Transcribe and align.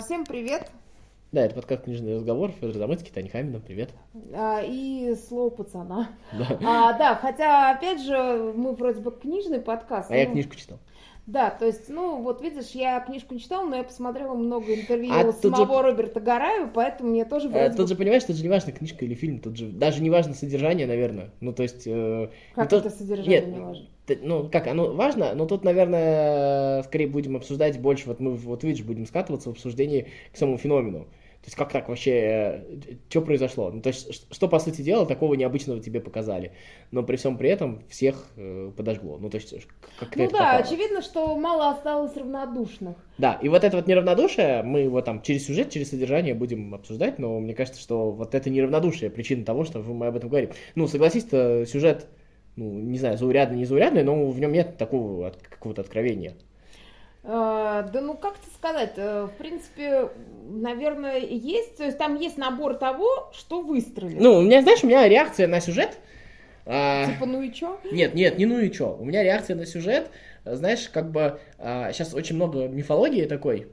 всем 0.00 0.24
привет. 0.24 0.70
Да, 1.30 1.44
это 1.44 1.54
подкаст 1.54 1.84
«Книжный 1.84 2.16
разговор». 2.16 2.50
Федор 2.52 2.74
Замыцкий, 2.74 3.12
Таня 3.12 3.28
Хамина, 3.28 3.60
привет. 3.60 3.90
А, 4.34 4.62
и 4.62 5.14
слово 5.28 5.50
пацана. 5.50 6.08
Да. 6.32 6.58
А, 6.64 6.92
да, 6.94 7.14
хотя, 7.14 7.70
опять 7.70 8.02
же, 8.02 8.52
мы 8.56 8.72
вроде 8.72 9.00
бы 9.00 9.12
книжный 9.12 9.60
подкаст. 9.60 10.10
А 10.10 10.16
я 10.16 10.26
ну, 10.26 10.32
книжку 10.32 10.56
читал. 10.56 10.78
Да, 11.30 11.50
то 11.50 11.64
есть, 11.64 11.88
ну, 11.88 12.20
вот 12.22 12.42
видишь, 12.42 12.70
я 12.72 12.98
книжку 12.98 13.34
не 13.34 13.40
читала, 13.40 13.64
но 13.64 13.76
я 13.76 13.84
посмотрела 13.84 14.34
много 14.34 14.74
интервью 14.74 15.12
А 15.12 15.22
тут 15.24 15.36
самого 15.54 15.76
же- 15.76 15.82
Роберта 15.90 16.18
Гараева, 16.18 16.68
поэтому 16.74 17.10
мне 17.10 17.24
тоже 17.24 17.46
Э, 17.48 17.50
вроде 17.52 17.68
Тут 17.76 17.78
бы- 17.82 17.86
же, 17.86 17.94
понимаешь, 17.94 18.24
тут 18.24 18.34
же 18.34 18.42
не 18.42 18.48
важно, 18.48 18.72
книжка 18.72 19.04
или 19.04 19.14
фильм, 19.14 19.38
тут 19.38 19.56
же 19.56 19.66
даже 19.68 20.02
не 20.02 20.10
важно 20.10 20.34
содержание, 20.34 20.88
наверное. 20.88 21.30
Ну, 21.40 21.52
то 21.52 21.62
есть... 21.62 21.84
э, 21.86 22.30
Как 22.56 22.64
не 22.64 22.68
то- 22.70 22.76
это 22.78 22.90
содержание 22.90 23.40
Нет, 23.42 23.46
не 23.48 23.60
важно? 23.60 23.86
ну, 24.22 24.48
как, 24.50 24.66
оно 24.66 24.92
важно, 24.92 25.34
но 25.34 25.46
тут, 25.46 25.62
наверное, 25.62 26.82
скорее 26.82 27.06
будем 27.06 27.36
обсуждать 27.36 27.78
больше, 27.80 28.08
вот 28.08 28.18
мы, 28.18 28.32
вот 28.32 28.64
видишь, 28.64 28.84
будем 28.84 29.06
скатываться 29.06 29.50
в 29.50 29.52
обсуждении 29.52 30.08
к 30.32 30.36
самому 30.36 30.58
феномену. 30.58 31.06
Есть 31.50 31.58
как 31.58 31.72
так 31.72 31.88
вообще, 31.88 32.64
что 33.08 33.22
произошло? 33.22 33.72
Ну, 33.72 33.82
то 33.82 33.88
есть 33.88 34.32
что, 34.32 34.46
по 34.46 34.60
сути 34.60 34.82
дела, 34.82 35.04
такого 35.04 35.34
необычного 35.34 35.80
тебе 35.80 36.00
показали, 36.00 36.52
но 36.92 37.02
при 37.02 37.16
всем 37.16 37.36
при 37.36 37.50
этом 37.50 37.82
всех 37.88 38.24
э, 38.36 38.70
подожгло. 38.76 39.18
Ну, 39.18 39.28
то 39.30 39.38
есть 39.38 39.52
как 39.98 40.14
Ну 40.14 40.26
да, 40.30 40.38
попало? 40.38 40.58
очевидно, 40.58 41.02
что 41.02 41.34
мало 41.36 41.70
осталось 41.70 42.16
равнодушных. 42.16 42.94
Да, 43.18 43.32
и 43.42 43.48
вот 43.48 43.64
это 43.64 43.76
вот 43.78 43.88
неравнодушие, 43.88 44.62
мы 44.62 44.82
его 44.82 45.02
там 45.02 45.22
через 45.22 45.44
сюжет, 45.44 45.70
через 45.70 45.90
содержание 45.90 46.34
будем 46.34 46.72
обсуждать, 46.72 47.18
но 47.18 47.40
мне 47.40 47.52
кажется, 47.54 47.80
что 47.80 48.12
вот 48.12 48.32
это 48.36 48.48
неравнодушие 48.48 49.10
причина 49.10 49.44
того, 49.44 49.64
что 49.64 49.80
мы 49.80 50.06
об 50.06 50.14
этом 50.14 50.28
говорим. 50.28 50.50
Ну, 50.76 50.86
согласись, 50.86 51.24
то 51.24 51.66
сюжет, 51.66 52.06
ну, 52.54 52.70
не 52.78 52.98
знаю, 53.00 53.18
заурядный, 53.18 53.58
не 53.58 53.64
заурядный, 53.64 54.04
но 54.04 54.30
в 54.30 54.38
нем 54.38 54.52
нет 54.52 54.76
такого 54.76 55.26
от- 55.26 55.38
какого-то 55.38 55.80
откровения. 55.82 56.34
Э, 57.22 57.84
Да 57.92 58.00
ну 58.00 58.14
как 58.14 58.38
тебе 58.38 58.52
сказать, 58.54 58.92
э, 58.96 59.24
в 59.24 59.36
принципе, 59.38 60.08
наверное, 60.48 61.18
есть, 61.18 61.76
то 61.76 61.84
есть 61.84 61.98
там 61.98 62.16
есть 62.18 62.38
набор 62.38 62.74
того, 62.74 63.30
что 63.32 63.60
выстрелит. 63.60 64.20
Ну, 64.20 64.38
у 64.38 64.42
меня, 64.42 64.62
знаешь, 64.62 64.82
у 64.82 64.86
меня 64.86 65.06
реакция 65.08 65.46
на 65.46 65.60
сюжет... 65.60 65.98
а, 66.66 67.06
Типа, 67.06 67.26
ну 67.26 67.42
и 67.42 67.52
чё? 67.52 67.78
Нет, 67.90 68.14
нет, 68.14 68.38
не 68.38 68.46
ну 68.46 68.58
и 68.58 68.70
чё. 68.70 68.96
У 68.98 69.04
меня 69.04 69.22
реакция 69.22 69.56
на 69.56 69.66
сюжет, 69.66 70.10
э, 70.44 70.54
знаешь, 70.54 70.88
как 70.88 71.10
бы 71.10 71.38
сейчас 71.58 72.14
очень 72.14 72.36
много 72.36 72.68
мифологии 72.68 73.26
такой, 73.26 73.68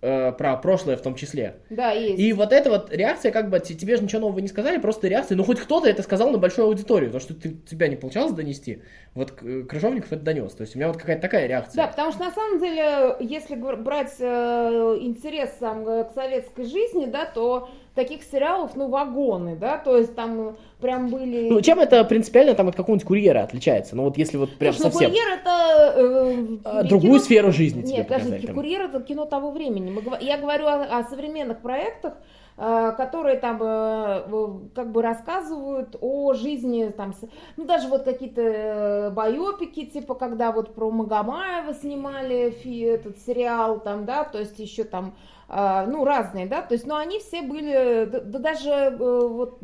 э, 0.00 0.32
про 0.32 0.56
прошлое 0.56 0.96
в 0.96 1.02
том 1.02 1.14
числе. 1.14 1.56
Да, 1.70 1.92
есть. 1.92 2.18
И 2.18 2.32
вот 2.32 2.52
эта 2.52 2.70
вот 2.70 2.92
реакция, 2.92 3.32
как 3.32 3.50
бы, 3.50 3.58
те- 3.60 3.74
тебе 3.74 3.96
же 3.96 4.04
ничего 4.04 4.20
нового 4.22 4.38
не 4.38 4.48
сказали, 4.48 4.78
просто 4.78 5.08
реакция, 5.08 5.36
ну 5.36 5.44
хоть 5.44 5.60
кто-то 5.60 5.88
это 5.88 6.02
сказал 6.02 6.30
на 6.30 6.38
большую 6.38 6.66
аудиторию, 6.66 7.10
то, 7.10 7.20
что 7.20 7.34
ты, 7.34 7.50
тебя 7.68 7.88
не 7.88 7.96
получалось 7.96 8.32
донести, 8.32 8.82
вот 9.14 9.34
э, 9.42 9.62
Крыжовников 9.68 10.12
это 10.12 10.22
донес, 10.22 10.52
то 10.54 10.62
есть 10.62 10.74
у 10.74 10.78
меня 10.78 10.88
вот 10.88 10.96
какая-то 10.98 11.22
такая 11.22 11.46
реакция. 11.46 11.76
Да, 11.76 11.88
потому 11.88 12.12
что 12.12 12.24
на 12.24 12.32
самом 12.32 12.60
деле, 12.60 13.16
если 13.20 13.54
брать 13.56 14.14
э, 14.18 14.98
интерес 15.00 15.50
сам 15.58 15.86
э, 15.88 16.04
к 16.04 16.12
советской 16.14 16.64
жизни, 16.64 17.06
да, 17.06 17.24
то 17.26 17.68
таких 17.98 18.22
сериалов, 18.22 18.76
ну, 18.76 18.88
вагоны, 18.88 19.56
да, 19.56 19.76
то 19.76 19.96
есть 19.96 20.14
там 20.14 20.50
э, 20.50 20.52
прям 20.80 21.08
были... 21.08 21.48
Ну, 21.50 21.60
чем 21.60 21.80
это 21.80 22.04
принципиально 22.04 22.54
там 22.54 22.68
от 22.68 22.76
какого-нибудь 22.76 23.04
курьера 23.06 23.42
отличается? 23.42 23.96
Ну, 23.96 24.04
вот 24.04 24.16
если 24.16 24.36
вот 24.36 24.56
прям 24.56 24.72
Слушай, 24.72 24.86
ну, 24.86 24.92
совсем 24.92 25.10
курьер 25.10 25.28
это... 25.32 25.94
э, 25.96 26.58
а, 26.64 26.78
кино- 26.78 26.88
другую 26.88 27.18
сферу 27.20 27.50
жизни 27.50 27.82
тебе 27.82 27.96
Нет, 27.98 28.08
показали. 28.08 28.30
подожди, 28.30 28.46
там. 28.46 28.56
курьер 28.56 28.82
это 28.82 29.00
кино 29.00 29.24
того 29.24 29.50
времени. 29.50 29.90
Мы 29.90 30.02
Я 30.20 30.38
говорю 30.38 30.66
о, 30.66 30.98
о 30.98 31.04
современных 31.10 31.58
проектах, 31.60 32.14
э, 32.56 32.92
которые 32.96 33.36
там 33.38 33.58
э, 33.60 34.68
как 34.76 34.92
бы 34.92 35.02
рассказывают 35.02 35.96
о 36.00 36.34
жизни, 36.34 36.92
там, 36.96 37.14
ну 37.56 37.64
даже 37.64 37.88
вот 37.88 38.04
какие-то 38.04 39.12
байопики, 39.12 39.86
типа 39.86 40.14
когда 40.14 40.52
вот 40.52 40.72
про 40.72 40.88
Магомаева 40.92 41.74
снимали 41.74 42.54
этот 42.94 43.18
сериал, 43.26 43.80
там, 43.80 44.04
да, 44.04 44.22
то 44.22 44.38
есть 44.38 44.58
еще 44.60 44.84
там, 44.84 45.14
ну 45.48 46.04
разные, 46.04 46.46
да, 46.46 46.60
то 46.60 46.74
есть, 46.74 46.86
но 46.86 46.96
они 46.96 47.20
все 47.20 47.40
были, 47.40 48.04
да, 48.04 48.20
да 48.20 48.38
даже 48.38 48.68
э, 48.68 48.96
вот 48.98 49.62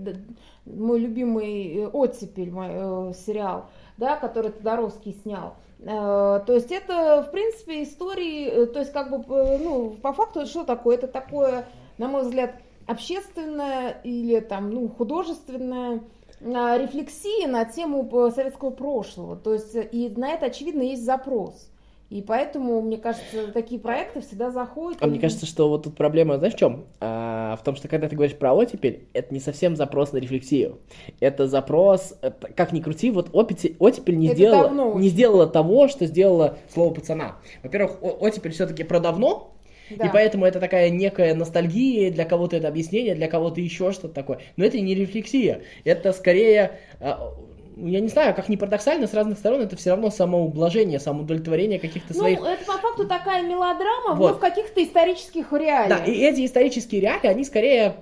мой 0.64 0.98
любимый 0.98 1.76
э, 1.76 1.86
«Оттепель» 1.88 2.50
мой, 2.50 2.68
э, 2.70 3.12
сериал, 3.14 3.66
да, 3.98 4.16
который 4.16 4.50
Тодоровский 4.50 5.14
снял. 5.22 5.56
То 5.84 6.44
есть 6.48 6.72
это, 6.72 7.26
в 7.28 7.30
принципе, 7.30 7.82
истории, 7.82 8.64
то 8.66 8.78
есть 8.78 8.92
как 8.92 9.10
бы, 9.10 9.18
ну, 9.58 9.90
по 9.90 10.14
факту 10.14 10.46
что 10.46 10.64
такое? 10.64 10.96
Это 10.96 11.08
такое, 11.08 11.66
на 11.98 12.08
мой 12.08 12.22
взгляд, 12.22 12.54
общественное 12.86 14.00
или 14.02 14.40
там, 14.40 14.70
ну, 14.70 14.88
художественная 14.88 16.00
а, 16.40 16.78
рефлексия 16.78 17.46
на 17.48 17.66
тему 17.66 18.08
советского 18.34 18.70
прошлого. 18.70 19.36
То 19.36 19.52
есть 19.52 19.76
и 19.92 20.08
на 20.16 20.30
это, 20.30 20.46
очевидно, 20.46 20.80
есть 20.80 21.04
запрос. 21.04 21.70
И 22.10 22.20
поэтому, 22.22 22.80
мне 22.82 22.98
кажется, 22.98 23.50
такие 23.52 23.80
проекты 23.80 24.20
всегда 24.20 24.50
заходят. 24.50 24.98
А 25.02 25.06
мне 25.06 25.18
кажется, 25.18 25.46
что 25.46 25.68
вот 25.68 25.84
тут 25.84 25.96
проблема, 25.96 26.36
знаешь, 26.38 26.54
в 26.54 26.58
чем? 26.58 26.84
А, 27.00 27.56
в 27.56 27.64
том, 27.64 27.76
что 27.76 27.88
когда 27.88 28.08
ты 28.08 28.14
говоришь 28.14 28.36
про 28.36 28.52
оттепель, 28.52 29.08
это 29.14 29.32
не 29.32 29.40
совсем 29.40 29.74
запрос 29.74 30.12
на 30.12 30.18
рефлексию. 30.18 30.78
Это 31.20 31.48
запрос, 31.48 32.14
это, 32.20 32.48
как 32.52 32.72
ни 32.72 32.80
крути, 32.80 33.10
вот 33.10 33.30
опити- 33.30 33.74
оттепель 33.78 34.16
не 34.18 34.26
Это 34.26 34.36
сделала, 34.36 34.62
давно 34.64 34.98
не 34.98 35.08
сделала 35.08 35.46
того, 35.46 35.88
что 35.88 36.04
сделало 36.06 36.58
слово 36.72 36.92
пацана. 36.94 37.36
Во-первых, 37.62 37.96
оттепель 38.02 38.52
все-таки 38.52 38.84
про 38.84 39.00
давно, 39.00 39.54
Да. 39.90 40.06
и 40.06 40.10
поэтому 40.12 40.44
это 40.44 40.60
такая 40.60 40.90
некая 40.90 41.34
ностальгия, 41.34 42.10
для 42.12 42.26
кого-то 42.26 42.56
это 42.56 42.68
объяснение, 42.68 43.14
для 43.14 43.28
кого-то 43.28 43.60
еще 43.60 43.92
что-то 43.92 44.14
такое. 44.14 44.40
Но 44.56 44.64
это 44.64 44.78
не 44.78 44.94
рефлексия, 44.94 45.62
это 45.84 46.12
скорее, 46.12 46.78
а, 47.00 47.32
я 47.76 48.00
не 48.00 48.08
знаю, 48.08 48.34
как 48.34 48.48
ни 48.48 48.56
парадоксально, 48.56 49.06
с 49.06 49.14
разных 49.14 49.38
сторон 49.38 49.60
это 49.60 49.76
все 49.76 49.90
равно 49.90 50.10
самоублажение, 50.10 51.00
самоудовлетворение 51.00 51.78
каких-то 51.78 52.14
Ну, 52.14 52.20
своих 52.20 52.40
это 52.40 52.64
по 52.64 52.78
факту 52.78 53.06
такая 53.06 53.42
мелодрама, 53.42 54.14
Вот. 54.14 54.30
но 54.30 54.36
в 54.36 54.40
каких-то 54.40 54.82
исторических 54.82 55.52
реалиях. 55.52 55.88
Да, 55.88 56.04
и 56.04 56.12
эти 56.20 56.44
исторические 56.46 57.00
реалии, 57.00 57.26
они 57.26 57.44
скорее, 57.44 57.96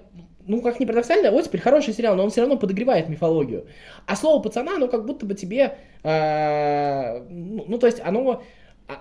ну, 0.47 0.61
как 0.61 0.81
ни 0.81 0.85
парадоксально, 0.85 1.31
«Оттепель» 1.31 1.61
хороший 1.61 1.95
сериал, 1.95 2.17
но 2.17 2.25
он 2.25 2.31
все 2.31 2.43
равно 2.43 2.57
подогревает 2.57 3.09
мифологию. 3.09 3.67
А 4.07 4.17
слово 4.17 4.43
«пацана», 4.43 4.77
оно 4.77 4.89
как 4.89 5.07
будто 5.07 5.25
бы 5.25 5.35
тебе, 5.35 5.79
э, 6.03 7.21
ну, 7.31 7.65
ну, 7.67 7.79
то 7.79 7.87
есть 7.87 8.01
оно, 8.05 8.43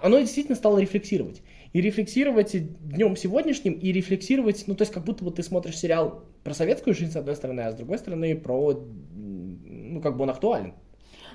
оно 0.02 0.20
действительно 0.20 0.56
стало 0.56 0.78
рефлексировать. 0.78 1.42
И 1.74 1.80
рефлексировать 1.80 2.52
днем 2.54 3.16
сегодняшним, 3.16 3.74
и 3.74 3.92
рефлексировать, 3.94 4.66
ну, 4.68 4.76
то 4.76 4.82
есть 4.82 4.94
как 4.94 5.04
будто 5.06 5.24
бы 5.24 5.32
ты 5.32 5.42
смотришь 5.42 5.78
сериал 5.78 6.26
про 6.44 6.54
советскую 6.54 6.94
жизнь, 6.94 7.14
с 7.14 7.16
одной 7.16 7.36
стороны, 7.36 7.62
а 7.62 7.72
с 7.72 7.76
другой 7.76 7.98
стороны 7.98 8.36
про, 8.36 8.84
ну, 9.92 10.02
как 10.02 10.18
бы 10.18 10.24
он 10.24 10.30
актуален. 10.30 10.74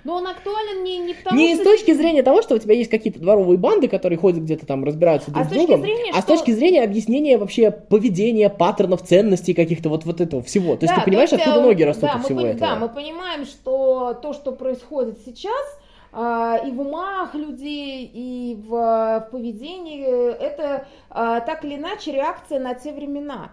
Но 0.05 0.15
он 0.17 0.27
актуален 0.29 0.85
не, 0.85 0.99
не 0.99 1.15
потому, 1.15 1.37
Не 1.41 1.55
что... 1.55 1.65
с 1.65 1.67
точки 1.67 1.93
зрения 1.93 2.23
того, 2.23 2.41
что 2.41 2.55
у 2.55 2.59
тебя 2.59 2.75
есть 2.75 2.91
какие-то 2.91 3.19
дворовые 3.19 3.59
банды, 3.59 3.89
которые 3.89 4.19
ходят 4.19 4.41
где-то 4.45 4.65
там, 4.65 4.85
разбираются 4.85 5.33
друг 5.33 5.45
А 5.45 5.49
с 5.49 5.51
с 5.51 5.53
другом, 5.53 5.81
зрения, 5.81 6.13
а 6.15 6.21
с 6.21 6.25
что- 6.25 6.35
точки 6.37 6.53
зрения 6.53 6.83
объяснения 6.85 7.39
вообще 7.39 7.73
поведения, 7.73 8.49
паттернов, 8.49 9.03
ценностей 9.03 9.53
каких-то, 9.53 9.89
вот, 9.89 10.05
вот 10.05 10.21
этого 10.21 10.43
всего. 10.43 10.77
То 10.77 10.85
есть 10.85 10.95
Да, 10.95 11.01
ты 11.01 11.07
понимаешь, 11.07 11.33
есть, 11.33 11.43
откуда 11.43 11.63
ноги 11.63 11.83
растут 11.83 12.05
да, 12.11 12.19
мы 12.19 12.23
всего 12.25 12.41
пони- 12.41 12.51
этого? 12.51 12.61
Да, 12.71 12.77
мы 12.77 12.89
понимаем, 12.89 13.45
что 13.47 14.15
то, 14.23 14.33
что 14.33 14.53
происходит 14.53 15.19
сейчас, 15.25 15.79
а, 16.13 16.59
и 16.65 16.71
в 16.71 16.81
умах 16.83 17.35
людей, 17.35 18.09
и 18.13 18.55
в, 18.65 18.69
в 18.71 19.29
поведении, 19.33 20.05
это 20.07 20.87
а, 21.11 21.41
так 21.41 21.65
или 21.65 21.75
иначе 21.77 22.13
реакция 22.13 22.61
на 22.61 22.75
те 22.75 22.93
времена. 22.93 23.51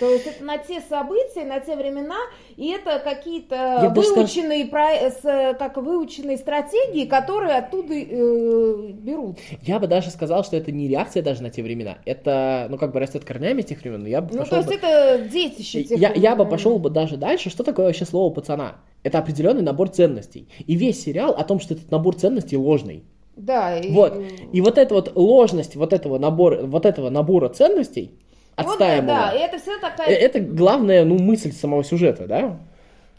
То 0.00 0.08
есть 0.10 0.26
это 0.26 0.42
на 0.42 0.56
те 0.56 0.80
события, 0.80 1.44
на 1.44 1.60
те 1.60 1.76
времена, 1.76 2.16
и 2.56 2.68
это 2.70 2.98
какие-то 3.04 3.90
сказал- 3.92 4.14
выученные, 4.16 4.64
про- 4.66 5.10
с, 5.10 5.24
э, 5.24 5.54
как 5.58 5.76
выученные 5.76 6.38
стратегии, 6.38 7.04
которые 7.04 7.56
оттуда 7.58 7.92
э, 7.94 8.92
берут. 8.92 9.38
Я 9.62 9.78
бы 9.78 9.86
даже 9.86 10.10
сказал, 10.10 10.42
что 10.42 10.56
это 10.56 10.72
не 10.72 10.88
реакция 10.88 11.22
даже 11.22 11.42
на 11.42 11.50
те 11.50 11.62
времена. 11.62 11.98
Это, 12.06 12.66
ну, 12.70 12.78
как 12.78 12.92
бы 12.92 13.00
растет 13.00 13.24
корнями 13.24 13.60
с 13.60 13.66
тех 13.66 13.80
времен, 13.82 14.02
но 14.02 14.08
я 14.08 14.22
бы 14.22 14.34
Ну, 14.34 14.44
то 14.44 14.56
есть 14.56 14.68
бы... 14.68 14.74
это 14.74 15.28
детище 15.30 15.84
тех 15.84 15.98
Я, 15.98 16.12
я 16.14 16.34
бы 16.34 16.46
пошел 16.46 16.78
бы 16.78 16.88
даже 16.90 17.16
дальше. 17.18 17.50
Что 17.50 17.62
такое 17.62 17.86
вообще 17.86 18.06
слово 18.06 18.32
пацана? 18.32 18.76
Это 19.02 19.18
определенный 19.18 19.62
набор 19.62 19.90
ценностей. 19.90 20.48
И 20.66 20.76
весь 20.76 21.02
сериал 21.02 21.32
о 21.32 21.44
том, 21.44 21.60
что 21.60 21.74
этот 21.74 21.90
набор 21.90 22.14
ценностей 22.16 22.56
ложный. 22.56 23.04
Да, 23.36 23.76
и- 23.78 23.90
Вот. 23.92 24.14
И 24.52 24.60
вот 24.60 24.78
эта 24.78 24.94
вот 24.94 25.12
ложность 25.16 25.74
вот 25.76 25.92
этого 25.92 26.18
набора, 26.18 26.62
вот 26.62 26.86
этого 26.86 27.10
набора 27.10 27.48
ценностей, 27.48 28.12
Вот, 28.56 28.66
отстаиваемого, 28.66 29.06
да, 29.06 29.32
и 29.32 29.38
это 29.40 29.58
все 29.58 29.78
такая 29.78 30.08
Э, 30.08 30.12
Это 30.14 30.40
главная, 30.40 31.04
ну, 31.04 31.18
мысль 31.18 31.52
самого 31.52 31.82
сюжета, 31.84 32.26
да? 32.26 32.56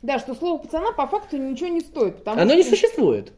Да, 0.01 0.19
что 0.19 0.35
слово 0.35 0.59
пацана 0.59 0.91
по 0.91 1.07
факту 1.07 1.37
ничего 1.37 1.69
не 1.69 1.81
стоит. 1.81 2.17
Потому 2.17 2.41
Оно 2.41 2.53
не 2.53 2.61
что- 2.61 2.71
существует. 2.71 3.33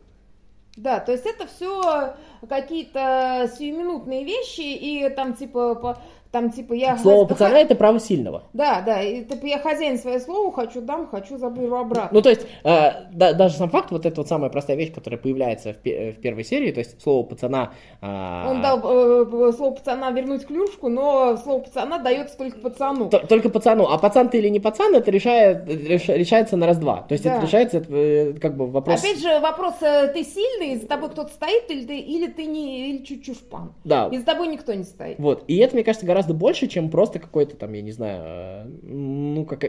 Да, 0.76 1.00
то 1.00 1.12
есть 1.12 1.26
это 1.26 1.48
все 1.48 2.14
какие-то 2.48 3.50
сиюминутные 3.58 4.24
вещи, 4.24 4.62
и 4.62 5.10
там 5.10 5.34
типа, 5.34 5.74
по- 5.76 5.98
там 6.32 6.52
типа 6.52 6.74
я... 6.74 6.98
Слово 6.98 7.26
хозя- 7.26 7.28
пацана 7.30 7.60
это 7.60 7.76
право 7.76 8.00
сильного. 8.00 8.44
Да, 8.54 8.82
да, 8.82 9.02
и 9.02 9.24
типа 9.24 9.46
я 9.46 9.60
хозяин 9.60 9.98
свое 9.98 10.20
слово, 10.20 10.52
хочу 10.52 10.82
дам, 10.82 11.08
хочу 11.08 11.38
заберу 11.38 11.76
обратно. 11.78 12.10
Ну, 12.12 12.22
то 12.22 12.30
есть, 12.30 12.42
э, 12.64 12.92
да- 13.12 13.34
даже 13.34 13.56
сам 13.56 13.70
факт, 13.70 13.92
вот 13.92 14.06
эта 14.06 14.22
вот 14.22 14.28
самая 14.28 14.50
простая 14.50 14.78
вещь, 14.78 14.94
которая 14.94 15.20
появляется 15.20 15.74
в, 15.74 15.78
пе- 15.78 16.12
в 16.12 16.22
первой 16.22 16.44
серии, 16.44 16.72
то 16.72 16.80
есть 16.80 17.02
слово 17.02 17.24
пацана... 17.24 17.72
а, 18.02 18.50
Он 18.52 18.62
дал 18.62 18.80
э, 18.80 19.52
слово 19.54 19.72
пацана 19.72 20.12
вернуть 20.12 20.46
клюшку, 20.46 20.90
но 20.90 21.38
слово 21.38 21.60
пацана 21.60 22.00
дается 22.00 22.38
только 22.38 22.60
пацану. 22.60 23.10
т- 23.10 23.20
Только 23.28 23.50
пацану. 23.50 23.86
А 23.88 23.98
пацан 23.98 24.30
ты 24.30 24.40
или 24.40 24.50
не 24.50 24.60
пацан, 24.60 24.94
это 24.96 25.10
решает, 25.12 25.68
реш- 25.68 26.14
решается 26.14 26.58
на 26.58 26.66
раз-два. 26.68 27.04
То 27.08 27.14
есть 27.14 27.24
Да. 27.24 27.36
это 27.38 27.46
решается 27.46 27.78
э, 27.88 28.34
как 28.42 28.56
бы 28.58 28.68
вопрос... 28.68 29.00
Опять 29.04 29.20
же, 29.22 29.40
вопрос, 29.40 29.76
э, 29.82 30.08
ты 30.14 30.24
сильный, 30.24 30.76
за 30.80 30.88
тобой 30.88 31.10
кто-то 31.10 31.32
стоит, 31.32 31.70
или 31.70 31.86
ты, 31.86 31.98
или 32.00 32.28
ты 32.28 32.46
не, 32.46 32.90
или 32.90 33.04
чуть-чуть 33.04 33.38
шпан. 33.38 33.74
Да. 33.84 34.10
И 34.12 34.18
за 34.18 34.26
тобой 34.26 34.48
никто 34.48 34.74
не 34.74 34.84
стоит. 34.84 35.18
Вот. 35.20 35.44
И 35.48 35.58
это, 35.58 35.74
мне 35.76 35.84
кажется, 35.84 36.06
гораздо 36.06 36.17
гораздо 36.18 36.34
больше, 36.34 36.68
чем 36.68 36.90
просто 36.90 37.20
какой-то 37.20 37.56
там, 37.56 37.74
я 37.74 37.82
не 37.84 37.92
знаю, 37.92 38.22
э, 38.24 38.64
ну, 38.82 39.46
как, 39.46 39.60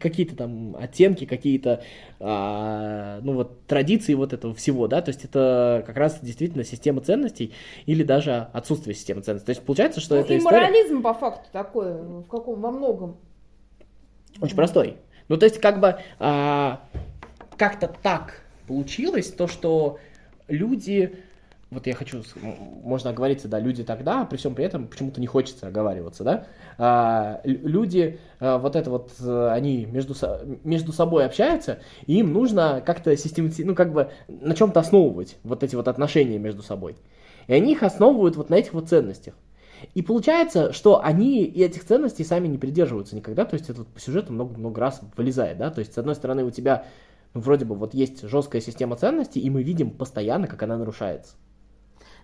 какие-то 0.00 0.34
там 0.36 0.74
оттенки, 0.74 1.26
какие-то, 1.26 1.82
а, 2.18 3.20
ну, 3.22 3.34
вот, 3.34 3.66
традиции 3.66 4.14
вот 4.14 4.32
этого 4.32 4.54
всего, 4.54 4.88
да, 4.88 5.02
то 5.02 5.10
есть 5.10 5.26
это 5.26 5.84
как 5.86 5.98
раз 5.98 6.20
действительно 6.22 6.64
система 6.64 7.02
ценностей 7.02 7.52
или 7.84 8.02
даже 8.02 8.48
отсутствие 8.54 8.94
системы 8.94 9.20
ценностей. 9.20 9.46
То 9.46 9.50
есть 9.50 9.62
получается, 9.62 10.00
что 10.00 10.14
ну, 10.14 10.22
это 10.22 10.32
и 10.32 10.38
история... 10.38 10.60
морализм 10.60 11.02
по 11.02 11.12
факту 11.12 11.46
такой, 11.52 11.92
в 11.92 12.28
каком, 12.28 12.60
во 12.62 12.70
многом. 12.70 13.18
Очень 14.40 14.56
простой. 14.56 14.96
Ну, 15.28 15.36
то 15.36 15.44
есть, 15.44 15.58
как 15.58 15.78
бы, 15.78 15.98
а, 16.18 16.80
как-то 17.58 17.92
так 18.02 18.44
получилось, 18.66 19.30
то, 19.30 19.46
что 19.46 19.98
люди 20.48 21.16
вот 21.70 21.86
я 21.86 21.94
хочу, 21.94 22.22
можно 22.82 23.10
оговориться, 23.10 23.46
да, 23.46 23.58
люди 23.60 23.84
тогда, 23.84 24.24
при 24.24 24.38
всем 24.38 24.54
при 24.54 24.64
этом 24.64 24.86
почему-то 24.86 25.20
не 25.20 25.26
хочется 25.26 25.66
оговариваться, 25.66 26.24
да, 26.24 26.46
а, 26.78 27.40
люди, 27.44 28.18
а, 28.40 28.58
вот 28.58 28.74
это 28.74 28.90
вот, 28.90 29.12
э, 29.20 29.48
они 29.52 29.84
между, 29.84 30.14
между 30.64 30.92
собой 30.92 31.26
общаются, 31.26 31.80
и 32.06 32.18
им 32.20 32.32
нужно 32.32 32.82
как-то 32.84 33.14
систематизировать, 33.16 33.68
ну, 33.68 33.74
как 33.74 33.92
бы 33.92 34.10
на 34.28 34.54
чем-то 34.54 34.80
основывать 34.80 35.36
вот 35.42 35.62
эти 35.62 35.76
вот 35.76 35.88
отношения 35.88 36.38
между 36.38 36.62
собой. 36.62 36.96
И 37.48 37.52
они 37.52 37.72
их 37.72 37.82
основывают 37.82 38.36
вот 38.36 38.48
на 38.48 38.54
этих 38.54 38.72
вот 38.72 38.88
ценностях. 38.88 39.34
И 39.94 40.02
получается, 40.02 40.72
что 40.72 41.04
они 41.04 41.44
и 41.44 41.62
этих 41.62 41.84
ценностей 41.84 42.24
сами 42.24 42.48
не 42.48 42.58
придерживаются 42.58 43.14
никогда, 43.14 43.44
то 43.44 43.54
есть 43.54 43.68
это 43.68 43.80
вот 43.80 43.88
по 43.88 44.00
сюжету 44.00 44.32
много-много 44.32 44.80
раз 44.80 45.00
вылезает, 45.16 45.58
да, 45.58 45.70
то 45.70 45.80
есть 45.80 45.92
с 45.92 45.98
одной 45.98 46.14
стороны 46.14 46.44
у 46.44 46.50
тебя 46.50 46.86
ну, 47.34 47.42
вроде 47.42 47.64
бы 47.66 47.74
вот 47.74 47.94
есть 47.94 48.22
жесткая 48.22 48.62
система 48.62 48.96
ценностей, 48.96 49.40
и 49.40 49.50
мы 49.50 49.62
видим 49.62 49.90
постоянно, 49.90 50.46
как 50.46 50.62
она 50.62 50.78
нарушается. 50.78 51.34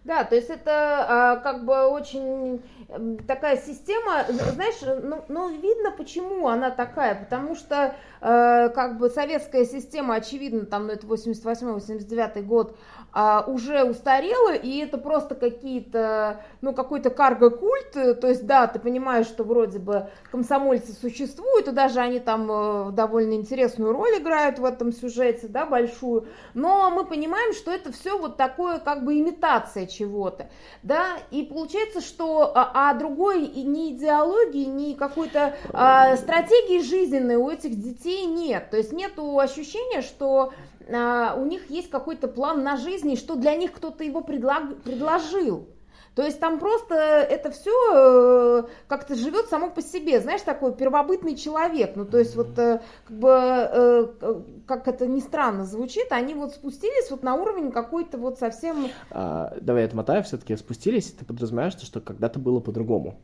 Да, 0.05 0.25
то 0.25 0.37
есть 0.37 0.51
это 0.51 1.06
а, 1.09 1.37
как 1.37 1.65
бы 1.65 1.87
очень 1.87 2.62
такая 3.27 3.56
система, 3.56 4.27
знаешь, 4.29 4.75
ну, 5.03 5.25
ну 5.29 5.49
видно, 5.49 5.93
почему 5.93 6.49
она 6.49 6.71
такая, 6.71 7.15
потому 7.15 7.55
что 7.55 7.95
а, 8.21 8.69
как 8.69 8.99
бы 8.99 9.09
советская 9.09 9.65
система, 9.65 10.17
очевидно, 10.17 10.67
там, 10.67 10.89
ну 10.89 10.93
это 10.93 11.06
88-89 11.06 12.43
год, 12.43 12.77
а, 13.14 13.44
уже 13.46 13.84
устарела, 13.84 14.55
и 14.55 14.78
это 14.78 14.99
просто 14.99 15.37
какие-то, 15.37 16.40
ну, 16.61 16.72
какой-то 16.72 17.11
карго-культ, 17.11 17.93
то 17.93 18.26
есть, 18.26 18.44
да, 18.44 18.66
ты 18.66 18.81
понимаешь, 18.81 19.26
что 19.26 19.44
вроде 19.44 19.78
бы 19.78 20.08
комсомольцы 20.32 20.93
существуют, 20.93 21.69
и 21.69 21.70
даже 21.70 22.00
они 22.00 22.19
там 22.19 22.50
э, 22.50 22.90
довольно 22.90 23.34
интересную 23.34 23.93
роль 23.93 24.19
играют 24.19 24.58
в 24.58 24.64
этом 24.64 24.93
сюжете, 24.93 25.46
да, 25.46 25.64
большую, 25.64 26.26
но 26.55 26.90
мы 26.90 27.05
понимаем, 27.05 27.52
что 27.52 27.70
это 27.70 27.93
все 27.93 28.19
вот 28.19 28.37
такое, 28.37 28.81
как 28.81 29.05
бы, 29.05 29.16
имитация 29.16 29.87
чего-то, 29.87 30.50
да, 30.82 31.19
и 31.31 31.44
получается, 31.44 32.00
что, 32.00 32.50
а, 32.52 32.90
а 32.90 32.94
другой 32.94 33.46
ни 33.46 33.93
идеологии, 33.93 34.64
ни 34.64 34.94
какой-то 34.94 35.55
а, 35.72 36.16
стратегии 36.16 36.82
жизненной 36.82 37.37
у 37.37 37.49
этих 37.49 37.81
детей 37.81 38.26
нет, 38.26 38.70
то 38.70 38.76
есть 38.76 38.93
нету 38.93 39.38
ощущения, 39.38 40.02
что 40.02 40.52
у 40.89 41.45
них 41.45 41.71
есть 41.71 41.91
какой-то 41.91 42.29
план 42.29 42.63
на 42.63 42.77
жизнь, 42.77 43.11
и 43.11 43.17
что 43.17 43.37
для 43.37 43.55
них 43.55 43.73
кто-то 43.73 44.05
его 44.05 44.21
предлаг, 44.21 44.83
предложил. 44.83 45.69
То 46.15 46.23
есть 46.23 46.39
там 46.39 46.61
просто 46.61 46.95
это 46.95 47.51
все 47.51 47.73
э, 47.93 48.63
как-то 48.87 49.17
живет 49.17 49.47
само 49.47 49.71
по 49.71 49.83
себе, 49.83 50.21
знаешь, 50.21 50.43
такой 50.43 50.75
первобытный 50.75 51.35
человек. 51.35 51.97
Ну, 51.97 52.05
то 52.05 52.19
есть 52.19 52.37
вот 52.37 52.57
э, 52.57 52.81
как 53.05 53.17
бы, 53.19 53.31
э, 53.31 54.07
как 54.67 54.87
это 54.87 55.09
ни 55.09 55.19
странно 55.19 55.65
звучит, 55.65 56.13
они 56.13 56.35
вот 56.35 56.53
спустились 56.53 57.11
вот 57.11 57.25
на 57.25 57.35
уровень 57.35 57.73
какой-то 57.73 58.17
вот 58.17 58.39
совсем... 58.39 58.91
А, 59.11 59.57
давай 59.61 59.85
отмотаю, 59.85 60.23
все-таки 60.23 60.55
спустились, 60.57 61.11
ты 61.11 61.25
подразумеваешь, 61.25 61.75
что 61.81 62.01
когда-то 62.01 62.39
было 62.39 62.61
по-другому. 62.61 63.19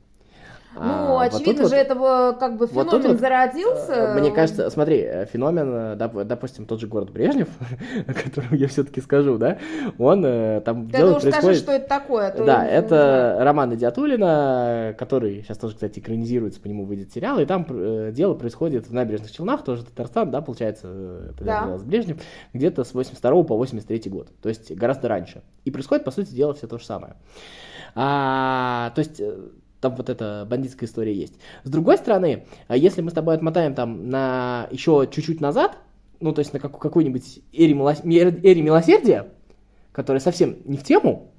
Ну, 0.74 1.18
а, 1.18 1.24
очевидно 1.24 1.64
вот 1.64 1.70
же, 1.70 1.76
вот, 1.76 1.82
этого 1.82 2.36
как 2.38 2.56
бы 2.56 2.68
феномен 2.68 3.08
вот 3.08 3.18
зародился. 3.18 3.92
Э, 3.92 4.20
мне 4.20 4.30
кажется, 4.30 4.70
смотри, 4.70 4.98
э, 4.98 5.26
феномен, 5.26 5.98
э, 5.98 6.24
допустим, 6.24 6.64
тот 6.64 6.80
же 6.80 6.86
город 6.86 7.10
Брежнев, 7.10 7.48
о 8.06 8.14
котором 8.14 8.54
я 8.54 8.68
все-таки 8.68 9.00
скажу, 9.00 9.36
да, 9.36 9.58
он 9.98 10.22
там 10.62 10.86
Ты 10.86 10.98
дело 10.98 11.18
происходит... 11.18 11.34
скажи, 11.34 11.54
что 11.58 11.72
это 11.72 11.88
такое. 11.88 12.28
А 12.28 12.44
да, 12.44 12.66
это 12.66 13.38
роман 13.40 13.74
Идиатулина, 13.74 14.94
который 14.96 15.42
сейчас 15.42 15.58
тоже, 15.58 15.74
кстати, 15.74 15.98
экранизируется, 15.98 16.60
по 16.60 16.68
нему 16.68 16.84
выйдет 16.84 17.12
сериал, 17.12 17.40
и 17.40 17.46
там 17.46 17.66
дело 18.12 18.34
происходит 18.34 18.86
в 18.86 18.94
набережных 18.94 19.32
Челнах, 19.32 19.64
тоже 19.64 19.84
Татарстан, 19.84 20.30
да, 20.30 20.40
получается, 20.40 21.34
да. 21.40 21.78
Брежнев, 21.84 22.18
где-то 22.52 22.84
с 22.84 22.94
82 22.94 23.42
по 23.42 23.56
83 23.56 24.08
год, 24.08 24.28
то 24.40 24.48
есть 24.48 24.70
гораздо 24.72 25.08
раньше. 25.08 25.42
И 25.64 25.72
происходит, 25.72 26.04
по 26.04 26.12
сути 26.12 26.30
дела, 26.30 26.54
все 26.54 26.68
то 26.68 26.78
же 26.78 26.84
самое. 26.84 27.16
А, 27.96 28.92
то 28.94 29.00
есть 29.00 29.20
там 29.80 29.94
вот 29.94 30.10
эта 30.10 30.46
бандитская 30.48 30.88
история 30.88 31.14
есть. 31.14 31.34
С 31.64 31.70
другой 31.70 31.98
стороны, 31.98 32.46
а 32.68 32.76
если 32.76 33.00
мы 33.00 33.10
с 33.10 33.14
тобой 33.14 33.34
отмотаем 33.34 33.74
там 33.74 34.08
на 34.08 34.68
еще 34.70 35.08
чуть-чуть 35.10 35.40
назад, 35.40 35.78
ну, 36.20 36.32
то 36.32 36.40
есть 36.40 36.52
на 36.52 36.60
какую-нибудь 36.60 37.40
эре, 37.52 37.74
милос... 37.74 38.00
эре 38.04 38.62
милосердия, 38.62 39.32
которая 39.92 40.20
совсем 40.20 40.58
не 40.64 40.76
в 40.76 40.84
тему, 40.84 41.32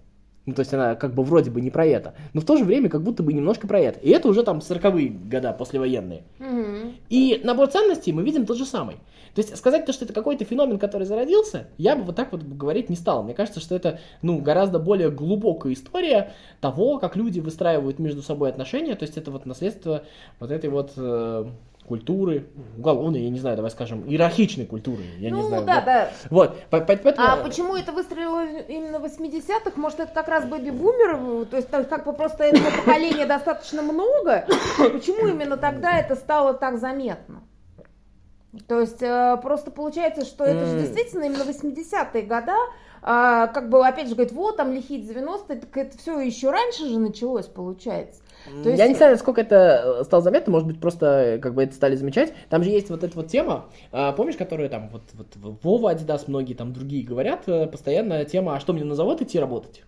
ну, 0.46 0.54
то 0.54 0.62
есть 0.62 0.74
она 0.74 0.96
как 0.96 1.14
бы 1.14 1.24
вроде 1.24 1.52
бы 1.52 1.62
не 1.62 1.70
про 1.70 1.86
это, 1.86 2.16
но 2.34 2.42
в 2.42 2.46
то 2.46 2.58
же 2.58 2.64
время 2.64 2.90
как 2.90 3.04
будто 3.04 3.22
бы 3.22 3.32
немножко 3.32 3.68
про 3.68 3.80
это. 3.80 4.00
И 4.00 4.10
это 4.10 4.28
уже 4.28 4.44
там 4.44 4.58
40-е 4.58 5.10
года 5.10 5.54
послевоенные. 5.54 6.24
Mm-hmm. 6.40 6.94
И 7.10 7.42
набор 7.44 7.68
ценностей 7.68 8.12
мы 8.12 8.24
видим 8.24 8.46
тот 8.48 8.58
же 8.58 8.66
самый. 8.66 8.96
То 9.36 9.42
есть 9.42 9.56
сказать 9.56 9.86
то, 9.86 9.94
что 9.94 10.06
это 10.06 10.14
какой-то 10.14 10.44
феномен, 10.44 10.80
который 10.80 11.06
зародился, 11.06 11.68
я 11.78 11.96
бы 11.96 12.04
вот 12.04 12.16
так 12.16 12.32
вот 12.32 12.44
говорить 12.44 12.90
не 12.90 12.96
стал. 12.96 13.24
Мне 13.24 13.34
кажется, 13.34 13.60
что 13.60 13.76
это 13.76 14.00
ну, 14.22 14.40
гораздо 14.40 14.80
более 14.80 15.12
глубокая 15.12 15.74
история 15.74 16.34
того, 16.60 16.98
как 16.98 17.16
люди 17.16 17.40
выстраивают 17.40 18.00
между 18.00 18.24
собой 18.24 18.50
отношения. 18.50 18.96
То 18.96 19.04
есть 19.04 19.18
это 19.18 19.32
вот 19.32 19.46
наследство 19.46 20.04
вот 20.40 20.52
этой 20.52 20.70
вот 20.70 20.94
э, 20.98 21.46
культуры, 21.88 22.48
уголовной, 22.78 23.22
я 23.22 23.30
не 23.30 23.40
знаю, 23.40 23.56
давай 23.56 23.72
скажем, 23.72 24.08
иерархичной 24.08 24.66
культуры, 24.66 25.04
я 25.18 25.30
ну, 25.30 25.38
не 25.38 25.48
знаю. 25.48 25.66
да, 25.66 25.82
да. 25.82 26.10
Вот, 26.30 26.58
поэтому... 26.70 27.14
А 27.18 27.38
почему 27.38 27.76
это 27.76 27.92
выстрелило 27.92 28.46
именно 28.68 29.00
в 29.00 29.06
80-х? 29.06 29.72
Может, 29.76 30.00
это 30.02 30.14
как 30.14 30.28
раз 30.28 30.46
бэби-бумеры, 30.46 31.46
то 31.46 31.58
есть 31.58 31.70
как 31.70 32.06
бы 32.06 32.14
просто 32.14 32.46
этого 32.46 32.70
поколения 32.78 33.26
достаточно 33.26 33.82
много? 33.82 34.46
Почему 34.78 35.28
именно 35.28 35.58
тогда 35.58 36.00
это 36.00 36.16
стало 36.16 36.54
так 36.54 36.80
заметно? 36.80 37.44
То 38.68 38.82
есть 38.82 39.02
э, 39.02 39.38
просто 39.42 39.72
получается, 39.72 40.26
что 40.26 40.44
это 40.44 40.66
же 40.66 40.80
действительно 40.80 41.24
именно 41.24 41.44
80-е 41.44 42.24
года, 42.24 42.56
а, 43.02 43.48
как 43.48 43.70
бы 43.70 43.86
опять 43.86 44.10
же 44.10 44.16
говорит, 44.16 44.34
вот 44.34 44.58
там 44.58 44.74
лихие 44.74 45.02
90-е, 45.02 45.60
так 45.60 45.78
это 45.78 45.98
все 45.98 46.20
еще 46.20 46.52
раньше 46.52 46.88
же 46.88 47.00
началось, 47.00 47.48
получается. 47.48 48.21
То 48.64 48.70
есть... 48.70 48.80
Я 48.80 48.88
не 48.88 48.96
знаю, 48.96 49.14
насколько 49.14 49.42
это 49.42 50.00
э, 50.02 50.04
стало 50.04 50.24
заметно, 50.24 50.52
может 50.52 50.68
быть, 50.68 50.80
просто 50.80 51.40
как 51.42 51.54
бы 51.54 51.64
это 51.64 51.74
стали 51.74 51.96
замечать. 51.96 52.34
Там 52.50 52.64
же 52.64 52.70
есть 52.70 52.90
вот 52.90 53.04
эта 53.04 53.16
вот 53.16 53.28
тема, 53.28 53.66
а, 53.92 54.12
помнишь, 54.12 54.36
которую 54.36 54.70
там 54.70 54.90
вот, 54.90 55.04
вот 55.14 55.60
Вова, 55.64 55.92
Адидас, 55.92 56.28
многие 56.28 56.54
там 56.54 56.74
другие 56.74 57.06
говорят, 57.06 57.44
э, 57.48 57.68
постоянно 57.68 58.26
тема, 58.26 58.56
а 58.56 58.60
что 58.60 58.74
мне 58.74 58.84
на 58.84 58.96
завод 58.96 59.22
идти 59.22 59.40
работать? 59.40 59.84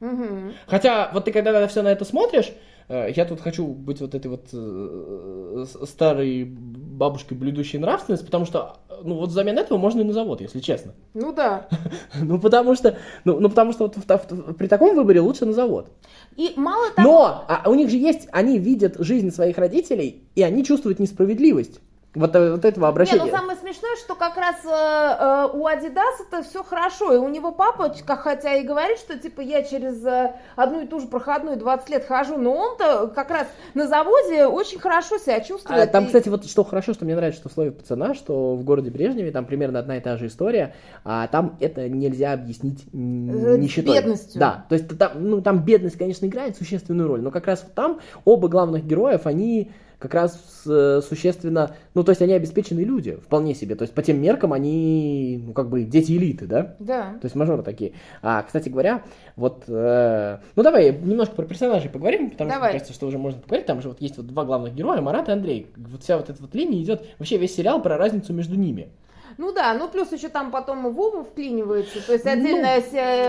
Угу. 0.00 0.52
Хотя 0.66 1.10
вот 1.12 1.24
ты 1.24 1.32
когда 1.32 1.66
все 1.66 1.82
на 1.82 1.88
это 1.88 2.04
смотришь, 2.04 2.52
Э, 2.52 2.77
я 2.88 3.24
тут 3.26 3.40
хочу 3.40 3.66
быть 3.66 4.00
вот 4.00 4.14
этой 4.14 4.28
вот 4.28 4.48
э, 4.52 5.64
старой 5.84 6.44
бабушкой, 6.44 7.36
блюдущей 7.36 7.78
нравственность, 7.78 8.24
потому 8.24 8.46
что, 8.46 8.78
ну, 9.02 9.16
вот 9.16 9.28
взамен 9.28 9.58
этого 9.58 9.76
можно 9.76 10.00
и 10.00 10.04
на 10.04 10.12
завод, 10.12 10.40
если 10.40 10.60
честно. 10.60 10.94
Ну 11.14 11.32
да. 11.32 11.68
ну, 12.20 12.40
потому 12.40 12.74
что, 12.74 12.96
ну, 13.24 13.40
ну, 13.40 13.48
потому 13.50 13.72
что 13.72 13.84
вот 13.84 13.96
в, 13.96 14.06
в, 14.06 14.54
при 14.54 14.66
таком 14.68 14.96
выборе 14.96 15.20
лучше 15.20 15.44
на 15.44 15.52
завод. 15.52 15.90
И 16.36 16.52
мало 16.56 16.90
того... 16.94 17.08
Но 17.08 17.44
а, 17.46 17.68
у 17.68 17.74
них 17.74 17.90
же 17.90 17.96
есть, 17.96 18.28
они 18.32 18.58
видят 18.58 18.96
жизнь 18.98 19.30
своих 19.30 19.58
родителей, 19.58 20.22
и 20.34 20.42
они 20.42 20.64
чувствуют 20.64 20.98
несправедливость. 20.98 21.80
Вот, 22.18 22.34
э, 22.34 22.50
вот 22.52 22.64
этого 22.64 22.88
обращения. 22.88 23.24
Не, 23.24 23.30
ну 23.30 23.36
самое 23.36 23.56
смешное, 23.58 23.96
что 23.96 24.14
как 24.16 24.36
раз 24.36 24.56
э, 24.64 24.68
э, 24.68 25.48
у 25.52 25.66
Adidas 25.66 26.26
это 26.26 26.42
все 26.42 26.64
хорошо. 26.64 27.14
И 27.14 27.16
у 27.16 27.28
него 27.28 27.52
папа, 27.52 27.94
хотя 28.06 28.54
и 28.54 28.64
говорит, 28.64 28.98
что 28.98 29.16
типа 29.16 29.40
я 29.40 29.62
через 29.62 30.04
э, 30.04 30.34
одну 30.56 30.82
и 30.82 30.86
ту 30.86 30.98
же 31.00 31.06
проходную 31.06 31.56
20 31.56 31.88
лет 31.90 32.04
хожу, 32.06 32.36
но 32.36 32.54
он-то 32.54 33.08
как 33.14 33.30
раз 33.30 33.46
на 33.74 33.86
заводе 33.86 34.46
очень 34.46 34.80
хорошо 34.80 35.18
себя 35.18 35.40
чувствует. 35.40 35.80
А, 35.80 35.86
там, 35.86 36.04
и... 36.04 36.06
кстати, 36.06 36.28
вот 36.28 36.44
что 36.46 36.64
хорошо, 36.64 36.92
что 36.92 37.04
мне 37.04 37.14
нравится, 37.14 37.40
что 37.40 37.48
в 37.48 37.52
слове 37.52 37.70
пацана, 37.70 38.14
что 38.14 38.56
в 38.56 38.64
городе 38.64 38.90
Брежневе 38.90 39.30
там 39.30 39.44
примерно 39.44 39.78
одна 39.78 39.96
и 39.96 40.00
та 40.00 40.16
же 40.16 40.26
история, 40.26 40.74
а 41.04 41.28
там 41.28 41.56
это 41.60 41.88
нельзя 41.88 42.32
объяснить 42.32 42.84
э, 42.92 42.96
нищетой. 42.96 43.94
Бедностью. 43.94 44.40
Да, 44.40 44.66
то 44.68 44.74
есть 44.74 44.98
там, 44.98 45.12
ну, 45.14 45.40
там 45.40 45.62
бедность, 45.64 45.96
конечно, 45.96 46.26
играет 46.26 46.56
существенную 46.56 47.06
роль, 47.08 47.22
но 47.22 47.30
как 47.30 47.46
раз 47.46 47.64
там 47.74 48.00
оба 48.24 48.48
главных 48.48 48.84
героев, 48.84 49.26
они 49.26 49.70
как 49.98 50.14
раз 50.14 50.62
э, 50.66 51.00
существенно, 51.06 51.74
ну, 51.94 52.04
то 52.04 52.10
есть 52.10 52.22
они 52.22 52.32
обеспеченные 52.32 52.84
люди, 52.84 53.16
вполне 53.16 53.54
себе, 53.54 53.74
то 53.74 53.82
есть 53.82 53.94
по 53.94 54.02
тем 54.02 54.20
меркам 54.22 54.52
они, 54.52 55.42
ну, 55.44 55.52
как 55.52 55.68
бы 55.68 55.82
дети 55.82 56.12
элиты, 56.12 56.46
да? 56.46 56.76
Да. 56.78 57.14
То 57.20 57.24
есть 57.24 57.34
мажоры 57.34 57.62
такие. 57.62 57.92
А, 58.22 58.42
кстати 58.42 58.68
говоря, 58.68 59.02
вот, 59.34 59.64
э, 59.66 60.38
ну, 60.54 60.62
давай 60.62 60.92
немножко 60.92 61.34
про 61.34 61.46
персонажей 61.46 61.90
поговорим, 61.90 62.30
потому 62.30 62.50
давай. 62.50 62.60
что, 62.60 62.70
мне 62.70 62.78
кажется, 62.78 62.92
что 62.92 63.06
уже 63.06 63.18
можно 63.18 63.40
поговорить, 63.40 63.66
там 63.66 63.82
же 63.82 63.88
вот 63.88 64.00
есть 64.00 64.16
вот 64.16 64.26
два 64.26 64.44
главных 64.44 64.74
героя, 64.74 65.00
Марат 65.00 65.28
и 65.28 65.32
Андрей. 65.32 65.72
Вот 65.76 66.02
вся 66.02 66.16
вот 66.16 66.30
эта 66.30 66.40
вот 66.40 66.54
линия 66.54 66.80
идет, 66.80 67.04
вообще 67.18 67.36
весь 67.36 67.56
сериал 67.56 67.82
про 67.82 67.96
разницу 67.96 68.32
между 68.32 68.54
ними. 68.54 68.90
Ну 69.38 69.52
да, 69.52 69.72
ну 69.74 69.88
плюс 69.88 70.10
еще 70.10 70.28
там 70.28 70.50
потом 70.50 70.92
Вова 70.92 71.22
вклинивается, 71.22 72.04
то 72.04 72.12
есть 72.12 72.26
отдельная 72.26 72.82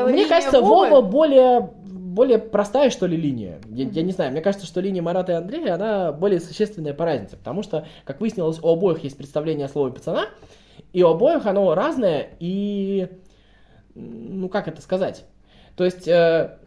ну, 0.03 0.09
Мне 0.09 0.25
кажется, 0.25 0.59
Вовы... 0.59 0.89
Вова 0.89 1.01
более 1.01 1.69
более 2.09 2.39
простая, 2.39 2.89
что 2.89 3.05
ли, 3.05 3.15
линия. 3.15 3.61
Я, 3.69 3.87
я 3.87 4.01
не 4.01 4.11
знаю, 4.11 4.31
мне 4.31 4.41
кажется, 4.41 4.65
что 4.65 4.81
линия 4.81 5.01
Марата 5.01 5.33
и 5.33 5.35
Андрея, 5.35 5.75
она 5.75 6.11
более 6.11 6.39
существенная 6.39 6.93
по 6.93 7.05
разнице, 7.05 7.37
потому 7.37 7.63
что, 7.63 7.87
как 8.03 8.19
выяснилось, 8.19 8.59
у 8.61 8.67
обоих 8.67 9.03
есть 9.03 9.17
представление 9.17 9.65
о 9.65 9.69
слове 9.69 9.93
пацана, 9.93 10.25
и 10.91 11.03
у 11.03 11.09
обоих 11.09 11.45
оно 11.45 11.75
разное, 11.75 12.29
и, 12.39 13.09
ну, 13.93 14.49
как 14.49 14.67
это 14.67 14.81
сказать? 14.81 15.25
То 15.75 15.85
есть, 15.85 16.07
э, 16.07 16.57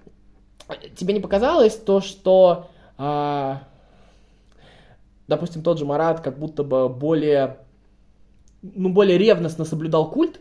тебе 0.96 1.12
не 1.12 1.20
показалось 1.20 1.76
то, 1.76 2.00
что, 2.00 2.70
э, 2.98 3.54
допустим, 5.26 5.62
тот 5.62 5.78
же 5.78 5.84
Марат 5.84 6.20
как 6.20 6.38
будто 6.38 6.62
бы 6.62 6.88
более, 6.88 7.58
ну, 8.62 8.90
более 8.90 9.18
ревностно 9.18 9.64
соблюдал 9.64 10.10
культ, 10.10 10.40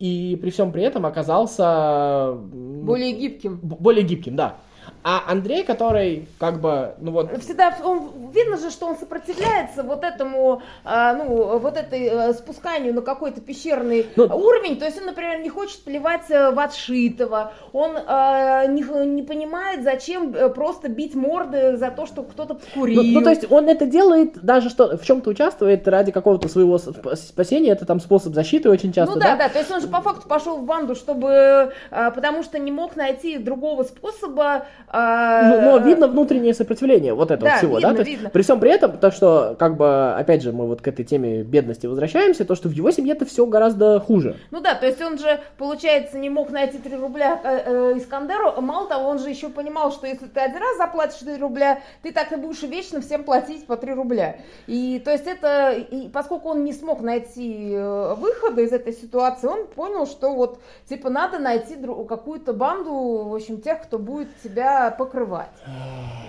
и 0.00 0.36
при 0.36 0.50
всем 0.50 0.72
при 0.72 0.82
этом 0.82 1.04
оказался... 1.04 2.32
Более 2.34 3.12
гибким. 3.12 3.60
Более 3.62 4.02
гибким, 4.02 4.34
да. 4.34 4.56
А 5.02 5.22
Андрей, 5.26 5.64
который 5.64 6.28
как 6.38 6.60
бы, 6.60 6.94
ну 6.98 7.12
вот... 7.12 7.30
Всегда, 7.40 7.74
он, 7.82 8.30
видно 8.34 8.58
же, 8.58 8.70
что 8.70 8.86
он 8.86 8.96
сопротивляется 8.96 9.82
вот 9.82 10.04
этому, 10.04 10.62
а, 10.84 11.14
ну, 11.14 11.58
вот 11.58 11.76
этой 11.76 12.08
а, 12.08 12.34
спусканию 12.34 12.92
на 12.92 13.00
какой-то 13.00 13.40
пещерный 13.40 14.06
ну, 14.16 14.24
уровень. 14.24 14.78
То 14.78 14.84
есть 14.84 14.98
он, 14.98 15.06
например, 15.06 15.40
не 15.40 15.48
хочет 15.48 15.82
плевать 15.84 16.30
э, 16.30 16.50
в 16.50 16.58
отшитого. 16.58 17.52
Он 17.72 17.96
а, 18.06 18.66
не, 18.66 18.82
не 19.06 19.22
понимает, 19.22 19.84
зачем 19.84 20.34
э, 20.34 20.50
просто 20.50 20.88
бить 20.88 21.14
морды 21.14 21.76
за 21.76 21.90
то, 21.90 22.04
что 22.04 22.22
кто-то 22.22 22.58
курил. 22.74 23.02
Ну, 23.02 23.20
ну, 23.20 23.22
то 23.22 23.30
есть 23.30 23.50
он 23.50 23.68
это 23.68 23.86
делает, 23.86 24.42
даже 24.42 24.68
что 24.68 24.98
в 24.98 25.04
чем-то 25.04 25.30
участвует 25.30 25.88
ради 25.88 26.12
какого-то 26.12 26.48
своего 26.48 26.78
спасения. 26.78 27.70
Это 27.70 27.86
там 27.86 28.00
способ 28.00 28.34
защиты 28.34 28.68
очень 28.68 28.92
часто, 28.92 29.14
Ну 29.14 29.20
да, 29.20 29.36
да, 29.36 29.44
да. 29.44 29.48
То 29.48 29.58
есть 29.60 29.70
он 29.70 29.80
же 29.80 29.88
по 29.88 30.02
факту 30.02 30.28
пошел 30.28 30.58
в 30.58 30.64
банду, 30.64 30.94
чтобы, 30.94 31.72
а, 31.90 32.10
потому 32.10 32.42
что 32.42 32.58
не 32.58 32.70
мог 32.70 32.96
найти 32.96 33.38
другого 33.38 33.84
способа 33.84 34.66
а... 34.92 35.42
Но, 35.42 35.60
но 35.60 35.78
видно 35.78 36.08
внутреннее 36.08 36.52
сопротивление 36.52 37.14
вот 37.14 37.30
этого 37.30 37.50
да, 37.50 37.58
всего, 37.58 37.76
видно, 37.76 37.90
да? 37.90 37.96
То 37.96 38.02
видно. 38.02 38.30
при 38.30 38.42
всем 38.42 38.58
при 38.58 38.70
этом, 38.70 38.98
то, 38.98 39.12
что, 39.12 39.54
как 39.56 39.76
бы, 39.76 40.12
опять 40.14 40.42
же, 40.42 40.52
мы 40.52 40.66
вот 40.66 40.82
к 40.82 40.88
этой 40.88 41.04
теме 41.04 41.44
бедности 41.44 41.86
возвращаемся, 41.86 42.44
то, 42.44 42.56
что 42.56 42.68
в 42.68 42.72
его 42.72 42.90
семье 42.90 43.12
это 43.12 43.24
все 43.24 43.46
гораздо 43.46 44.00
хуже. 44.00 44.36
Ну 44.50 44.60
да, 44.60 44.74
то 44.74 44.86
есть 44.86 45.00
он 45.00 45.18
же, 45.18 45.40
получается, 45.58 46.18
не 46.18 46.28
мог 46.28 46.50
найти 46.50 46.78
3 46.78 46.96
рубля 46.96 47.40
э, 47.44 47.62
э, 47.66 47.98
Искандеру. 47.98 48.60
Мало 48.60 48.88
того, 48.88 49.08
он 49.08 49.20
же 49.20 49.30
еще 49.30 49.48
понимал, 49.48 49.92
что 49.92 50.08
если 50.08 50.26
ты 50.26 50.40
один 50.40 50.58
раз 50.58 50.76
заплатишь 50.76 51.20
3 51.20 51.36
рубля, 51.36 51.80
ты 52.02 52.10
так 52.10 52.32
и 52.32 52.36
будешь 52.36 52.62
вечно 52.62 53.00
всем 53.00 53.22
платить 53.22 53.66
по 53.66 53.76
3 53.76 53.92
рубля. 53.92 54.38
И 54.66 55.00
то 55.04 55.12
есть 55.12 55.28
это, 55.28 55.70
и 55.70 56.08
поскольку 56.08 56.48
он 56.48 56.64
не 56.64 56.72
смог 56.72 57.00
найти 57.00 57.74
э, 57.74 58.14
выхода 58.14 58.62
из 58.62 58.72
этой 58.72 58.92
ситуации, 58.92 59.46
он 59.46 59.68
понял, 59.68 60.06
что 60.06 60.34
вот, 60.34 60.60
типа, 60.88 61.10
надо 61.10 61.38
найти 61.38 61.76
какую-то 62.08 62.52
банду, 62.52 63.28
в 63.28 63.34
общем, 63.36 63.60
тех, 63.60 63.82
кто 63.82 63.98
будет 63.98 64.28
тебя 64.42 64.79
покрывать. 64.96 65.50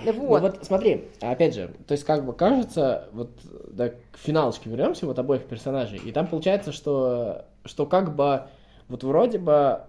Вот. 0.04 0.42
Ну, 0.42 0.48
вот 0.48 0.58
смотри, 0.62 1.08
опять 1.20 1.54
же, 1.54 1.70
то 1.86 1.92
есть 1.92 2.04
как 2.04 2.24
бы 2.24 2.32
кажется, 2.32 3.08
вот 3.12 3.30
да, 3.70 3.90
к 3.90 4.18
финалочке 4.18 4.68
вернемся, 4.68 5.06
вот 5.06 5.18
обоих 5.18 5.44
персонажей, 5.44 6.00
и 6.04 6.12
там 6.12 6.26
получается, 6.26 6.72
что, 6.72 7.46
что 7.64 7.86
как 7.86 8.14
бы 8.14 8.42
вот 8.88 9.04
вроде 9.04 9.38
бы 9.38 9.82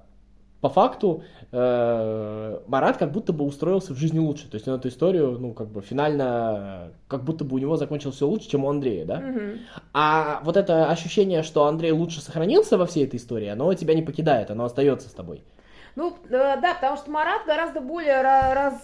по 0.63 0.69
факту 0.69 1.23
э, 1.51 2.59
Марат 2.67 2.95
как 2.95 3.11
будто 3.11 3.33
бы 3.33 3.43
устроился 3.43 3.93
в 3.93 3.97
жизни 3.97 4.19
лучше. 4.19 4.49
То 4.49 4.55
есть 4.55 4.65
он 4.65 4.75
эту 4.75 4.87
историю, 4.87 5.37
ну, 5.37 5.51
как 5.51 5.67
бы 5.67 5.81
финально, 5.81 6.93
как 7.09 7.25
будто 7.25 7.43
бы 7.43 7.57
у 7.57 7.59
него 7.59 7.75
закончилось 7.75 8.15
все 8.15 8.25
лучше, 8.25 8.47
чем 8.47 8.63
у 8.63 8.69
Андрея, 8.69 9.03
да? 9.03 9.17
Угу. 9.17 9.41
А 9.93 10.39
вот 10.45 10.55
это 10.55 10.89
ощущение, 10.89 11.43
что 11.43 11.65
Андрей 11.65 11.91
лучше 11.91 12.21
сохранился 12.21 12.77
во 12.77 12.85
всей 12.85 13.03
этой 13.03 13.17
истории, 13.17 13.49
оно 13.49 13.73
тебя 13.73 13.93
не 13.93 14.03
покидает, 14.03 14.51
оно 14.51 14.63
остается 14.63 15.09
с 15.09 15.11
тобой. 15.11 15.43
Ну, 15.95 16.15
да, 16.27 16.57
потому 16.73 16.97
что 16.97 17.11
Марат 17.11 17.45
гораздо 17.45 17.79
более 17.79 18.21
раз, 18.21 18.81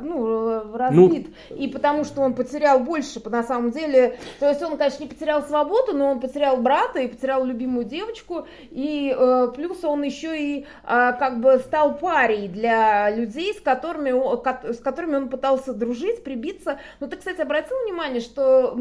ну, 0.00 0.76
разбит. 0.76 1.34
Ну, 1.48 1.56
и 1.56 1.68
потому 1.68 2.04
что 2.04 2.20
он 2.20 2.34
потерял 2.34 2.80
больше, 2.80 3.20
на 3.24 3.42
самом 3.42 3.70
деле. 3.70 4.18
То 4.38 4.48
есть 4.48 4.62
он, 4.62 4.76
конечно, 4.76 5.02
не 5.02 5.08
потерял 5.08 5.42
свободу, 5.42 5.94
но 5.94 6.10
он 6.10 6.20
потерял 6.20 6.58
брата 6.58 7.00
и 7.00 7.08
потерял 7.08 7.44
любимую 7.44 7.86
девочку. 7.86 8.46
И 8.70 9.14
э, 9.16 9.52
плюс 9.54 9.82
он 9.84 10.02
еще 10.02 10.38
и 10.38 10.60
э, 10.60 10.64
как 10.84 11.40
бы 11.40 11.58
стал 11.58 11.96
парей 11.96 12.48
для 12.48 13.10
людей, 13.10 13.54
с 13.54 13.60
которыми, 13.60 14.10
он, 14.10 14.42
с 14.64 14.78
которыми 14.78 15.16
он 15.16 15.28
пытался 15.30 15.72
дружить, 15.72 16.22
прибиться. 16.24 16.78
Ну, 17.00 17.08
ты, 17.08 17.16
кстати, 17.16 17.40
обратил 17.40 17.76
внимание, 17.84 18.20
что 18.20 18.76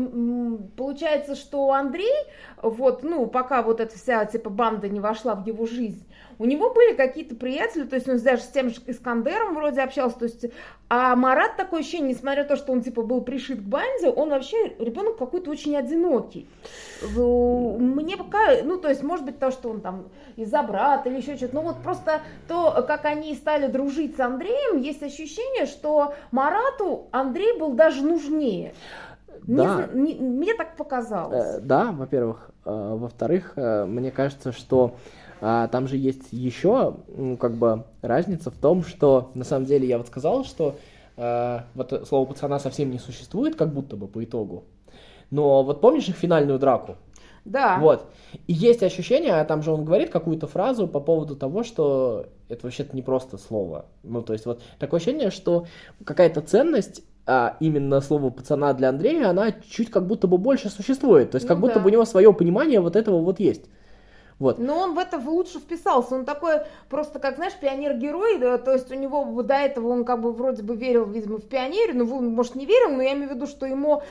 получается, 0.76 1.36
что 1.36 1.72
Андрей, 1.72 2.14
вот, 2.62 3.04
ну, 3.04 3.26
пока 3.28 3.62
вот 3.62 3.80
эта 3.80 3.98
вся, 3.98 4.26
типа, 4.26 4.50
банда 4.50 4.90
не 4.90 5.00
вошла 5.00 5.36
в 5.36 5.46
его 5.46 5.66
жизнь, 5.66 6.06
у 6.40 6.46
него 6.46 6.74
были 6.74 6.96
какие-то 6.96 7.36
приятели, 7.36 7.84
то 7.84 7.96
есть 7.96 8.08
он 8.08 8.18
даже 8.18 8.42
с 8.42 8.48
тем 8.48 8.70
же 8.70 8.78
Искандером 8.88 9.56
вроде 9.56 9.82
общался, 9.82 10.20
то 10.20 10.26
есть, 10.26 10.46
а 10.88 11.16
Марат 11.16 11.58
такое 11.58 11.82
ощущение, 11.82 12.14
несмотря 12.14 12.44
на 12.44 12.50
то, 12.50 12.56
что 12.56 12.72
он 12.72 12.82
типа 12.82 13.04
был 13.04 13.22
пришит 13.22 13.60
к 13.60 13.64
банде, 13.64 14.10
он 14.10 14.30
вообще 14.30 14.76
ребенок 14.80 15.18
какой-то 15.18 15.52
очень 15.52 15.76
одинокий. 15.76 16.48
Мне 17.14 18.18
пока, 18.18 18.64
ну 18.64 18.78
то 18.78 18.88
есть, 18.88 19.04
может 19.04 19.26
быть, 19.26 19.38
то, 19.38 19.52
что 19.52 19.70
он 19.70 19.82
там 19.82 20.08
из-за 20.38 20.64
брата 20.64 21.10
или 21.10 21.18
еще 21.18 21.36
что-то, 21.36 21.56
ну 21.56 21.62
вот 21.62 21.78
просто 21.84 22.22
то, 22.48 22.84
как 22.88 23.04
они 23.04 23.36
стали 23.36 23.68
дружить 23.68 24.16
с 24.16 24.20
Андреем, 24.22 24.80
есть 24.80 25.04
ощущение, 25.04 25.66
что 25.66 26.14
Марату 26.32 27.08
Андрей 27.12 27.60
был 27.60 27.74
даже 27.74 28.02
нужнее. 28.02 28.74
Да. 29.44 29.90
Не, 29.94 30.14
не, 30.14 30.20
мне 30.20 30.54
так 30.54 30.76
показалось. 30.76 31.58
Э, 31.58 31.60
да, 31.60 31.92
во-первых. 31.92 32.52
Э, 32.66 32.96
во-вторых, 32.96 33.54
э, 33.56 33.86
мне 33.86 34.12
кажется, 34.12 34.52
что 34.52 34.96
а, 35.42 35.68
там 35.68 35.88
же 35.88 35.98
есть 35.98 36.32
еще, 36.32 36.98
ну, 37.08 37.38
как 37.38 37.54
бы, 37.54 37.86
разница 38.02 38.52
в 38.52 38.56
том, 38.56 38.84
что, 38.84 39.32
на 39.34 39.44
самом 39.44 39.66
деле, 39.66 39.88
я 39.88 39.98
вот 39.98 40.08
сказал, 40.08 40.44
что 40.44 40.76
а, 41.18 41.66
вот 41.76 42.04
слово 42.08 42.26
пацана 42.26 42.60
совсем 42.60 42.92
не 42.92 43.00
существует, 43.00 43.56
как 43.56 43.74
будто 43.74 43.96
бы, 43.96 44.08
по 44.08 44.24
итогу. 44.24 44.66
Но 45.32 45.64
вот 45.64 45.82
помнишь 45.82 46.10
их 46.10 46.16
финальную 46.16 46.60
драку? 46.60 46.96
Да. 47.46 47.80
Вот. 47.80 48.06
И 48.48 48.54
есть 48.54 48.84
ощущение, 48.84 49.34
а 49.34 49.46
там 49.46 49.64
же 49.64 49.72
он 49.72 49.86
говорит 49.86 50.10
какую-то 50.10 50.48
фразу 50.48 50.88
по 50.88 51.00
поводу 51.00 51.36
того, 51.36 51.64
что 51.64 52.28
это 52.48 52.66
вообще-то 52.66 52.96
не 52.96 53.02
просто 53.02 53.38
слово. 53.38 53.86
Ну, 54.04 54.22
то 54.22 54.34
есть 54.34 54.46
вот 54.46 54.62
такое 54.78 55.00
ощущение, 55.00 55.32
что 55.32 55.66
какая-то 56.04 56.42
ценность 56.42 57.04
а 57.32 57.58
именно 57.60 58.02
слово 58.02 58.32
пацана 58.32 58.74
для 58.74 58.90
Андрея, 58.90 59.30
она 59.30 59.52
чуть 59.52 59.92
как 59.92 60.08
будто 60.08 60.28
бы 60.28 60.40
больше 60.40 60.70
существует. 60.70 61.30
То 61.30 61.36
есть 61.36 61.48
ну, 61.48 61.50
как 61.50 61.60
будто 61.60 61.76
да. 61.76 61.80
бы 61.82 61.90
у 61.90 61.92
него 61.92 62.04
свое 62.04 62.34
понимание 62.34 62.80
вот 62.80 62.96
этого 62.96 63.22
вот 63.22 63.40
есть. 63.40 63.66
Вот. 64.40 64.58
Но 64.58 64.80
он 64.80 64.96
в 64.96 64.98
это 64.98 65.18
лучше 65.18 65.60
вписался. 65.60 66.16
Он 66.16 66.26
такой 66.26 66.62
просто, 66.90 67.20
как, 67.20 67.36
знаешь, 67.36 67.54
пионер-герой. 67.60 68.40
Да, 68.40 68.58
то 68.58 68.74
есть 68.74 68.90
у 68.92 68.96
него 68.96 69.42
до 69.44 69.56
этого 69.56 69.90
он 69.90 70.06
как 70.06 70.22
бы 70.22 70.32
вроде 70.32 70.64
бы 70.64 70.76
верил, 70.76 71.06
видимо, 71.06 71.38
в 71.38 71.48
пионере. 71.48 71.94
Ну, 71.94 72.06
может, 72.22 72.56
не 72.56 72.66
верил, 72.66 72.96
но 72.96 73.04
я 73.04 73.14
имею 73.14 73.30
в 73.30 73.34
виду, 73.36 73.48
что 73.48 73.66
ему 73.66 74.02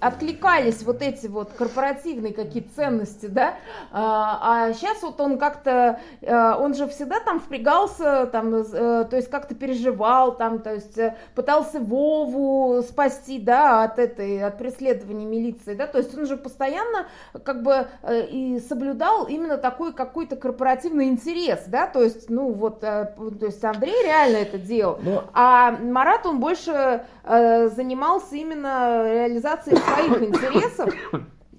откликались 0.00 0.82
вот 0.82 1.02
эти 1.02 1.26
вот 1.26 1.50
корпоративные 1.52 2.32
какие-то 2.32 2.74
ценности, 2.74 3.26
да. 3.26 3.54
А, 3.92 4.68
а 4.68 4.72
сейчас 4.72 5.02
вот 5.02 5.20
он 5.20 5.38
как-то, 5.38 6.00
э, 6.22 6.54
он 6.54 6.74
же 6.74 6.88
всегда 6.88 7.20
там 7.20 7.40
впрягался, 7.40 8.26
там, 8.26 8.54
э, 8.54 9.04
то 9.04 9.16
есть 9.16 9.30
как-то 9.30 9.54
переживал, 9.54 10.36
там, 10.36 10.60
то 10.60 10.72
есть 10.72 10.96
э, 10.96 11.16
пытался 11.34 11.80
Вову 11.80 12.82
спасти, 12.82 13.38
да, 13.38 13.84
от 13.84 13.98
этой, 13.98 14.42
от 14.42 14.56
преследования 14.56 15.26
милиции, 15.26 15.74
да. 15.74 15.86
То 15.86 15.98
есть 15.98 16.16
он 16.16 16.26
же 16.26 16.36
постоянно 16.36 17.06
как 17.44 17.62
бы 17.62 17.86
и 18.30 18.60
соблюдал 18.66 19.26
именно 19.26 19.58
так 19.58 19.73
такой 19.74 19.92
какой-то 19.92 20.36
корпоративный 20.36 21.08
интерес, 21.08 21.64
да, 21.66 21.88
то 21.88 22.00
есть, 22.00 22.30
ну 22.30 22.52
вот, 22.52 22.84
э, 22.84 23.12
то 23.16 23.46
есть 23.46 23.62
Андрей 23.64 24.04
реально 24.04 24.36
это 24.36 24.56
делал, 24.56 24.98
Но... 25.02 25.10
Ну, 25.10 25.22
а 25.32 25.72
Марат, 25.72 26.26
он 26.26 26.38
больше 26.38 27.04
э, 27.24 27.68
занимался 27.68 28.36
именно 28.36 29.02
реализацией 29.04 29.76
своих 29.76 30.22
интересов 30.22 30.94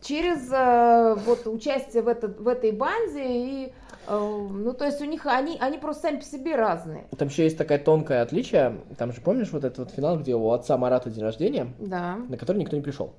через 0.02 0.50
э, 0.50 1.16
вот 1.26 1.46
участие 1.48 2.04
в, 2.04 2.08
это, 2.08 2.30
в 2.30 2.48
этой 2.48 2.72
банде 2.72 3.24
и 3.26 3.74
э, 4.08 4.18
ну, 4.18 4.74
то 4.74 4.86
есть 4.86 5.02
у 5.02 5.06
них, 5.06 5.26
они, 5.26 5.58
они 5.60 5.78
просто 5.78 6.04
сами 6.04 6.20
по 6.20 6.26
себе 6.26 6.56
разные. 6.56 7.08
Там 7.18 7.28
еще 7.28 7.44
есть 7.44 7.58
такая 7.58 7.80
тонкое 7.80 8.22
отличие. 8.22 8.78
Там 8.98 9.12
же, 9.12 9.20
помнишь, 9.20 9.52
вот 9.52 9.66
этот 9.66 9.80
вот 9.80 9.92
финал, 9.92 10.20
где 10.20 10.36
у 10.36 10.52
отца 10.52 10.78
Марата 10.78 11.10
день 11.10 11.24
рождения, 11.24 11.74
да. 11.80 12.16
на 12.16 12.38
который 12.38 12.60
никто 12.60 12.78
не 12.78 12.82
пришел. 12.82 13.14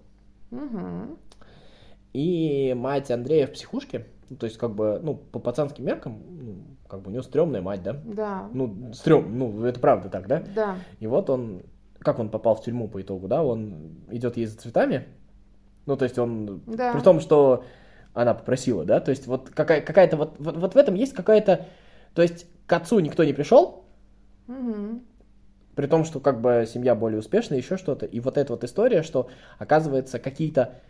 Угу. 0.50 1.18
И 2.14 2.72
мать 2.74 3.10
Андрея 3.10 3.46
в 3.46 3.52
психушке, 3.52 4.06
ну, 4.28 4.36
то 4.36 4.46
есть, 4.46 4.58
как 4.58 4.74
бы, 4.74 5.00
ну, 5.02 5.14
по 5.14 5.38
пацанским 5.38 5.84
меркам, 5.84 6.22
ну, 6.28 6.54
как 6.88 7.02
бы 7.02 7.10
у 7.10 7.12
него 7.12 7.22
стрёмная 7.22 7.62
мать, 7.62 7.82
да? 7.82 7.96
Да. 8.04 8.48
Ну, 8.52 8.92
стрём, 8.92 9.38
ну, 9.38 9.64
это 9.64 9.80
правда 9.80 10.08
так, 10.08 10.26
да? 10.26 10.42
Да. 10.54 10.76
И 10.98 11.06
вот 11.06 11.30
он, 11.30 11.62
как 11.98 12.18
он 12.18 12.28
попал 12.28 12.54
в 12.54 12.62
тюрьму 12.62 12.88
по 12.88 13.00
итогу, 13.00 13.28
да? 13.28 13.42
Он 13.44 13.96
идет 14.10 14.36
ей 14.36 14.46
за 14.46 14.58
цветами, 14.58 15.06
ну, 15.86 15.96
то 15.96 16.04
есть 16.04 16.18
он, 16.18 16.62
да. 16.66 16.92
при 16.92 17.00
том, 17.00 17.20
что 17.20 17.64
она 18.14 18.34
попросила, 18.34 18.84
да? 18.84 19.00
То 19.00 19.10
есть 19.10 19.26
вот 19.26 19.50
какая- 19.50 19.80
какая-то, 19.80 20.16
вот, 20.16 20.36
вот, 20.38 20.56
вот 20.56 20.74
в 20.74 20.76
этом 20.76 20.94
есть 20.94 21.12
какая-то, 21.12 21.66
то 22.14 22.22
есть 22.22 22.46
к 22.66 22.72
отцу 22.72 22.98
никто 22.98 23.22
не 23.24 23.32
пришел, 23.32 23.84
угу. 24.48 25.02
при 25.74 25.86
том, 25.86 26.04
что 26.04 26.18
как 26.18 26.40
бы 26.40 26.66
семья 26.66 26.94
более 26.94 27.20
успешная, 27.20 27.58
еще 27.58 27.76
что-то. 27.76 28.06
И 28.06 28.18
вот 28.20 28.38
эта 28.38 28.52
вот 28.52 28.64
история, 28.64 29.02
что 29.02 29.28
оказывается 29.58 30.18
какие-то 30.18 30.80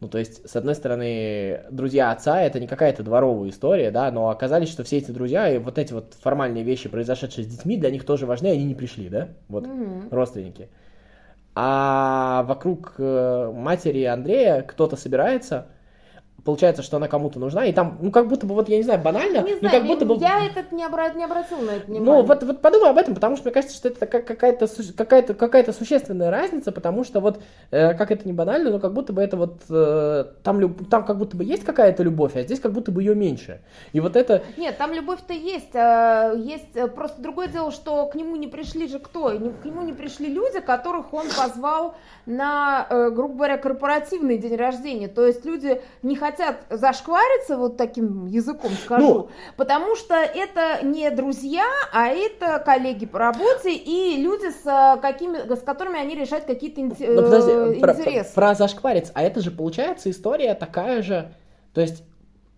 Ну, 0.00 0.08
то 0.08 0.18
есть, 0.18 0.48
с 0.48 0.56
одной 0.56 0.74
стороны, 0.74 1.62
друзья 1.70 2.10
отца 2.10 2.42
это 2.42 2.60
не 2.60 2.66
какая-то 2.66 3.02
дворовая 3.02 3.48
история, 3.50 3.90
да, 3.90 4.10
но 4.10 4.28
оказались, 4.28 4.68
что 4.68 4.84
все 4.84 4.98
эти 4.98 5.10
друзья 5.12 5.48
и 5.48 5.58
вот 5.58 5.78
эти 5.78 5.92
вот 5.92 6.14
формальные 6.20 6.62
вещи, 6.64 6.88
произошедшие 6.88 7.44
с 7.44 7.48
детьми, 7.48 7.76
для 7.76 7.90
них 7.90 8.04
тоже 8.04 8.26
важны, 8.26 8.48
они 8.48 8.64
не 8.64 8.74
пришли, 8.74 9.08
да, 9.08 9.28
вот, 9.48 9.66
Мгм. 9.66 10.08
родственники. 10.10 10.68
А 11.54 12.42
вокруг 12.48 12.94
э, 12.98 13.52
матери 13.54 14.02
Андрея 14.04 14.62
кто-то 14.62 14.96
собирается, 14.96 15.68
получается, 16.44 16.82
что 16.82 16.98
она 16.98 17.08
кому-то 17.08 17.38
нужна, 17.38 17.64
и 17.64 17.72
там, 17.72 17.96
ну, 18.02 18.10
как 18.10 18.28
будто 18.28 18.46
бы, 18.46 18.54
вот, 18.54 18.68
я 18.68 18.76
не 18.76 18.82
знаю, 18.82 19.00
банально, 19.00 19.38
Не 19.38 19.54
ну, 19.54 19.58
знаю, 19.60 19.78
как 19.78 19.86
будто 19.86 20.04
бы... 20.04 20.16
я 20.16 20.44
этот 20.46 20.72
не, 20.72 20.84
обра- 20.84 21.16
не 21.16 21.24
обратила 21.24 21.60
на 21.62 21.70
это 21.70 21.86
внимание. 21.86 22.12
Ну, 22.14 22.22
вот, 22.22 22.42
вот 22.42 22.60
подумай 22.60 22.90
об 22.90 22.98
этом, 22.98 23.14
потому 23.14 23.36
что 23.36 23.46
мне 23.46 23.54
кажется, 23.54 23.74
что 23.74 23.88
это 23.88 24.04
какая-то, 24.06 24.66
су- 24.66 24.92
какая-то, 24.94 25.32
какая-то 25.34 25.72
существенная 25.72 26.30
разница, 26.30 26.70
потому 26.70 27.02
что 27.04 27.20
вот, 27.20 27.40
э, 27.70 27.94
как 27.94 28.10
это 28.10 28.26
не 28.26 28.34
банально, 28.34 28.70
но 28.70 28.78
как 28.78 28.92
будто 28.92 29.14
бы 29.14 29.22
это 29.22 29.38
вот, 29.38 29.54
э, 29.70 30.24
там, 30.42 30.60
люб- 30.60 30.86
там 30.90 31.06
как 31.06 31.16
будто 31.16 31.34
бы 31.34 31.44
есть 31.44 31.64
какая-то 31.64 32.02
любовь, 32.02 32.36
а 32.36 32.42
здесь 32.42 32.60
как 32.60 32.72
будто 32.72 32.92
бы 32.92 33.02
ее 33.02 33.14
меньше. 33.14 33.62
И 33.94 34.00
вот 34.00 34.14
это, 34.14 34.42
Нет, 34.58 34.76
там 34.76 34.92
любовь-то 34.92 35.32
есть. 35.32 35.74
а, 35.74 36.34
Есть 36.34 36.74
э, 36.76 36.88
просто 36.88 37.22
другое 37.22 37.48
дело, 37.48 37.70
что 37.70 38.06
к 38.06 38.14
нему 38.16 38.36
не 38.36 38.48
пришли 38.48 38.86
же 38.86 38.98
кто? 38.98 39.30
К 39.30 39.64
нему 39.64 39.80
не 39.80 39.94
пришли 39.94 40.28
люди, 40.28 40.60
которых 40.60 41.14
он 41.14 41.24
позвал 41.28 41.94
на, 42.26 42.86
э, 42.90 43.10
грубо 43.10 43.34
говоря, 43.34 43.56
корпоративный 43.56 44.36
день 44.36 44.56
рождения. 44.56 45.08
То 45.08 45.24
есть 45.26 45.46
люди 45.46 45.80
не 46.02 46.16
хотят 46.16 46.33
зашквариться, 46.70 47.56
вот 47.56 47.76
таким 47.76 48.26
языком 48.26 48.70
скажу, 48.84 49.06
Ну. 49.06 49.28
потому 49.56 49.96
что 49.96 50.14
это 50.14 50.84
не 50.84 51.10
друзья, 51.10 51.66
а 51.92 52.08
это 52.08 52.58
коллеги 52.64 53.06
по 53.06 53.18
работе 53.18 53.74
и 53.74 54.20
люди, 54.22 54.50
с, 54.50 54.66
э, 54.66 55.00
какими, 55.00 55.54
с 55.54 55.60
которыми 55.60 55.98
они 55.98 56.14
решают 56.14 56.44
какие-то 56.44 56.80
инте- 56.80 57.10
ну, 57.14 57.22
подожди, 57.22 57.50
э, 57.52 57.80
про, 57.80 57.92
интересы. 57.92 58.34
про 58.34 58.54
зашкварец, 58.54 59.10
а 59.14 59.22
это 59.22 59.40
же 59.40 59.50
получается 59.50 60.10
история 60.10 60.54
такая 60.54 61.02
же, 61.02 61.32
то 61.72 61.80
есть, 61.80 62.02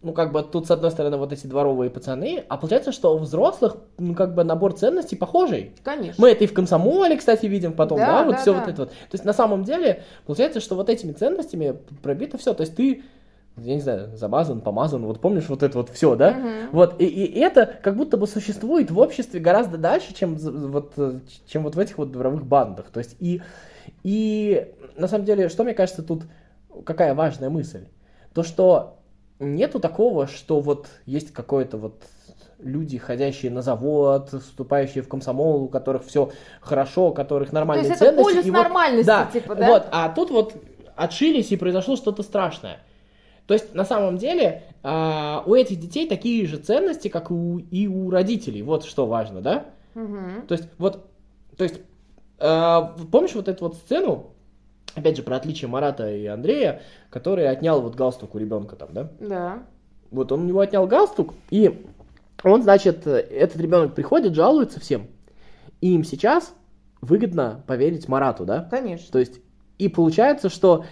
ну, 0.03 0.13
как 0.13 0.31
бы 0.31 0.43
тут, 0.43 0.67
с 0.67 0.71
одной 0.71 0.91
стороны, 0.93 1.17
вот 1.17 1.33
эти 1.33 1.47
дворовые 1.49 1.91
пацаны, 1.91 2.45
а 2.49 2.59
получается, 2.59 2.93
что 2.93 3.15
у 3.15 3.19
взрослых, 3.19 3.77
ну, 3.99 4.15
как 4.15 4.35
бы 4.35 4.45
набор 4.45 4.75
ценностей 4.75 5.17
похожий. 5.17 5.73
Конечно. 5.83 6.15
Мы 6.23 6.31
это 6.31 6.45
и 6.45 6.47
в 6.47 6.53
комсомоле, 6.55 7.17
кстати, 7.17 7.47
видим 7.47 7.73
потом, 7.73 7.99
да, 7.99 8.07
Да, 8.19 8.25
вот 8.25 8.37
да, 8.37 8.41
все 8.41 8.53
да. 8.53 8.61
вот 8.61 8.69
это 8.69 8.83
вот. 8.83 8.91
То 8.91 8.95
есть 9.15 9.25
на 9.25 9.33
самом 9.33 9.65
деле 9.65 10.05
получается, 10.27 10.61
что 10.61 10.77
вот 10.77 10.91
этими 10.91 11.11
ценностями 11.13 11.77
пробито 12.03 12.39
все. 12.39 12.55
То 12.55 12.61
есть 12.61 12.77
ты, 12.77 13.03
я 13.57 13.75
не 13.75 13.81
знаю, 13.81 14.17
замазан, 14.17 14.61
помазан, 14.61 15.05
вот 15.05 15.21
помнишь 15.21 15.49
вот 15.49 15.63
это 15.63 15.79
вот 15.79 15.91
все, 15.91 16.15
да? 16.15 16.33
Мгм. 16.33 16.71
Вот, 16.73 17.01
и, 17.01 17.07
и 17.07 17.39
это 17.39 17.79
как 17.83 17.97
будто 17.97 18.17
бы 18.17 18.27
существует 18.27 18.91
в 18.91 18.99
обществе 18.99 19.41
гораздо 19.41 19.79
дальше, 19.79 20.15
чем, 20.15 20.35
вот, 20.37 20.93
э, 20.97 21.21
чем 21.47 21.63
вот 21.63 21.75
в 21.75 21.79
этих 21.79 21.97
вот 21.99 22.13
дворовых 22.13 22.45
бандах. 22.45 22.87
То 22.93 22.99
есть 22.99 23.17
и, 23.19 23.41
и 24.03 24.73
на 24.97 25.09
самом 25.09 25.25
деле, 25.25 25.49
что 25.49 25.65
мне 25.65 25.73
кажется 25.75 26.03
тут, 26.03 26.25
какая 26.85 27.15
важная 27.15 27.49
мысль? 27.49 27.87
То, 28.35 28.43
что 28.43 28.99
нету 29.39 29.81
такого, 29.81 30.27
что 30.27 30.61
вот 30.61 30.89
есть 31.07 31.33
какое-то 31.33 31.79
вот 31.79 32.03
люди, 32.59 32.99
ходящие 32.99 33.51
на 33.51 33.63
завод, 33.63 34.31
вступающие 34.33 35.03
в 35.03 35.09
комсомол, 35.09 35.63
у 35.65 35.69
которых 35.69 36.05
все 36.05 36.31
хорошо, 36.61 37.09
у 37.09 37.15
которых 37.15 37.51
То 37.51 37.55
нормальные 37.55 37.89
есть 37.89 38.01
это 38.01 38.11
ценности. 38.11 38.33
полюс 38.33 38.47
и 38.47 38.51
вот- 38.51 38.63
нормальности, 38.63 39.07
да, 39.07 39.29
типа, 39.33 39.55
да? 39.55 39.67
вот, 39.67 39.87
а 39.91 40.09
тут 40.11 40.31
вот 40.31 40.55
отшились 40.95 41.53
и 41.53 41.57
произошло 41.57 41.97
что-то 41.97 42.23
страшное. 42.23 42.81
То 43.47 43.55
есть, 43.55 43.75
на 43.75 43.85
самом 43.85 44.19
деле, 44.19 44.65
а, 44.83 45.43
у 45.47 45.55
этих 45.55 45.79
детей 45.79 46.09
такие 46.09 46.47
же 46.47 46.57
ценности, 46.57 47.09
как 47.09 47.31
и 47.31 47.35
у, 47.35 47.59
и 47.59 47.87
у 47.87 48.11
родителей. 48.11 48.63
Вот 48.63 48.85
что 48.85 49.07
важно, 49.07 49.41
да? 49.41 49.67
Мгм. 49.95 50.47
То 50.49 50.53
есть, 50.53 50.69
вот, 50.79 51.09
то 51.57 51.65
есть, 51.65 51.81
а, 52.39 52.97
помнишь 53.11 53.35
вот 53.35 53.49
эту 53.49 53.65
вот 53.67 53.77
сцену, 53.77 54.33
опять 54.95 55.17
же, 55.17 55.23
про 55.23 55.37
отличие 55.37 55.69
Марата 55.69 56.11
и 56.13 56.27
Андрея, 56.27 56.83
который 57.11 57.49
отнял 57.49 57.81
вот 57.81 57.95
галстук 57.95 58.35
у 58.35 58.39
ребенка 58.39 58.77
там, 58.77 58.89
да? 58.93 59.11
Да. 59.21 59.63
Вот 60.11 60.33
он 60.33 60.43
у 60.43 60.45
него 60.45 60.61
отнял 60.61 60.87
галстук, 60.87 61.35
и 61.51 61.85
он, 62.43 62.63
значит, 62.63 63.07
этот 63.07 63.57
ребенок 63.57 63.95
приходит, 63.95 64.35
жалуется 64.35 64.81
всем, 64.81 65.07
и 65.81 65.95
им 65.95 66.05
сейчас 66.05 66.55
выгодно 67.01 67.63
поверить 67.67 68.09
Марату, 68.09 68.45
да? 68.45 68.67
Конечно. 68.71 69.13
То 69.13 69.19
есть, 69.19 69.41
и 69.79 69.89
получается, 69.89 70.49
что, 70.49 70.85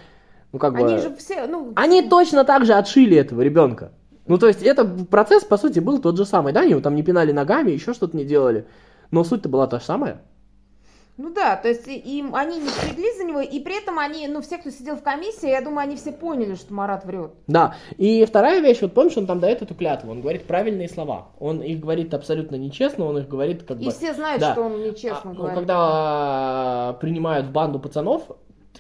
ну, 0.55 0.59
как 0.59 0.73
бы... 0.73 0.79
Они 0.87 0.99
же 0.99 1.15
все, 1.17 1.47
ну, 1.47 1.73
Они 1.77 2.01
точно 2.03 2.45
так 2.45 2.65
же 2.65 2.73
отшили 2.73 3.17
этого 3.17 3.43
ребенка. 3.43 3.93
Ну, 4.27 4.39
то 4.39 4.47
есть, 4.47 4.63
это 4.63 4.85
процесс, 4.87 5.45
по 5.45 5.59
сути, 5.59 5.81
был 5.81 5.99
тот 6.01 6.17
же 6.17 6.25
самый, 6.25 6.53
да? 6.55 6.61
Они 6.61 6.71
его 6.71 6.81
там 6.81 6.95
не 6.95 7.03
пинали 7.03 7.33
ногами, 7.33 7.73
еще 7.73 7.93
что-то 7.93 8.17
не 8.17 8.25
делали. 8.25 8.67
Но 9.11 9.23
суть-то 9.25 9.49
была 9.51 9.67
та 9.67 9.79
же 9.81 9.85
самая. 9.85 10.23
ну 11.17 11.31
да, 11.33 11.55
то 11.57 11.69
есть 11.69 11.87
и- 11.87 12.19
им 12.19 12.35
они 12.35 12.59
не 12.59 12.69
стригли 12.69 13.17
за 13.19 13.25
него, 13.25 13.41
и 13.41 13.61
при 13.61 13.79
этом 13.81 13.99
они, 14.01 14.27
ну 14.27 14.41
все, 14.41 14.59
кто 14.59 14.71
сидел 14.71 14.97
в 14.97 15.03
комиссии, 15.03 15.49
я 15.49 15.61
думаю, 15.61 15.85
они 15.87 15.95
все 15.97 16.11
поняли, 16.11 16.55
что 16.57 16.75
Марат 16.75 17.05
врет. 17.05 17.31
Да. 17.47 17.75
И 17.99 18.25
вторая 18.25 18.61
вещь, 18.61 18.81
вот 18.83 18.95
помнишь, 18.95 19.17
он 19.17 19.27
там 19.27 19.39
дает 19.41 19.63
эту 19.63 19.75
клятву, 19.77 20.11
он 20.11 20.23
говорит 20.23 20.45
правильные 20.47 20.89
слова. 20.89 21.29
Он 21.39 21.61
их 21.63 21.79
говорит 21.81 22.15
абсолютно 22.15 22.57
нечестно, 22.57 23.05
он 23.05 23.19
их 23.19 23.29
говорит 23.29 23.63
как 23.63 23.81
И 23.81 23.85
бы... 23.85 23.91
все 23.93 24.13
знают, 24.15 24.41
да. 24.41 24.53
что 24.53 24.63
он 24.63 24.83
нечестно 24.83 25.21
А, 25.23 25.29
ну, 25.29 25.35
говорит. 25.35 25.57
когда 25.59 26.97
принимают 27.01 27.47
в 27.47 27.53
банду 27.53 27.79
пацанов, 27.79 28.23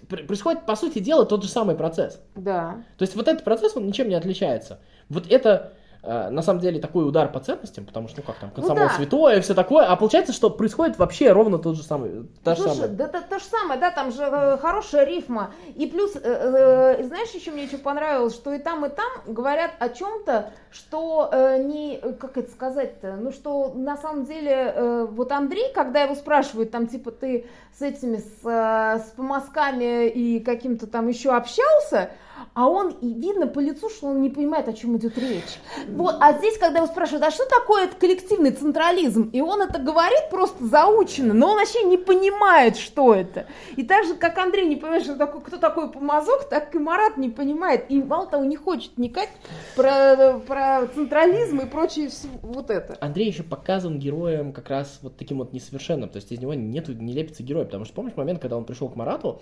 происходит, 0.08 0.66
по 0.66 0.76
сути 0.76 0.98
дела, 0.98 1.26
тот 1.26 1.42
же 1.42 1.48
самый 1.48 1.76
процесс. 1.76 2.20
Да. 2.34 2.82
То 2.98 3.02
есть 3.02 3.16
вот 3.16 3.28
этот 3.28 3.44
процесс, 3.44 3.76
он 3.76 3.86
ничем 3.86 4.08
не 4.08 4.14
отличается. 4.14 4.80
Вот 5.08 5.30
это 5.30 5.72
на 6.04 6.42
самом 6.42 6.60
деле 6.60 6.80
такой 6.80 7.06
удар 7.06 7.30
по 7.30 7.40
ценностям, 7.40 7.86
потому 7.86 8.08
что, 8.08 8.20
ну 8.20 8.26
как 8.26 8.36
там, 8.36 8.50
комсомол 8.50 8.88
да. 8.88 8.90
святое, 8.90 9.40
все 9.40 9.54
такое, 9.54 9.86
а 9.86 9.96
получается, 9.96 10.32
что 10.32 10.50
происходит 10.50 10.98
вообще 10.98 11.32
ровно 11.32 11.58
тот 11.58 11.76
же 11.76 11.82
самый, 11.82 12.28
та 12.42 12.54
же 12.54 12.62
Слушай, 12.62 12.74
самая. 12.74 12.90
да, 12.90 13.08
да, 13.08 13.20
то 13.22 13.38
же 13.38 13.44
самое, 13.44 13.80
да, 13.80 13.90
там 13.90 14.12
же 14.12 14.22
э, 14.22 14.58
хорошая 14.58 15.04
рифма. 15.04 15.52
И 15.74 15.86
плюс, 15.86 16.14
э, 16.16 16.20
э, 16.22 17.04
знаешь, 17.04 17.30
еще 17.30 17.50
мне 17.50 17.66
что 17.66 17.78
понравилось, 17.78 18.34
что 18.34 18.52
и 18.52 18.58
там, 18.58 18.84
и 18.84 18.88
там 18.88 19.10
говорят 19.26 19.72
о 19.78 19.88
чем-то, 19.88 20.50
что 20.70 21.28
э, 21.32 21.62
не, 21.62 21.96
э, 21.96 22.12
как 22.12 22.36
это 22.36 22.50
сказать-то, 22.50 23.16
ну 23.16 23.32
что 23.32 23.72
на 23.74 23.96
самом 23.96 24.24
деле, 24.24 24.72
э, 24.74 25.06
вот 25.10 25.32
Андрей, 25.32 25.72
когда 25.74 26.02
его 26.02 26.14
спрашивают, 26.14 26.70
там 26.70 26.86
типа 26.86 27.10
ты 27.10 27.46
с 27.76 27.82
этими, 27.82 28.16
с, 28.16 28.44
э, 28.44 28.98
с 29.00 29.12
помазками 29.16 30.08
и 30.08 30.40
каким-то 30.40 30.86
там 30.86 31.08
еще 31.08 31.32
общался, 31.32 32.10
а 32.54 32.68
он, 32.68 32.90
и 32.90 33.12
видно 33.12 33.46
по 33.46 33.60
лицу, 33.60 33.88
что 33.90 34.08
он 34.08 34.22
не 34.22 34.30
понимает, 34.30 34.68
о 34.68 34.72
чем 34.72 34.96
идет 34.96 35.18
речь. 35.18 35.58
Вот, 35.88 36.16
а 36.20 36.32
здесь, 36.34 36.58
когда 36.58 36.78
его 36.78 36.86
спрашивают, 36.86 37.24
а 37.24 37.30
что 37.30 37.44
такое 37.46 37.84
этот 37.84 37.98
коллективный 37.98 38.50
централизм? 38.50 39.30
И 39.32 39.40
он 39.40 39.62
это 39.62 39.78
говорит 39.78 40.30
просто 40.30 40.64
заучено, 40.64 41.34
но 41.34 41.50
он 41.50 41.58
вообще 41.58 41.82
не 41.82 41.96
понимает, 41.96 42.76
что 42.76 43.14
это. 43.14 43.46
И 43.76 43.82
так 43.82 44.04
же, 44.06 44.14
как 44.14 44.38
Андрей 44.38 44.66
не 44.66 44.76
понимает, 44.76 45.04
что 45.04 45.16
такое, 45.16 45.40
кто 45.40 45.56
такой 45.56 45.90
помазок, 45.90 46.48
так 46.48 46.74
и 46.74 46.78
Марат 46.78 47.16
не 47.16 47.28
понимает. 47.28 47.86
И 47.88 48.02
мало 48.02 48.26
того, 48.26 48.44
не 48.44 48.56
хочет 48.56 48.92
вникать 48.96 49.30
про, 49.76 50.40
про 50.46 50.86
централизм 50.94 51.60
и 51.60 51.66
прочее 51.66 52.08
всё- 52.08 52.28
вот 52.42 52.70
это. 52.70 52.96
Андрей 53.00 53.26
еще 53.28 53.42
показан 53.42 53.98
героем 53.98 54.52
как 54.52 54.68
раз 54.70 54.98
вот 55.02 55.16
таким 55.16 55.38
вот 55.38 55.52
несовершенным, 55.52 56.08
то 56.08 56.16
есть 56.16 56.30
из 56.32 56.40
него 56.40 56.54
нету, 56.54 56.92
не 56.92 57.12
лепится 57.12 57.42
герой, 57.42 57.64
потому 57.64 57.84
что 57.84 57.94
помнишь 57.94 58.16
момент, 58.16 58.40
когда 58.40 58.56
он 58.56 58.64
пришел 58.64 58.88
к 58.88 58.96
Марату, 58.96 59.40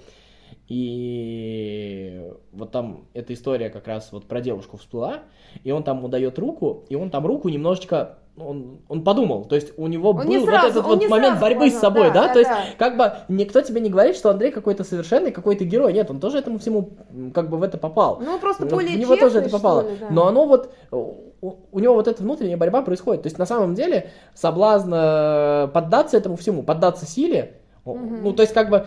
и 0.69 2.31
вот 2.53 2.71
там 2.73 3.05
эта 3.15 3.35
история 3.35 3.71
как 3.71 3.87
раз 3.87 4.11
вот 4.12 4.27
про 4.27 4.41
девушку 4.41 4.77
всплыла, 4.77 5.21
и 5.65 5.71
он 5.71 5.83
там 5.83 5.99
ему 5.99 6.09
дает 6.09 6.38
руку, 6.38 6.85
и 6.88 6.97
он 6.97 7.11
там 7.11 7.27
руку 7.27 7.49
немножечко, 7.49 8.19
он, 8.37 8.81
он 8.88 9.05
подумал, 9.05 9.45
то 9.45 9.55
есть 9.55 9.73
у 9.77 9.87
него 9.88 10.11
Он 10.11 10.17
был 10.17 10.25
не 10.25 10.38
вот 10.38 10.47
сразу- 10.49 10.69
этот 10.81 10.85
вот 10.85 11.09
момент 11.09 11.38
сразу 11.38 11.41
борьбы 11.41 11.69
с 11.69 11.73
понял, 11.73 11.81
собой, 11.81 12.09
да, 12.09 12.15
да, 12.15 12.27
да, 12.29 12.33
то 12.33 12.38
есть 12.38 12.51
да. 12.51 12.65
как 12.79 12.97
бы 12.97 13.12
никто 13.29 13.61
тебе 13.61 13.81
не 13.81 13.91
говорит, 13.91 14.17
что 14.17 14.31
Андрей 14.31 14.51
какой-то 14.51 14.85
совершенный, 14.85 15.31
какой-то 15.33 15.65
герой, 15.65 15.93
нет, 15.93 16.11
он 16.11 16.21
тоже 16.21 16.38
этому 16.38 16.59
всему 16.59 16.91
как 17.35 17.51
бы 17.51 17.59
в 17.59 17.62
это 17.62 17.77
попал. 17.77 18.21
Ну, 18.25 18.38
просто 18.38 18.65
Ну, 18.65 18.71
более 18.71 18.97
в 18.97 19.01
него 19.01 19.17
тоже 19.17 19.41
это 19.41 19.51
попало. 19.51 19.83
ли, 19.88 19.97
да. 20.01 20.09
Но 20.11 20.27
оно 20.27 20.47
вот, 20.47 20.73
у, 20.91 21.79
него 21.81 21.95
вот 21.95 22.09
эта 22.09 22.23
внутренняя 22.23 22.57
борьба 22.57 22.83
происходит. 22.83 23.23
То 23.23 23.27
есть 23.27 23.38
на 23.38 23.47
самом 23.47 23.75
деле 23.75 24.11
соблазн 24.35 24.93
э, 24.95 25.69
поддаться 25.75 26.17
этому 26.17 26.37
всему, 26.37 26.62
поддаться 26.62 27.05
силе, 27.05 27.59
Мгм. 27.85 28.23
ну 28.23 28.33
то 28.33 28.43
есть 28.43 28.55
как 28.55 28.71
бы 28.71 28.87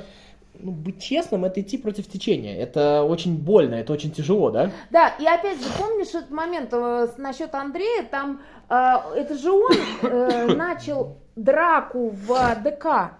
ну, 0.59 0.71
быть 0.71 1.01
честным, 1.01 1.45
это 1.45 1.61
идти 1.61 1.77
против 1.77 2.07
течения. 2.07 2.57
Это 2.57 3.03
очень 3.03 3.37
больно, 3.37 3.75
это 3.75 3.93
очень 3.93 4.11
тяжело, 4.11 4.51
да? 4.51 4.71
Да, 4.89 5.09
и 5.19 5.25
опять 5.25 5.61
же, 5.61 5.69
помнишь 5.77 6.09
этот 6.09 6.31
момент 6.31 6.69
э, 6.71 7.07
насчет 7.17 7.53
Андрея, 7.55 8.03
там, 8.03 8.41
э, 8.69 8.75
это 9.15 9.35
же 9.35 9.51
он 9.51 9.71
э, 10.01 10.47
начал 10.55 11.17
драку 11.35 12.09
в 12.09 12.63
ДК. 12.63 13.17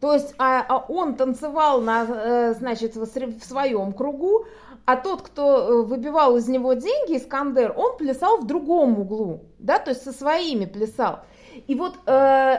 То 0.00 0.14
есть 0.14 0.34
а, 0.38 0.64
а 0.66 0.78
он 0.88 1.14
танцевал, 1.14 1.80
на, 1.82 2.06
э, 2.08 2.54
значит, 2.54 2.96
в, 2.96 3.04
в 3.04 3.44
своем 3.44 3.92
кругу, 3.92 4.46
а 4.86 4.96
тот, 4.96 5.22
кто 5.22 5.58
э, 5.58 5.82
выбивал 5.82 6.36
из 6.36 6.48
него 6.48 6.72
деньги, 6.72 7.16
Искандер, 7.16 7.72
он 7.76 7.96
плясал 7.96 8.38
в 8.38 8.46
другом 8.46 8.98
углу, 8.98 9.44
да, 9.58 9.78
то 9.78 9.90
есть 9.90 10.02
со 10.02 10.12
своими 10.12 10.64
плясал. 10.64 11.20
И 11.66 11.74
вот 11.74 11.94
э, 12.06 12.56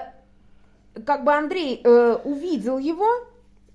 как 1.06 1.24
бы 1.24 1.34
Андрей 1.34 1.82
э, 1.84 2.18
увидел 2.24 2.78
его, 2.78 3.08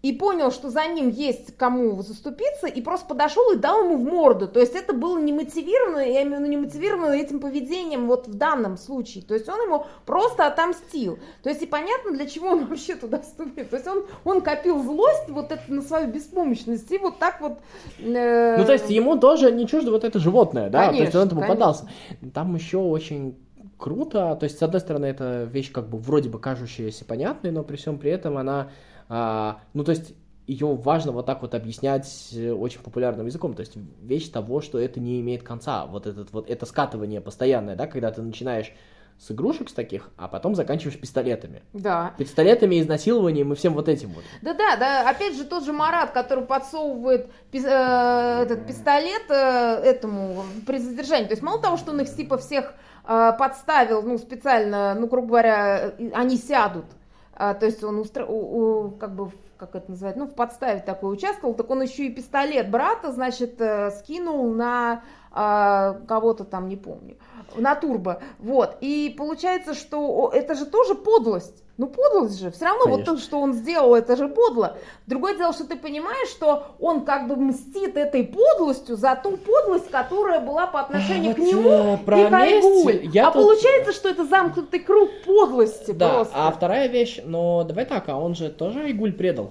и 0.06 0.12
понял, 0.12 0.52
что 0.52 0.70
за 0.70 0.86
ним 0.86 1.08
есть 1.08 1.56
кому 1.56 2.00
заступиться, 2.00 2.68
и 2.68 2.80
просто 2.80 3.08
подошел 3.08 3.52
и 3.52 3.56
дал 3.56 3.82
ему 3.84 3.96
в 3.96 4.04
морду. 4.04 4.46
То 4.46 4.60
есть 4.60 4.76
это 4.76 4.92
было 4.92 5.18
не 5.18 5.32
мотивировано, 5.32 5.98
я 5.98 6.22
имею 6.22 6.36
в 6.36 6.38
виду 6.40 6.50
не 6.50 6.56
мотивировано 6.56 7.12
этим 7.12 7.40
поведением 7.40 8.06
вот 8.06 8.28
в 8.28 8.34
данном 8.34 8.76
случае. 8.76 9.24
То 9.24 9.34
есть 9.34 9.48
он 9.48 9.60
ему 9.62 9.86
просто 10.04 10.46
отомстил. 10.46 11.18
То 11.42 11.48
есть 11.48 11.62
и 11.62 11.66
понятно, 11.66 12.12
для 12.12 12.26
чего 12.26 12.50
он 12.50 12.66
вообще 12.68 12.94
туда 12.94 13.18
вступил. 13.18 13.64
То 13.64 13.76
есть 13.76 13.88
он, 13.88 14.04
он 14.24 14.42
копил 14.42 14.80
злость 14.80 15.28
вот 15.28 15.50
это 15.50 15.62
на 15.66 15.82
свою 15.82 16.06
беспомощность 16.06 16.88
и 16.92 16.98
вот 16.98 17.18
так 17.18 17.40
вот... 17.40 17.58
Э... 17.98 18.58
Ну 18.58 18.64
то 18.64 18.74
есть 18.74 18.88
ему 18.88 19.18
тоже 19.18 19.50
не 19.50 19.66
чуждо 19.66 19.90
вот 19.90 20.04
это 20.04 20.20
животное, 20.20 20.70
да? 20.70 20.86
Конечно, 20.86 20.98
то 20.98 21.04
есть 21.04 21.16
он 21.16 21.26
этому 21.26 21.40
конечно. 21.40 21.54
поддался. 21.56 21.90
Там 22.32 22.54
еще 22.54 22.78
очень 22.78 23.34
круто, 23.78 24.36
то 24.38 24.44
есть, 24.44 24.58
с 24.58 24.62
одной 24.62 24.80
стороны, 24.80 25.06
это 25.06 25.44
вещь 25.44 25.72
как 25.72 25.88
бы 25.88 25.98
вроде 25.98 26.28
бы 26.28 26.38
кажущаяся 26.38 27.04
понятной, 27.04 27.50
но 27.50 27.62
при 27.62 27.76
всем 27.76 27.98
при 27.98 28.10
этом 28.10 28.38
она, 28.38 28.70
а, 29.08 29.60
ну, 29.74 29.84
то 29.84 29.90
есть, 29.90 30.14
ее 30.46 30.74
важно 30.74 31.12
вот 31.12 31.26
так 31.26 31.42
вот 31.42 31.54
объяснять 31.54 32.28
э, 32.32 32.52
очень 32.52 32.80
популярным 32.80 33.26
языком, 33.26 33.54
то 33.54 33.60
есть 33.60 33.76
вещь 34.00 34.28
того, 34.28 34.60
что 34.60 34.78
это 34.78 35.00
не 35.00 35.20
имеет 35.20 35.42
конца, 35.42 35.86
вот 35.86 36.06
этот 36.06 36.32
вот, 36.32 36.48
это 36.48 36.66
скатывание 36.66 37.20
постоянное, 37.20 37.74
да, 37.74 37.86
когда 37.86 38.12
ты 38.12 38.22
начинаешь 38.22 38.72
с 39.18 39.30
игрушек 39.30 39.70
с 39.70 39.72
таких, 39.72 40.10
а 40.16 40.28
потом 40.28 40.54
заканчиваешь 40.54 41.00
пистолетами. 41.00 41.62
Да. 41.72 42.14
Пистолетами, 42.18 42.78
изнасилованием 42.80 43.52
и 43.52 43.56
всем 43.56 43.74
вот 43.74 43.88
этим 43.88 44.10
вот. 44.10 44.24
Да-да, 44.42 44.76
да, 44.76 45.08
опять 45.08 45.36
же 45.36 45.44
тот 45.44 45.64
же 45.64 45.72
Марат, 45.72 46.12
который 46.12 46.44
подсовывает 46.44 47.30
пи- 47.50 47.64
э, 47.64 48.42
этот 48.42 48.66
пистолет 48.66 49.22
э, 49.30 49.34
этому 49.34 50.44
при 50.66 50.78
задержании. 50.78 51.26
То 51.26 51.32
есть 51.32 51.42
мало 51.42 51.60
того, 51.60 51.76
что 51.76 51.92
он 51.92 52.00
их 52.00 52.14
типа 52.14 52.36
всех 52.36 52.74
подставил, 53.06 54.02
ну, 54.02 54.18
специально, 54.18 54.94
ну, 54.94 55.06
грубо 55.06 55.28
говоря, 55.28 55.92
э, 55.98 56.10
они 56.12 56.36
сядут. 56.36 56.86
А, 57.34 57.54
то 57.54 57.66
есть 57.66 57.84
он 57.84 57.98
устро... 57.98 58.24
у, 58.26 58.86
у, 58.86 58.90
как 58.90 59.14
бы 59.14 59.30
как 59.56 59.74
это 59.74 59.90
называется, 59.90 60.20
ну, 60.20 60.26
в 60.26 60.34
подставе 60.34 60.80
такой 60.80 61.12
участвовал, 61.12 61.54
так 61.54 61.70
он 61.70 61.80
еще 61.82 62.06
и 62.06 62.12
пистолет 62.12 62.70
брата, 62.70 63.12
значит, 63.12 63.60
э, 63.60 63.90
скинул 63.92 64.52
на 64.52 65.02
э, 65.30 66.00
кого-то 66.06 66.44
там, 66.44 66.68
не 66.68 66.76
помню, 66.76 67.16
на 67.56 67.74
турбо, 67.74 68.20
вот, 68.38 68.76
и 68.80 69.14
получается, 69.16 69.74
что 69.74 70.30
это 70.34 70.54
же 70.54 70.66
тоже 70.66 70.94
подлость, 70.94 71.64
ну, 71.78 71.88
подлость 71.88 72.40
же, 72.40 72.50
все 72.50 72.64
равно 72.64 72.84
Конечно. 72.84 73.12
вот 73.12 73.18
то, 73.18 73.22
что 73.22 73.38
он 73.38 73.52
сделал, 73.52 73.94
это 73.94 74.16
же 74.16 74.28
подло. 74.28 74.78
Другое 75.06 75.36
дело, 75.36 75.52
что 75.52 75.64
ты 75.66 75.76
понимаешь, 75.76 76.28
что 76.30 76.68
он 76.80 77.04
как 77.04 77.28
бы 77.28 77.36
мстит 77.36 77.96
этой 77.98 78.24
подлостью 78.24 78.96
за 78.96 79.14
ту 79.14 79.36
подлость, 79.36 79.90
которая 79.90 80.40
была 80.40 80.66
по 80.66 80.80
отношению 80.80 81.34
Вот, 81.34 81.36
к 81.36 81.38
нему 81.38 81.98
про 81.98 82.18
и 82.20 82.26
к 82.26 82.30
месть 82.30 82.66
Айгуль. 82.66 83.10
я 83.12 83.28
а 83.28 83.30
тут- 83.30 83.42
получается, 83.42 83.92
что 83.92 84.08
это 84.08 84.24
замкнутый 84.24 84.80
круг 84.80 85.10
подлости 85.26 85.90
Да, 85.92 86.08
просто. 86.14 86.34
а 86.34 86.50
вторая 86.50 86.88
вещь, 86.88 87.20
но 87.24 87.62
давай 87.64 87.84
так, 87.84 88.08
а 88.08 88.16
он 88.16 88.34
же 88.34 88.48
тоже 88.48 88.80
Айгуль 88.80 89.12
предал. 89.12 89.50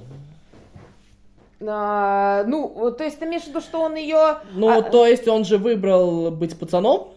А, 1.68 2.44
ну, 2.48 2.92
то 2.98 3.04
есть 3.04 3.18
ты 3.20 3.26
имеешь 3.26 3.44
в 3.44 3.48
виду, 3.48 3.62
что 3.62 3.82
он 3.82 3.96
ее... 3.96 4.38
Ну, 4.54 4.70
А- 4.70 4.82
то 4.82 5.06
есть 5.06 5.28
он 5.28 5.46
же 5.46 5.58
выбрал 5.58 6.30
быть 6.32 6.58
пацаном, 6.60 7.10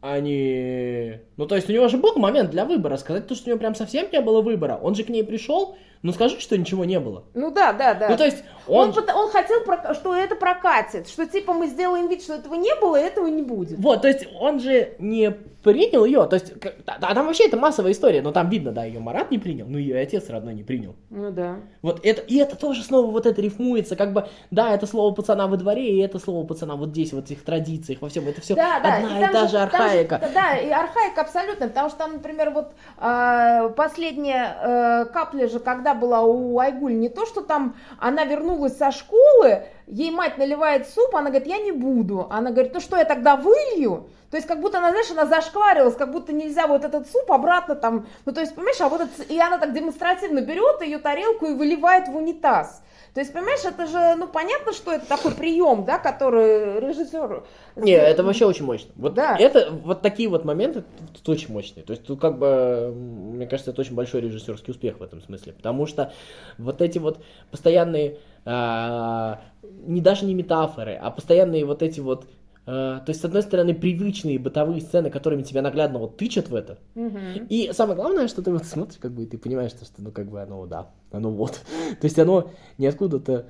а 0.00 0.20
не... 0.20 1.20
Ну, 1.36 1.46
то 1.46 1.56
есть 1.56 1.68
у 1.68 1.72
него 1.72 1.88
же 1.88 1.96
был 1.96 2.16
момент 2.16 2.50
для 2.50 2.64
выбора. 2.64 2.96
Сказать 2.96 3.26
то, 3.26 3.34
что 3.34 3.46
у 3.46 3.48
него 3.50 3.58
прям 3.58 3.74
совсем 3.74 4.06
не 4.12 4.20
было 4.20 4.42
выбора. 4.42 4.78
Он 4.80 4.94
же 4.94 5.04
к 5.04 5.08
ней 5.08 5.24
пришел, 5.24 5.76
ну 6.06 6.12
скажи, 6.12 6.38
что 6.38 6.56
ничего 6.56 6.84
не 6.84 7.00
было. 7.00 7.24
Ну 7.34 7.50
да, 7.50 7.72
да, 7.72 7.94
да. 7.94 8.08
Ну, 8.08 8.16
то 8.16 8.24
есть 8.24 8.44
он, 8.68 8.90
он... 8.90 9.10
он 9.10 9.30
хотел, 9.30 9.56
что 9.92 10.14
это 10.14 10.36
прокатит, 10.36 11.08
что 11.08 11.26
типа 11.26 11.52
мы 11.52 11.66
сделаем 11.66 12.08
вид, 12.08 12.22
что 12.22 12.34
этого 12.34 12.54
не 12.54 12.74
было, 12.76 12.96
и 13.00 13.04
этого 13.04 13.26
не 13.26 13.42
будет. 13.42 13.78
Вот, 13.78 14.02
то 14.02 14.08
есть 14.08 14.26
он 14.38 14.60
же 14.60 14.94
не 15.00 15.34
принял 15.66 16.04
ее, 16.04 16.26
то 16.26 16.34
есть, 16.34 16.52
а 16.86 17.14
там 17.14 17.26
вообще 17.26 17.48
это 17.48 17.56
массовая 17.56 17.90
история, 17.90 18.22
но 18.22 18.30
там 18.30 18.48
видно, 18.48 18.70
да, 18.70 18.84
ее 18.84 19.00
Марат 19.00 19.32
не 19.32 19.38
принял, 19.38 19.66
ну 19.66 19.78
ее 19.78 19.98
отец 19.98 20.30
родной 20.30 20.54
не 20.54 20.62
принял. 20.62 20.94
Ну 21.10 21.32
да. 21.32 21.56
Вот 21.82 21.98
это, 22.04 22.22
и 22.22 22.36
это 22.36 22.54
тоже 22.54 22.84
снова 22.84 23.10
вот 23.10 23.26
это 23.26 23.42
рифмуется, 23.42 23.96
как 23.96 24.12
бы, 24.12 24.28
да, 24.52 24.72
это 24.72 24.86
слово 24.86 25.12
пацана 25.12 25.48
во 25.48 25.56
дворе, 25.56 25.90
и 25.90 25.98
это 25.98 26.20
слово 26.20 26.46
пацана 26.46 26.76
вот 26.76 26.90
здесь, 26.90 27.12
вот 27.12 27.24
в 27.24 27.32
этих 27.32 27.42
традициях, 27.42 28.00
во 28.00 28.08
всем, 28.08 28.28
это 28.28 28.40
все 28.40 28.54
Да, 28.54 28.78
да, 28.78 28.98
одна 28.98 29.18
и, 29.18 29.20
там 29.22 29.32
та 29.32 29.46
же 29.48 29.52
там 29.54 29.62
архаика. 29.64 30.18
да, 30.20 30.28
да, 30.32 30.56
и 30.56 30.70
архаика 30.70 31.22
абсолютно, 31.22 31.66
потому 31.66 31.88
что 31.88 31.98
там, 31.98 32.12
например, 32.12 32.50
вот 32.50 32.72
э, 32.98 33.70
последняя 33.76 34.56
э, 34.62 35.04
капля 35.06 35.48
же, 35.48 35.58
когда 35.58 35.94
была 35.96 36.22
у 36.22 36.58
Айгуль, 36.58 36.94
не 36.94 37.08
то, 37.08 37.26
что 37.26 37.40
там 37.40 37.74
она 37.98 38.24
вернулась 38.24 38.76
со 38.76 38.90
школы, 38.92 39.64
ей 39.86 40.10
мать 40.10 40.38
наливает 40.38 40.88
суп, 40.88 41.16
она 41.16 41.30
говорит, 41.30 41.48
я 41.48 41.58
не 41.58 41.72
буду. 41.72 42.26
Она 42.30 42.50
говорит, 42.50 42.72
ну 42.74 42.80
что, 42.80 42.96
я 42.96 43.04
тогда 43.04 43.36
вылью? 43.36 44.06
То 44.30 44.36
есть 44.36 44.48
как 44.48 44.60
будто 44.60 44.78
она, 44.78 44.90
знаешь, 44.90 45.10
она 45.10 45.26
зашкварилась, 45.26 45.94
как 45.94 46.12
будто 46.12 46.32
нельзя 46.32 46.66
вот 46.66 46.84
этот 46.84 47.10
суп 47.10 47.30
обратно 47.30 47.74
там, 47.74 48.06
ну 48.24 48.32
то 48.32 48.40
есть, 48.40 48.54
понимаешь, 48.54 48.80
а 48.80 48.88
вот 48.88 49.00
это, 49.00 49.22
и 49.22 49.38
она 49.38 49.58
так 49.58 49.72
демонстративно 49.72 50.40
берет 50.40 50.82
ее 50.82 50.98
тарелку 50.98 51.46
и 51.46 51.54
выливает 51.54 52.08
в 52.08 52.16
унитаз. 52.16 52.82
То 53.16 53.20
есть, 53.20 53.32
понимаешь, 53.32 53.64
это 53.64 53.86
же, 53.86 54.14
ну, 54.18 54.28
понятно, 54.28 54.74
что 54.74 54.92
это 54.92 55.06
такой 55.06 55.32
прием, 55.32 55.86
да, 55.86 55.98
который 55.98 56.78
режиссер... 56.80 57.44
Не, 57.76 57.92
это 57.92 58.22
вообще 58.22 58.44
очень 58.44 58.66
мощно. 58.66 58.90
Вот 58.94 59.14
Да. 59.14 59.38
это, 59.38 59.70
вот 59.70 60.02
такие 60.02 60.28
вот 60.28 60.44
моменты 60.44 60.84
тут 61.14 61.26
очень 61.30 61.50
мощные. 61.50 61.82
То 61.82 61.92
есть 61.92 62.04
тут 62.04 62.20
как 62.20 62.38
бы, 62.38 62.92
мне 62.94 63.46
кажется, 63.46 63.70
это 63.70 63.80
очень 63.80 63.94
большой 63.94 64.20
режиссерский 64.20 64.70
успех 64.70 65.00
в 65.00 65.02
этом 65.02 65.22
смысле. 65.22 65.54
Потому 65.54 65.86
что 65.86 66.12
вот 66.58 66.82
эти 66.82 66.98
вот 66.98 67.24
постоянные, 67.50 68.18
а, 68.44 69.40
не 69.62 70.02
даже 70.02 70.26
не 70.26 70.34
метафоры, 70.34 71.00
а 71.00 71.10
постоянные 71.10 71.64
вот 71.64 71.82
эти 71.82 72.00
вот, 72.00 72.26
то 72.66 73.04
есть 73.06 73.20
с 73.20 73.24
одной 73.24 73.42
стороны 73.42 73.74
привычные 73.74 74.40
бытовые 74.40 74.80
сцены, 74.80 75.08
которыми 75.08 75.42
тебя 75.42 75.62
наглядно 75.62 76.00
вот 76.00 76.16
тычат 76.16 76.48
в 76.48 76.54
это. 76.54 76.78
Мгм. 76.96 77.46
И 77.48 77.70
самое 77.72 77.96
главное, 77.96 78.26
что 78.26 78.42
ты 78.42 78.50
вот 78.50 78.64
смотришь, 78.64 78.98
как 78.98 79.12
бы, 79.12 79.22
и 79.22 79.26
ты 79.26 79.38
понимаешь, 79.38 79.70
что, 79.70 79.84
ну, 79.98 80.10
как 80.10 80.28
бы, 80.28 80.42
оно, 80.42 80.66
да, 80.66 80.90
оно 81.12 81.30
вот. 81.30 81.60
То 82.00 82.04
есть 82.04 82.18
оно 82.18 82.50
не 82.76 82.88
откуда-то 82.88 83.46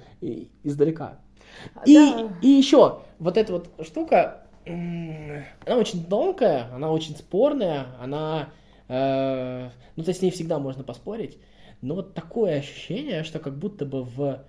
издалека. 0.62 1.18
И, 1.86 1.94
Да. 1.94 2.28
и 2.42 2.48
еще, 2.48 3.00
вот 3.18 3.38
эта 3.38 3.54
вот 3.54 3.70
штука, 3.86 4.42
она 4.66 5.76
очень 5.78 6.04
тонкая, 6.04 6.66
она 6.74 6.92
очень 6.92 7.16
спорная, 7.16 7.86
она, 7.98 8.50
э, 8.88 9.70
ну, 9.96 10.02
то 10.02 10.10
есть 10.10 10.20
с 10.20 10.22
ней 10.22 10.30
всегда 10.30 10.58
можно 10.58 10.84
поспорить, 10.84 11.38
но 11.80 11.94
вот 11.94 12.12
такое 12.12 12.58
ощущение, 12.58 13.22
что 13.24 13.38
как 13.38 13.56
будто 13.56 13.86
бы 13.86 14.02
в 14.02 14.42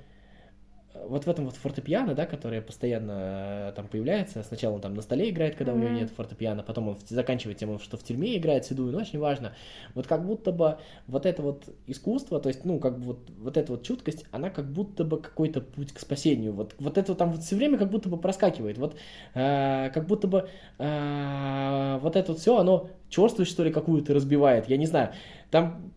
вот 1.08 1.26
в 1.26 1.30
этом 1.30 1.46
вот 1.46 1.56
фортепиано, 1.56 2.14
да, 2.14 2.26
которое 2.26 2.62
постоянно 2.62 3.70
э, 3.70 3.74
там 3.76 3.88
появляется, 3.88 4.44
сначала 4.44 4.76
он 4.76 4.82
там 4.82 4.94
на 4.94 5.02
столе 5.02 5.30
играет, 5.30 5.56
когда 5.56 5.74
у 5.74 5.78
него 5.78 5.90
нет 5.90 6.10
фортепиано, 6.10 6.64
потом 6.64 6.90
он 6.90 6.98
заканчивает 7.08 7.58
тем, 7.58 7.80
что 7.80 7.98
в 7.98 8.04
тюрьме 8.04 8.38
играет 8.38 8.66
седую, 8.66 8.92
но 8.92 9.00
очень 9.00 9.20
важно. 9.20 9.54
Вот 9.94 10.08
как 10.08 10.26
будто 10.26 10.52
бы 10.52 10.78
вот 11.08 11.26
это 11.26 11.42
вот 11.42 11.66
искусство, 11.86 12.40
то 12.40 12.50
есть, 12.50 12.66
ну, 12.66 12.80
как 12.80 13.00
бы 13.00 13.06
вот, 13.06 13.30
вот 13.40 13.58
эта 13.58 13.72
вот 13.72 13.84
чуткость, 13.84 14.26
она 14.32 14.50
как 14.50 14.72
будто 14.72 15.04
бы 15.04 15.22
какой-то 15.22 15.62
путь 15.62 15.94
к 15.94 16.00
спасению. 16.00 16.54
Вот, 16.54 16.76
вот 16.80 16.98
это 16.98 17.16
там 17.16 17.32
вот 17.32 17.44
все 17.44 17.56
время 17.56 17.78
как 17.78 17.90
будто 17.90 18.10
бы 18.10 18.18
проскакивает. 18.18 18.78
Вот 18.78 18.96
э, 19.34 19.90
как 19.94 20.08
будто 20.08 20.28
бы 20.28 20.50
э, 20.78 22.00
вот 22.02 22.16
это 22.16 22.32
вот 22.32 22.42
все, 22.42 22.58
оно 22.58 22.90
черствость, 23.10 23.52
что 23.52 23.64
ли, 23.64 23.72
какую-то 23.72 24.14
разбивает. 24.14 24.70
Я 24.70 24.78
не 24.78 24.86
знаю. 24.86 25.14
Там 25.52 25.94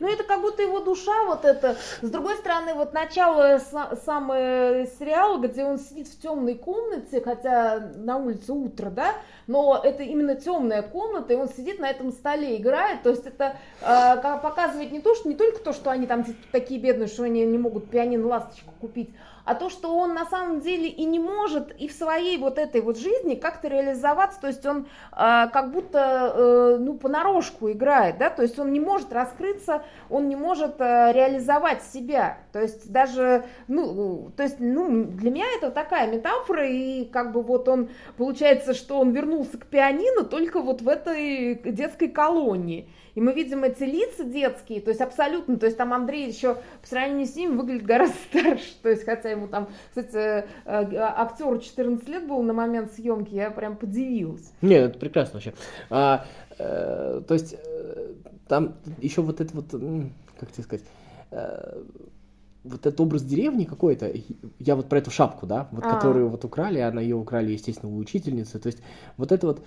Ну, 0.00 0.08
это 0.08 0.24
как 0.24 0.40
будто 0.40 0.62
его 0.62 0.80
душа 0.80 1.24
вот 1.26 1.44
это. 1.44 1.76
С 2.00 2.08
другой 2.10 2.36
стороны, 2.36 2.74
вот 2.74 2.94
начало 2.94 3.56
са- 3.58 3.96
самого 4.04 4.86
сериала, 4.98 5.38
где 5.38 5.64
он 5.64 5.78
сидит 5.78 6.08
в 6.08 6.20
темной 6.20 6.54
комнате, 6.54 7.20
хотя 7.20 7.78
на 7.96 8.16
улице 8.16 8.52
утро, 8.52 8.88
да, 8.90 9.12
но 9.46 9.78
это 9.82 10.02
именно 10.02 10.34
темная 10.34 10.82
комната, 10.82 11.34
и 11.34 11.36
он 11.36 11.48
сидит 11.48 11.78
на 11.78 11.90
этом 11.90 12.10
столе, 12.10 12.56
играет. 12.56 13.02
То 13.02 13.10
есть 13.10 13.26
это 13.26 13.56
э, 13.82 13.84
ка- 14.20 14.38
показывает 14.42 14.90
не 14.92 15.00
то, 15.00 15.14
что 15.14 15.28
не 15.28 15.34
только 15.34 15.60
то, 15.62 15.72
что 15.74 15.90
они 15.90 16.06
там 16.06 16.24
типа 16.24 16.38
такие 16.50 16.80
бедные, 16.80 17.06
что 17.06 17.24
они 17.24 17.44
не 17.44 17.58
могут 17.58 17.90
пианино 17.90 18.26
ласточку 18.26 18.72
купить, 18.80 19.10
а 19.46 19.54
то, 19.54 19.70
что 19.70 19.96
он 19.96 20.12
на 20.12 20.26
самом 20.26 20.60
деле 20.60 20.88
и 20.88 21.04
не 21.04 21.20
может 21.20 21.70
и 21.80 21.86
в 21.86 21.92
своей 21.92 22.36
вот 22.36 22.58
этой 22.58 22.80
вот 22.80 22.98
жизни 22.98 23.36
как-то 23.36 23.68
реализоваться, 23.68 24.40
то 24.40 24.48
есть 24.48 24.66
он 24.66 24.88
а, 25.12 25.46
как 25.46 25.70
будто, 25.70 26.32
э, 26.34 26.76
ну, 26.80 26.94
понарошку 26.94 27.70
играет, 27.70 28.18
да, 28.18 28.28
то 28.28 28.42
есть 28.42 28.58
он 28.58 28.72
не 28.72 28.80
может 28.80 29.12
раскрыться, 29.12 29.84
он 30.10 30.28
не 30.28 30.34
может 30.34 30.80
э, 30.80 31.12
реализовать 31.12 31.84
себя, 31.84 32.38
то 32.52 32.60
есть 32.60 32.90
даже, 32.90 33.44
ну, 33.68 34.32
то 34.36 34.42
есть, 34.42 34.56
ну, 34.58 35.04
для 35.04 35.30
меня 35.30 35.46
это 35.56 35.70
такая 35.70 36.10
метафора, 36.10 36.68
и 36.68 37.04
как 37.04 37.30
бы 37.30 37.40
вот 37.40 37.68
он, 37.68 37.88
получается, 38.16 38.74
что 38.74 38.98
он 38.98 39.12
вернулся 39.12 39.58
к 39.58 39.66
пианино 39.66 40.24
только 40.24 40.60
вот 40.60 40.82
в 40.82 40.88
этой 40.88 41.54
детской 41.54 42.08
колонии, 42.08 42.88
и 43.16 43.20
мы 43.20 43.32
видим 43.32 43.64
эти 43.64 43.82
лица 43.82 44.24
детские, 44.24 44.82
то 44.82 44.90
есть 44.90 45.00
абсолютно, 45.00 45.58
то 45.58 45.64
есть 45.64 45.78
там 45.78 45.94
Андрей 45.94 46.28
еще 46.28 46.54
по 46.54 46.86
сравнению 46.86 47.26
с 47.26 47.34
ним 47.34 47.56
выглядит 47.56 47.86
гораздо 47.86 48.14
старше, 48.30 48.74
то 48.82 48.90
есть 48.90 49.04
хотя 49.04 49.30
ему 49.30 49.48
там, 49.48 49.68
кстати, 49.88 50.16
э, 50.16 50.46
э, 50.66 50.96
актеру 50.96 51.58
14 51.58 52.06
лет 52.08 52.28
было 52.28 52.42
на 52.42 52.52
момент 52.52 52.92
съемки, 52.92 53.34
я 53.34 53.50
прям 53.50 53.76
подивилась. 53.76 54.52
Нет, 54.60 54.90
это 54.90 54.98
прекрасно 54.98 55.34
вообще. 55.34 55.54
А, 55.88 56.26
э, 56.58 57.22
то 57.26 57.34
есть 57.34 57.54
э, 57.54 58.12
там 58.48 58.74
еще 59.00 59.22
вот 59.22 59.40
это 59.40 59.56
вот, 59.56 59.70
как 60.38 60.52
тебе 60.52 60.62
сказать, 60.62 60.84
э, 61.30 61.82
вот 62.64 62.80
этот 62.80 63.00
образ 63.00 63.22
деревни 63.22 63.64
какой-то, 63.64 64.12
я 64.58 64.76
вот 64.76 64.90
про 64.90 64.98
эту 64.98 65.10
шапку, 65.10 65.46
да, 65.46 65.68
вот 65.72 65.86
А. 65.86 65.94
которую 65.94 66.28
вот 66.28 66.44
украли, 66.44 66.80
она 66.80 67.00
ее 67.00 67.16
украли, 67.16 67.52
естественно, 67.52 67.90
у 67.90 67.96
учительницы, 67.96 68.58
то 68.58 68.66
есть 68.66 68.82
вот 69.16 69.32
это 69.32 69.46
вот 69.46 69.64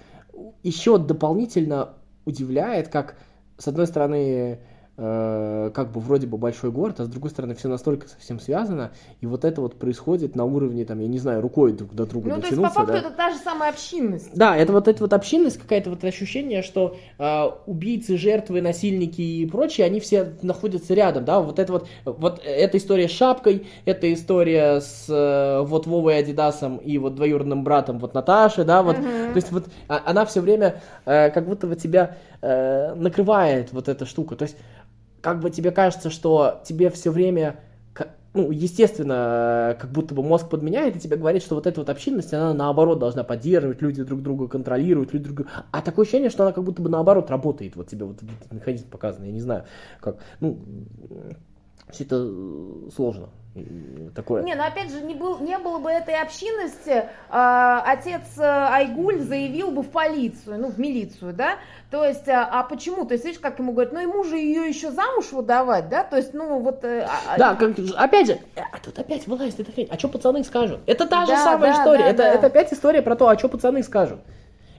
еще 0.61 0.99
дополнительно 0.99 1.95
удивляет, 2.25 2.89
как 2.89 3.15
с 3.59 3.67
одной 3.67 3.85
стороны 3.87 4.57
как 4.99 5.91
бы 5.91 6.01
вроде 6.01 6.27
бы 6.27 6.37
большой 6.37 6.71
город, 6.71 6.99
а 6.99 7.05
с 7.05 7.07
другой 7.07 7.29
стороны 7.29 7.55
все 7.55 7.69
настолько 7.69 8.07
совсем 8.09 8.39
связано, 8.39 8.91
и 9.21 9.25
вот 9.25 9.45
это 9.45 9.61
вот 9.61 9.75
происходит 9.79 10.35
на 10.35 10.43
уровне, 10.43 10.83
там, 10.83 10.99
я 10.99 11.07
не 11.07 11.19
знаю, 11.19 11.41
рукой 11.41 11.71
друг 11.71 11.93
до 11.93 12.05
друга 12.05 12.29
Ну, 12.29 12.41
то 12.41 12.47
есть, 12.47 12.61
по 12.61 12.69
факту, 12.69 12.91
да? 12.91 12.99
это 12.99 13.11
та 13.11 13.29
же 13.29 13.37
самая 13.37 13.69
общинность. 13.69 14.31
Да, 14.33 14.57
это 14.57 14.73
вот 14.73 14.87
эта 14.87 15.01
вот 15.01 15.13
общинность, 15.13 15.57
какая-то 15.57 15.89
вот 15.89 16.03
ощущение, 16.03 16.61
что 16.63 16.97
э, 17.17 17.45
убийцы, 17.65 18.17
жертвы, 18.17 18.61
насильники 18.61 19.21
и 19.21 19.45
прочие, 19.45 19.85
они 19.85 19.99
все 19.99 20.33
находятся 20.41 20.93
рядом, 20.93 21.23
да, 21.23 21.39
вот 21.39 21.59
это 21.59 21.71
вот, 21.71 21.87
вот 22.05 22.41
эта 22.43 22.77
история 22.77 23.07
с 23.07 23.11
шапкой, 23.11 23.67
эта 23.85 24.11
история 24.11 24.81
с 24.81 25.05
э, 25.07 25.63
вот 25.65 25.87
Вовой 25.87 26.17
Адидасом 26.17 26.77
и 26.77 26.97
вот 26.97 27.15
двоюродным 27.15 27.63
братом 27.63 27.99
вот 27.99 28.13
Наташи, 28.13 28.63
да, 28.65 28.83
вот, 28.83 28.97
uh-huh. 28.97 29.31
то 29.31 29.35
есть 29.35 29.51
вот 29.51 29.67
а, 29.87 30.01
она 30.05 30.25
все 30.25 30.41
время 30.41 30.81
э, 31.05 31.29
как 31.29 31.45
будто 31.45 31.67
бы 31.67 31.75
тебя 31.75 32.17
э, 32.41 32.93
накрывает 32.95 33.71
вот 33.71 33.87
эта 33.87 34.05
штука, 34.05 34.35
то 34.35 34.43
есть 34.43 34.57
как 35.21 35.39
бы 35.39 35.49
тебе 35.49 35.71
кажется, 35.71 36.09
что 36.09 36.61
тебе 36.65 36.89
все 36.89 37.11
время 37.11 37.59
ну, 38.33 38.51
естественно, 38.51 39.75
как 39.79 39.91
будто 39.91 40.13
бы 40.13 40.21
мозг 40.21 40.49
подменяет 40.49 40.95
и 40.95 40.99
тебе 40.99 41.17
говорит, 41.17 41.41
что 41.41 41.55
вот 41.55 41.65
эта 41.65 41.81
вот 41.81 41.89
общинность, 41.89 42.33
она 42.33 42.53
наоборот 42.53 42.99
должна 42.99 43.23
поддерживать, 43.23 43.81
люди 43.81 44.03
друг 44.03 44.21
друга 44.21 44.47
контролируют, 44.47 45.13
люди 45.13 45.25
друг 45.25 45.37
друга... 45.37 45.51
А 45.71 45.81
такое 45.81 46.03
ощущение, 46.03 46.29
что 46.29 46.43
она 46.43 46.51
как 46.51 46.63
будто 46.63 46.81
бы 46.81 46.89
наоборот 46.89 47.31
работает. 47.31 47.75
Вот 47.75 47.87
тебе 47.87 48.05
вот 48.05 48.17
этот 48.21 48.51
механизм 48.51 48.87
показан, 48.89 49.23
я 49.23 49.31
не 49.31 49.41
знаю, 49.41 49.65
как... 49.99 50.17
Ну, 50.39 50.59
все 51.91 52.03
это 52.03 52.31
сложно 52.95 53.29
такое. 54.15 54.43
Не, 54.43 54.55
но 54.55 54.65
опять 54.65 54.91
же, 54.91 55.01
не, 55.01 55.15
был, 55.15 55.39
не 55.39 55.57
было 55.57 55.79
бы 55.79 55.89
этой 55.89 56.15
общинности, 56.15 56.89
э, 56.91 57.03
отец 57.29 58.37
э, 58.37 58.43
Айгуль 58.43 59.19
заявил 59.19 59.71
бы 59.71 59.81
в 59.81 59.89
полицию, 59.89 60.59
ну, 60.59 60.69
в 60.69 60.79
милицию, 60.79 61.33
да, 61.33 61.55
то 61.89 62.05
есть, 62.05 62.27
а, 62.29 62.47
а 62.51 62.63
почему? 62.63 63.05
То 63.05 63.13
есть, 63.13 63.25
видишь, 63.25 63.39
как 63.39 63.59
ему 63.59 63.73
говорят, 63.73 63.91
ну, 63.91 63.99
ему 63.99 64.23
же 64.23 64.37
ее 64.37 64.67
еще 64.67 64.91
замуж 64.91 65.31
выдавать, 65.31 65.89
да, 65.89 66.03
то 66.03 66.17
есть, 66.17 66.33
ну, 66.33 66.59
вот... 66.59 66.83
Э, 66.83 67.07
а, 67.27 67.37
да, 67.37 67.55
как, 67.55 67.73
опять 67.97 68.27
же, 68.27 68.39
а 68.55 68.77
тут 68.79 68.97
опять 68.99 69.27
вылазит 69.27 69.59
эта 69.59 69.71
хрень, 69.71 69.87
а 69.89 69.97
что 69.97 70.07
пацаны 70.09 70.43
скажут? 70.43 70.79
Это 70.85 71.07
та 71.07 71.25
же 71.25 71.31
да, 71.31 71.43
самая 71.43 71.73
да, 71.73 71.79
история, 71.79 72.03
да, 72.03 72.09
это, 72.09 72.17
да. 72.17 72.33
это 72.33 72.47
опять 72.47 72.71
история 72.71 73.01
про 73.01 73.15
то, 73.15 73.27
а 73.27 73.37
что 73.37 73.49
пацаны 73.49 73.83
скажут. 73.83 74.19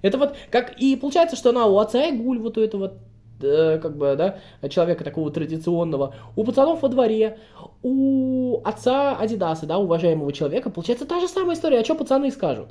Это 0.03 0.17
вот, 0.17 0.37
как, 0.51 0.79
и 0.79 0.97
получается, 0.97 1.37
что 1.37 1.51
она 1.51 1.67
у 1.67 1.77
отца 1.79 1.99
Айгуль 1.99 2.39
вот 2.39 2.57
у 2.57 2.63
этого 2.63 2.95
Э, 2.95 3.10
как 3.41 3.97
бы, 3.97 4.17
да, 4.17 4.69
человека 4.69 5.05
такого 5.05 5.31
традиционного, 5.31 6.15
у 6.37 6.45
пацанов 6.45 6.83
во 6.83 6.89
дворе, 6.89 7.39
у 7.83 8.61
отца 8.65 9.17
Адидаса, 9.17 9.67
да, 9.67 9.79
уважаемого 9.79 10.33
человека, 10.33 10.71
получается 10.71 11.07
та 11.07 11.21
же 11.21 11.29
самая 11.29 11.57
история, 11.57 11.81
а 11.81 11.85
что 11.85 11.95
пацаны 11.95 12.31
скажут? 12.31 12.69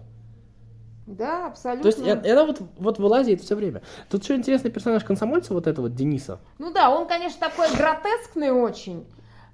Да, 1.09 1.47
абсолютно. 1.47 1.91
То 1.91 1.97
есть 1.97 2.25
это 2.25 2.45
вот, 2.45 2.61
вот 2.77 2.99
вылазит 2.99 3.41
все 3.41 3.55
время. 3.55 3.81
Тут 4.11 4.23
еще 4.23 4.35
интересный 4.35 4.69
персонаж 4.69 5.03
комсомольца, 5.03 5.55
вот 5.55 5.65
этого 5.65 5.87
вот 5.87 5.95
Дениса. 5.95 6.39
Ну 6.59 6.71
да, 6.71 6.91
он, 6.91 7.07
конечно, 7.07 7.39
такой 7.39 7.67
гротескный 7.75 8.51
очень. 8.51 9.05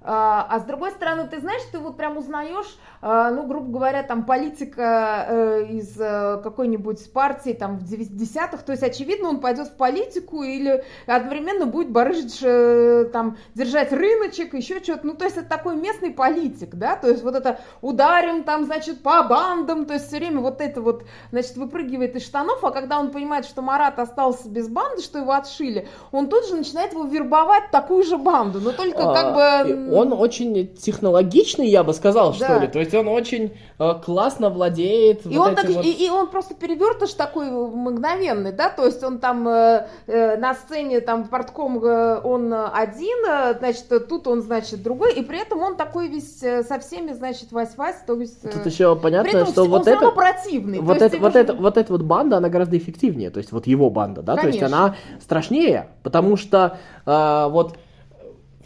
А, 0.08 0.46
а 0.48 0.60
с 0.60 0.62
другой 0.62 0.92
стороны, 0.92 1.26
ты 1.26 1.40
знаешь, 1.40 1.62
ты 1.72 1.80
вот 1.80 1.96
прям 1.96 2.16
узнаешь, 2.16 2.78
а, 3.02 3.32
ну, 3.32 3.44
грубо 3.44 3.72
говоря, 3.72 4.04
там 4.04 4.24
политика 4.24 5.26
э, 5.28 5.66
из 5.68 6.00
э, 6.00 6.40
какой-нибудь 6.44 7.12
партии 7.12 7.52
там 7.52 7.78
в 7.78 7.82
10-х, 7.82 8.58
то 8.58 8.70
есть, 8.70 8.84
очевидно, 8.84 9.28
он 9.28 9.40
пойдет 9.40 9.66
в 9.66 9.76
политику 9.76 10.44
или 10.44 10.84
одновременно 11.08 11.66
будет 11.66 11.90
барыжить, 11.90 12.38
э, 12.40 13.10
там, 13.12 13.36
держать 13.56 13.92
рыночек, 13.92 14.54
еще 14.54 14.80
что-то, 14.80 15.08
ну, 15.08 15.14
то 15.14 15.24
есть, 15.24 15.38
это 15.38 15.48
такой 15.48 15.74
местный 15.74 16.12
политик, 16.12 16.76
да, 16.76 16.94
то 16.94 17.08
есть, 17.08 17.24
вот 17.24 17.34
это 17.34 17.58
ударим 17.80 18.44
там, 18.44 18.64
значит, 18.64 19.02
по 19.02 19.24
бандам, 19.24 19.86
то 19.86 19.94
есть, 19.94 20.06
все 20.06 20.18
время 20.18 20.38
вот 20.40 20.60
это 20.60 20.80
вот, 20.80 21.02
значит, 21.32 21.56
выпрыгивает 21.56 22.14
из 22.14 22.24
штанов, 22.24 22.62
а 22.62 22.70
когда 22.70 23.00
он 23.00 23.10
понимает, 23.10 23.44
что 23.44 23.60
Марат 23.60 23.98
остался 23.98 24.48
без 24.48 24.68
банды, 24.68 25.02
что 25.02 25.18
его 25.18 25.32
отшили, 25.32 25.88
он 26.12 26.28
тут 26.28 26.46
же 26.46 26.54
начинает 26.54 26.92
его 26.92 27.02
вербовать 27.06 27.72
такую 27.72 28.04
же 28.04 28.18
банду, 28.18 28.60
но 28.60 28.70
только 28.70 29.10
а, 29.10 29.14
как 29.14 29.34
бы 29.34 29.95
он 29.96 30.12
очень 30.12 30.68
технологичный, 30.74 31.68
я 31.68 31.82
бы 31.84 31.92
сказал, 31.92 32.32
да. 32.32 32.44
что 32.44 32.58
ли. 32.58 32.68
То 32.68 32.78
есть 32.78 32.94
он 32.94 33.08
очень 33.08 33.52
э, 33.78 33.94
классно 34.04 34.50
владеет. 34.50 35.26
И, 35.26 35.36
вот 35.36 35.48
он 35.48 35.54
так, 35.54 35.68
вот... 35.68 35.84
и, 35.84 35.90
и 35.90 36.10
он 36.10 36.28
просто 36.28 36.54
перевертыш 36.54 37.12
такой 37.12 37.50
мгновенный, 37.50 38.52
да, 38.52 38.68
то 38.68 38.84
есть 38.84 39.02
он 39.02 39.18
там 39.18 39.46
э, 39.48 39.88
э, 40.06 40.36
на 40.36 40.54
сцене 40.54 41.00
там 41.00 41.28
портком 41.28 41.82
э, 41.84 42.20
он 42.22 42.52
один, 42.52 43.24
э, 43.28 43.58
значит, 43.58 44.08
тут 44.08 44.26
он, 44.26 44.42
значит, 44.42 44.82
другой, 44.82 45.14
и 45.14 45.22
при 45.22 45.40
этом 45.40 45.60
он 45.60 45.76
такой 45.76 46.08
весь 46.08 46.42
э, 46.42 46.62
со 46.62 46.78
всеми, 46.78 47.12
значит, 47.12 47.52
вась-вась, 47.52 48.02
то 48.06 48.14
есть... 48.14 48.44
Э, 48.44 48.48
тут 48.48 48.66
еще 48.66 48.96
понятно, 48.96 49.28
этом 49.28 49.46
что 49.46 49.62
он 49.62 49.70
вот 49.70 49.88
это... 49.88 50.10
противный. 50.10 50.80
Вот, 50.80 51.00
это, 51.00 51.18
вот, 51.18 51.32
же... 51.32 51.38
это, 51.38 51.54
вот 51.54 51.76
эта 51.76 51.92
вот 51.92 52.02
банда, 52.02 52.38
она 52.38 52.48
гораздо 52.48 52.76
эффективнее, 52.76 53.30
то 53.30 53.38
есть 53.38 53.52
вот 53.52 53.66
его 53.66 53.90
банда, 53.90 54.22
да, 54.22 54.36
Конечно. 54.36 54.58
то 54.58 54.64
есть 54.64 54.74
она 54.74 54.96
страшнее, 55.20 55.88
потому 56.02 56.36
что 56.36 56.78
э, 57.04 57.48
вот 57.50 57.76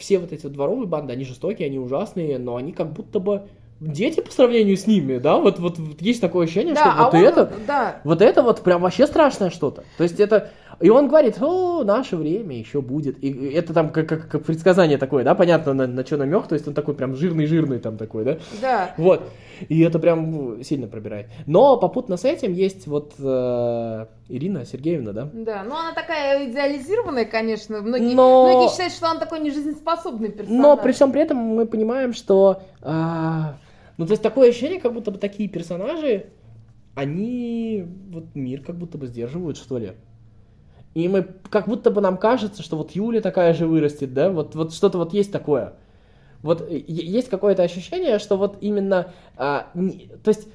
все 0.01 0.19
вот 0.19 0.33
эти 0.33 0.47
дворовые 0.47 0.87
банды, 0.87 1.13
они 1.13 1.25
жестокие, 1.25 1.67
они 1.67 1.79
ужасные, 1.79 2.39
но 2.39 2.57
они 2.57 2.73
как 2.73 2.93
будто 2.93 3.21
бы 3.21 3.45
дети 3.81 4.21
по 4.21 4.31
сравнению 4.31 4.77
с 4.77 4.87
ними, 4.87 5.19
да, 5.19 5.39
вот, 5.39 5.59
вот, 5.59 5.79
вот 5.79 6.03
есть 6.03 6.21
такое 6.21 6.45
ощущение, 6.45 6.75
да, 6.75 6.81
что 6.81 6.91
а 6.93 7.05
вот 7.05 7.15
он, 7.15 7.21
это, 7.21 7.53
да. 7.67 8.01
вот 8.05 8.21
это 8.21 8.43
вот 8.43 8.61
прям 8.61 8.83
вообще 8.83 9.07
страшное 9.07 9.49
что-то. 9.51 9.85
То 9.97 10.03
есть 10.03 10.21
это, 10.21 10.51
и 10.81 10.91
он 10.91 11.09
говорит, 11.09 11.37
о, 11.41 11.83
наше 11.83 12.17
время 12.17 12.59
еще 12.59 12.83
будет. 12.83 13.23
И 13.25 13.31
это 13.53 13.73
там 13.73 13.91
как, 13.91 14.07
как, 14.07 14.29
как 14.29 14.45
предсказание 14.45 14.99
такое, 14.99 15.25
да, 15.25 15.35
понятно, 15.35 15.73
на, 15.73 15.87
на 15.87 16.05
что 16.05 16.19
намек, 16.19 16.47
то 16.47 16.55
есть 16.55 16.69
он 16.69 16.75
такой 16.75 16.95
прям 16.95 17.17
жирный-жирный 17.17 17.79
там 17.79 17.97
такой, 17.97 18.25
да? 18.25 18.39
Да. 18.61 18.95
Вот. 18.99 19.23
И 19.69 19.81
это 19.81 19.99
прям 19.99 20.31
ну, 20.31 20.63
сильно 20.63 20.87
пробирает. 20.87 21.29
Но 21.47 21.77
попутно 21.77 22.17
с 22.17 22.25
этим 22.25 22.53
есть 22.53 22.87
вот 22.87 23.15
э, 23.19 24.07
Ирина 24.29 24.65
Сергеевна, 24.65 25.13
да? 25.13 25.31
Да, 25.33 25.63
ну 25.65 25.77
она 25.77 25.93
такая 25.93 26.51
идеализированная, 26.51 27.25
конечно. 27.25 27.81
Многие, 27.81 28.15
Но... 28.15 28.47
многие 28.47 28.71
считают, 28.71 28.93
что 28.93 29.11
она 29.11 29.21
такой 29.21 29.41
нежизнеспособный 29.41 30.31
персонаж. 30.31 30.63
Но 30.63 30.77
при 30.77 30.93
всем 30.93 31.13
при 31.13 31.23
этом 31.23 31.39
мы 31.39 31.67
понимаем, 31.67 32.13
что... 32.13 32.63
Э, 32.83 33.55
ну, 33.97 34.07
то 34.07 34.13
есть 34.13 34.23
такое 34.23 34.49
ощущение, 34.49 34.81
как 34.81 34.95
будто 34.95 35.11
бы 35.11 35.19
такие 35.19 35.49
персонажи, 35.49 36.27
они 36.95 37.85
вот 38.11 38.35
мир 38.35 38.63
как 38.63 38.77
будто 38.77 38.99
бы 38.99 39.07
сдерживают, 39.07 39.57
что 39.57 39.79
ли. 39.79 39.93
И 40.95 41.07
мы, 41.09 41.23
как 41.49 41.69
будто 41.69 41.91
бы 41.91 42.01
нам 42.01 42.17
кажется, 42.17 42.63
что 42.63 42.77
вот 42.77 42.93
Юля 42.93 43.21
такая 43.21 43.55
же 43.55 43.67
вырастет, 43.67 44.13
да, 44.13 44.31
вот, 44.31 44.55
вот 44.55 44.73
что-то 44.73 44.99
вот 44.99 45.13
есть 45.13 45.31
такое. 45.31 45.75
Вот 46.43 46.71
есть 46.71 47.29
какое-то 47.29 47.63
ощущение, 47.63 48.19
что 48.19 48.37
вот 48.37 48.59
именно, 48.61 49.13
а, 49.37 49.71
не, 49.75 50.11
то 50.23 50.29
есть 50.29 50.49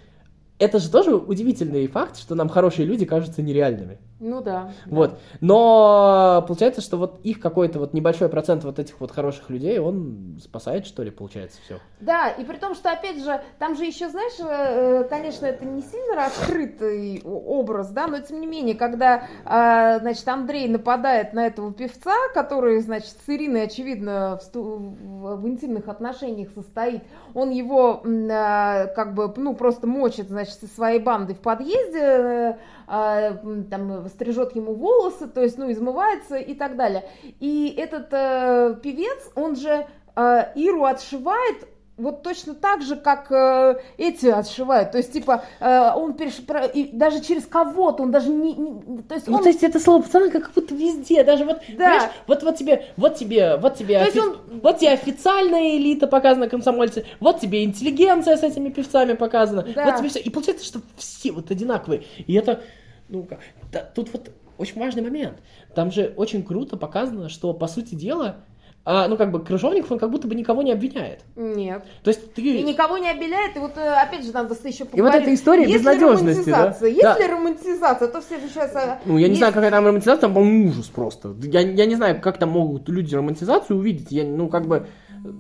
это 0.58 0.80
же 0.80 0.90
тоже 0.90 1.16
удивительный 1.16 1.88
факт, 1.88 2.18
что 2.18 2.34
нам 2.36 2.50
хорошие 2.50 2.86
люди 2.86 3.06
кажутся 3.06 3.42
нереальными. 3.42 4.00
Ну 4.26 4.42
да. 4.42 4.72
Вот. 4.88 5.20
Но 5.40 6.44
получается, 6.48 6.82
что 6.82 6.98
вот 6.98 7.20
их 7.24 7.40
какой-то 7.40 7.78
вот 7.78 7.94
небольшой 7.94 8.28
процент 8.28 8.64
вот 8.64 8.80
этих 8.80 9.00
вот 9.00 9.12
хороших 9.12 9.52
людей, 9.52 9.78
он 9.78 10.40
спасает, 10.44 10.88
что 10.88 11.04
ли, 11.04 11.12
получается, 11.12 11.60
все. 11.64 11.80
Да, 12.00 12.30
и 12.30 12.44
при 12.44 12.58
том, 12.58 12.74
что, 12.74 12.92
опять 12.92 13.24
же, 13.24 13.42
там 13.60 13.76
же 13.76 13.86
еще, 13.86 14.10
знаешь, 14.10 14.34
э, 14.40 15.08
конечно, 15.10 15.46
это 15.46 15.64
не 15.64 15.84
сильно 15.84 16.16
раскрытый 16.16 17.22
образ, 17.24 17.90
да, 17.90 18.08
но 18.08 18.20
тем 18.20 18.42
не 18.42 18.48
менее, 18.48 18.74
когда, 18.76 19.28
а, 19.46 20.00
значит, 20.00 20.28
Андрей 20.28 20.68
нападает 20.68 21.34
на 21.34 21.46
этого 21.46 21.72
певца, 21.72 22.16
который, 22.34 22.80
значит, 22.80 23.16
с 23.26 23.30
Ириной, 23.30 23.64
очевидно, 23.64 24.40
в, 24.54 25.38
в 25.38 25.48
интимных 25.48 25.88
отношениях 25.88 26.50
состоит, 26.56 27.04
он 27.36 27.52
его, 27.52 28.02
а, 28.32 28.88
как 28.88 29.14
бы, 29.14 29.32
ну, 29.38 29.56
просто 29.56 29.86
мочит, 29.86 30.30
значит, 30.30 30.56
со 30.56 30.68
своей 30.68 31.00
бандой 31.00 31.36
в 31.36 31.42
подъезде, 31.42 32.00
э, 32.00 32.58
там 32.88 34.08
стрижет 34.10 34.56
ему 34.56 34.74
волосы, 34.74 35.28
то 35.28 35.42
есть, 35.42 35.58
ну, 35.58 35.72
измывается 35.72 36.38
и 36.38 36.54
так 36.54 36.76
далее. 36.76 37.08
И 37.40 37.74
этот 37.78 38.08
э, 38.12 38.76
певец, 38.82 39.32
он 39.36 39.56
же 39.56 39.88
э, 40.16 40.52
Иру 40.56 40.86
отшивает 40.86 41.68
вот 41.98 42.24
точно 42.24 42.54
так 42.54 42.82
же, 42.82 42.98
как 42.98 43.32
э, 43.32 43.80
эти 43.98 44.28
отшивают. 44.28 44.92
То 44.92 44.98
есть, 44.98 45.14
типа, 45.14 45.46
э, 45.60 45.92
он 45.96 46.14
переш... 46.14 46.42
и 46.74 46.90
даже 46.92 47.22
через 47.22 47.46
кого-то, 47.46 48.04
он 48.04 48.12
даже 48.12 48.30
не... 48.30 48.54
не... 48.54 49.02
то, 49.04 49.16
есть, 49.16 49.28
ну, 49.28 49.38
он... 49.38 49.44
то 49.44 49.50
есть, 49.50 49.64
это 49.64 49.80
слово 49.80 50.02
пацаны 50.02 50.30
как 50.30 50.52
будто 50.54 50.76
везде, 50.76 51.24
даже 51.24 51.46
вот, 51.46 51.62
да. 51.78 52.12
вот, 52.28 52.44
вот 52.44 52.58
тебе, 52.58 52.88
вот 52.98 53.16
тебе, 53.16 53.56
вот 53.58 53.76
тебе, 53.76 54.00
офи... 54.00 54.20
он... 54.20 54.38
вот 54.62 54.80
тебе 54.80 54.92
официальная 54.92 55.78
элита 55.78 56.08
показана, 56.08 56.50
комсомольцы, 56.50 57.06
вот 57.22 57.40
тебе 57.40 57.64
интеллигенция 57.64 58.36
с 58.36 58.44
этими 58.44 58.70
певцами 58.70 59.14
показана, 59.14 59.66
да. 59.74 59.86
вот 59.86 59.98
тебе 59.98 60.10
все. 60.10 60.20
И 60.20 60.30
получается, 60.30 60.66
что 60.66 60.82
все 60.98 61.32
вот 61.32 61.50
одинаковые. 61.50 62.04
И 62.28 62.34
это, 62.34 62.62
ну, 63.08 63.26
да, 63.72 63.90
тут 63.96 64.12
вот 64.12 64.32
очень 64.58 64.80
важный 64.80 65.02
момент. 65.02 65.38
Там 65.74 65.92
же 65.92 66.14
очень 66.18 66.44
круто 66.44 66.76
показано, 66.76 67.30
что, 67.30 67.54
по 67.54 67.68
сути 67.68 67.96
дела, 67.96 68.38
а, 68.88 69.08
ну, 69.08 69.18
как 69.18 69.32
бы, 69.32 69.44
Крыжовников, 69.44 69.92
он 69.92 69.98
как 69.98 70.12
будто 70.12 70.28
бы 70.28 70.36
никого 70.36 70.62
не 70.62 70.72
обвиняет. 70.72 71.22
Нет. 71.36 71.84
То 72.04 72.10
есть 72.10 72.34
ты... 72.36 72.42
И 72.44 72.62
никого 72.62 73.00
не 73.00 73.10
обвиняет, 73.10 73.56
и 73.56 73.60
вот, 73.60 73.76
э, 73.78 73.82
опять 73.82 74.24
же, 74.24 74.32
надо 74.32 74.56
еще 74.64 74.86
поговорить. 74.86 74.98
И 74.98 75.02
вот 75.02 75.14
эта 75.16 75.34
история 75.34 75.64
есть 75.64 75.78
безнадежности, 75.78 76.50
да? 76.52 76.76
Есть 76.82 77.02
да. 77.02 77.18
ли 77.18 77.26
романтизация, 77.26 78.08
то 78.08 78.22
все 78.22 78.40
сейчас... 78.40 78.76
Э, 78.76 79.00
ну, 79.06 79.18
я 79.18 79.22
есть... 79.22 79.32
не 79.32 79.38
знаю, 79.38 79.54
какая 79.54 79.72
там 79.72 79.88
романтизация, 79.88 80.22
там, 80.22 80.36
по-моему, 80.36 80.70
ужас 80.70 80.86
просто. 80.86 81.36
Я, 81.42 81.62
я 81.62 81.86
не 81.88 81.96
знаю, 81.96 82.22
как 82.22 82.38
там 82.38 82.50
могут 82.50 82.88
люди 82.88 83.16
романтизацию 83.16 83.78
увидеть, 83.80 84.12
я, 84.12 84.24
ну, 84.24 84.50
как 84.50 84.68
бы... 84.68 84.88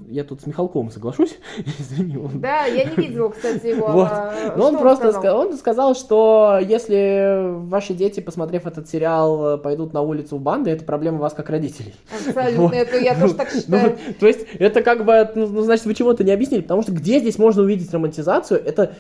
я 0.09 0.23
тут 0.23 0.41
с 0.41 0.45
Михалковым 0.47 0.91
соглашусь, 0.91 1.37
извини. 1.79 2.17
Он... 2.17 2.39
Да, 2.39 2.65
я 2.65 2.85
не 2.85 2.95
видела, 2.95 3.29
кстати, 3.29 3.67
его. 3.67 3.87
Вот. 3.87 4.07
а, 4.11 4.53
Но 4.57 4.67
он 4.67 4.73
что 4.73 4.81
просто 4.81 5.11
сказал? 5.11 5.39
он 5.39 5.53
сказал, 5.57 5.95
что 5.95 6.59
если 6.61 7.57
ваши 7.67 7.93
дети, 7.93 8.19
посмотрев 8.19 8.65
этот 8.67 8.89
сериал, 8.89 9.57
пойдут 9.59 9.93
на 9.93 10.01
улицу 10.01 10.37
в 10.37 10.41
банды, 10.41 10.71
это 10.71 10.83
проблема 10.85 11.19
вас 11.19 11.33
как 11.33 11.49
родителей. 11.49 11.93
Абсолютно, 12.27 12.61
Вот. 12.63 12.73
это 12.73 12.97
я 12.97 13.15
тоже 13.19 13.33
так 13.33 13.49
Ну, 13.53 13.59
считаю. 13.59 13.97
то 14.19 14.27
есть, 14.27 14.45
это 14.59 14.81
как 14.81 15.05
бы, 15.05 15.29
ну, 15.35 15.47
ну, 15.47 15.61
значит, 15.61 15.85
вы 15.85 15.93
чего-то 15.93 16.23
не 16.23 16.31
объяснили, 16.31 16.61
потому 16.61 16.81
что 16.81 16.91
где 16.91 17.19
здесь 17.19 17.37
можно 17.37 17.61
увидеть 17.63 17.93
романтизацию, 17.93 18.63
это, 18.63 18.93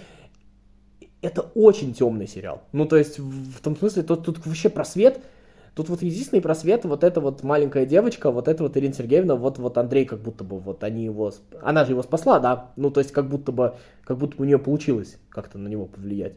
это 1.21 1.41
очень 1.55 1.93
темный 1.93 2.27
сериал. 2.27 2.61
Ну, 2.71 2.85
то 2.85 2.97
есть, 2.97 3.19
в, 3.19 3.57
в 3.57 3.61
том 3.61 3.75
смысле, 3.75 4.03
тут, 4.03 4.25
тут 4.25 4.45
вообще 4.45 4.69
просвет, 4.69 5.19
тут 5.75 5.89
вот 5.89 6.01
единственный 6.01 6.41
просвет, 6.41 6.85
вот 6.85 7.03
эта 7.03 7.19
вот 7.19 7.43
маленькая 7.43 7.85
девочка, 7.85 8.31
вот 8.31 8.47
эта 8.47 8.63
вот 8.63 8.75
Ирина 8.77 8.93
Сергеевна, 8.93 9.35
вот, 9.35 9.59
вот 9.59 9.77
Андрей 9.77 10.05
как 10.05 10.21
будто 10.21 10.43
бы, 10.43 10.57
вот 10.57 10.83
они 10.83 11.03
его, 11.03 11.31
она 11.61 11.83
же 11.83 11.91
его 11.91 12.01
спасла, 12.01 12.39
да, 12.39 12.71
ну, 12.77 12.89
то 12.89 13.01
есть, 13.01 13.11
как 13.11 13.27
будто 13.27 13.51
бы, 13.51 13.75
как 14.03 14.17
будто 14.17 14.37
бы 14.37 14.43
у 14.43 14.47
нее 14.47 14.57
получилось 14.57 15.17
как-то 15.29 15.57
на 15.57 15.67
него 15.67 15.85
повлиять. 15.85 16.33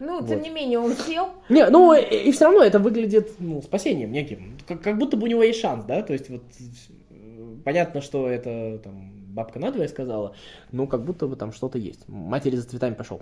Ну, 0.00 0.20
Вот. 0.20 0.28
тем 0.28 0.42
не 0.42 0.50
менее, 0.50 0.78
он 0.78 0.92
сел. 0.94 1.28
Не, 1.48 1.68
ну 1.70 1.92
и, 1.92 2.30
все 2.30 2.44
равно 2.46 2.62
это 2.62 2.78
выглядит 2.78 3.32
ну, 3.38 3.62
спасением 3.62 4.12
неким. 4.12 4.56
Как, 4.66 4.80
как 4.80 4.98
будто 4.98 5.16
бы 5.16 5.24
у 5.24 5.26
него 5.26 5.42
есть 5.42 5.60
шанс, 5.60 5.84
да? 5.86 6.02
То 6.02 6.12
есть 6.12 6.30
вот 6.30 6.42
э, 7.10 7.56
понятно, 7.64 8.00
что 8.00 8.28
это 8.28 8.78
там 8.78 9.17
бабка 9.28 9.58
надвое 9.58 9.88
сказала, 9.88 10.34
но 10.72 10.86
как 10.86 11.04
будто 11.04 11.26
бы 11.26 11.36
там 11.36 11.52
что-то 11.52 11.78
есть. 11.78 12.08
Матери 12.08 12.56
за 12.56 12.68
цветами 12.68 12.94
пошел. 12.94 13.20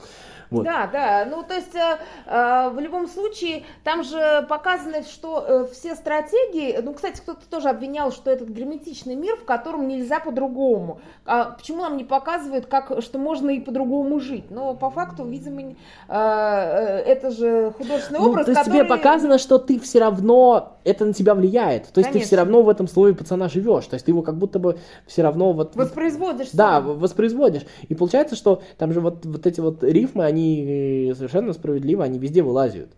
Вот. 0.51 0.65
Да, 0.65 0.87
да. 0.87 1.27
Ну, 1.29 1.43
то 1.43 1.55
есть, 1.55 1.75
э, 1.75 1.99
э, 2.27 2.71
в 2.71 2.79
любом 2.79 3.09
случае, 3.09 3.65
там 3.85 4.05
же 4.05 4.47
показано, 4.49 5.03
что 5.03 5.45
э, 5.47 5.67
все 5.73 5.95
стратегии... 5.95 6.79
Ну, 6.83 6.95
кстати, 6.95 7.21
кто-то 7.21 7.49
тоже 7.49 7.69
обвинял, 7.69 8.13
что 8.13 8.31
этот 8.31 8.49
герметичный 8.49 9.15
мир, 9.15 9.37
в 9.37 9.45
котором 9.45 9.89
нельзя 9.89 10.21
по-другому. 10.21 11.01
А 11.25 11.51
почему 11.51 11.83
нам 11.83 11.97
не 11.97 12.05
показывают, 12.05 12.67
как, 12.67 13.03
что 13.03 13.19
можно 13.19 13.51
и 13.51 13.61
по-другому 13.61 14.21
жить? 14.21 14.51
Но 14.51 14.75
по 14.75 14.91
факту, 14.91 15.25
видимо, 15.25 15.63
э, 15.63 15.75
э, 16.09 17.03
это 17.07 17.31
же 17.31 17.73
художественный 17.77 18.21
Ну, 18.21 18.31
образ, 18.31 18.47
то 18.47 18.53
есть 18.53 18.65
который... 18.65 18.79
тебе 18.79 18.89
показано, 18.89 19.39
что 19.39 19.59
ты 19.59 19.81
все 19.81 20.01
равно, 20.01 20.77
это 20.85 21.05
на 21.05 21.13
тебя 21.13 21.35
влияет. 21.35 21.93
То 21.93 21.99
есть 21.99 22.09
ты 22.09 22.13
Конечно. 22.15 22.27
все 22.27 22.37
равно 22.37 22.63
в 22.63 22.69
этом 22.69 22.89
слое 22.89 23.15
пацана 23.15 23.49
живешь. 23.49 23.87
То 23.87 23.95
есть 23.95 24.07
ты 24.07 24.13
его 24.13 24.23
как 24.23 24.37
будто 24.37 24.59
бы 24.59 24.79
все 25.07 25.23
равно 25.23 25.53
вот... 25.53 25.75
Воспроизводишь 25.97 26.51
Да, 26.53 26.81
сам. 26.83 26.99
воспроизводишь. 26.99 27.63
И 27.89 27.95
получается, 27.95 28.37
что 28.37 28.63
там 28.77 28.93
же 28.93 29.01
вот, 29.01 29.25
вот 29.25 29.47
эти 29.47 29.61
вот 29.61 29.83
рифмы, 29.83 30.25
они 30.25 31.09
э, 31.11 31.15
совершенно 31.15 31.53
справедливо, 31.55 32.05
они 32.05 32.19
везде 32.19 32.43
вылазят. 32.43 32.91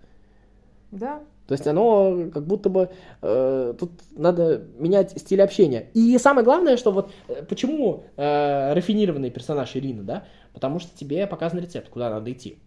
Да. 0.90 1.20
То 1.46 1.52
есть 1.52 1.66
оно 1.66 2.28
как 2.34 2.44
будто 2.46 2.68
бы 2.68 2.90
э, 3.22 3.74
тут 3.78 3.92
надо 4.16 4.62
менять 4.78 5.12
стиль 5.18 5.40
общения. 5.40 5.86
И 5.94 6.18
самое 6.18 6.44
главное, 6.44 6.76
что 6.76 6.90
вот 6.92 7.10
э, 7.28 7.42
почему 7.48 8.04
э, 8.16 8.74
рафинированный 8.74 9.30
персонаж 9.30 9.74
Ирина, 9.76 10.02
да? 10.02 10.24
Потому 10.52 10.78
что 10.80 10.96
тебе 10.98 11.26
показан 11.26 11.60
рецепт, 11.60 11.88
куда 11.88 12.10
надо 12.10 12.30
идти. 12.32 12.58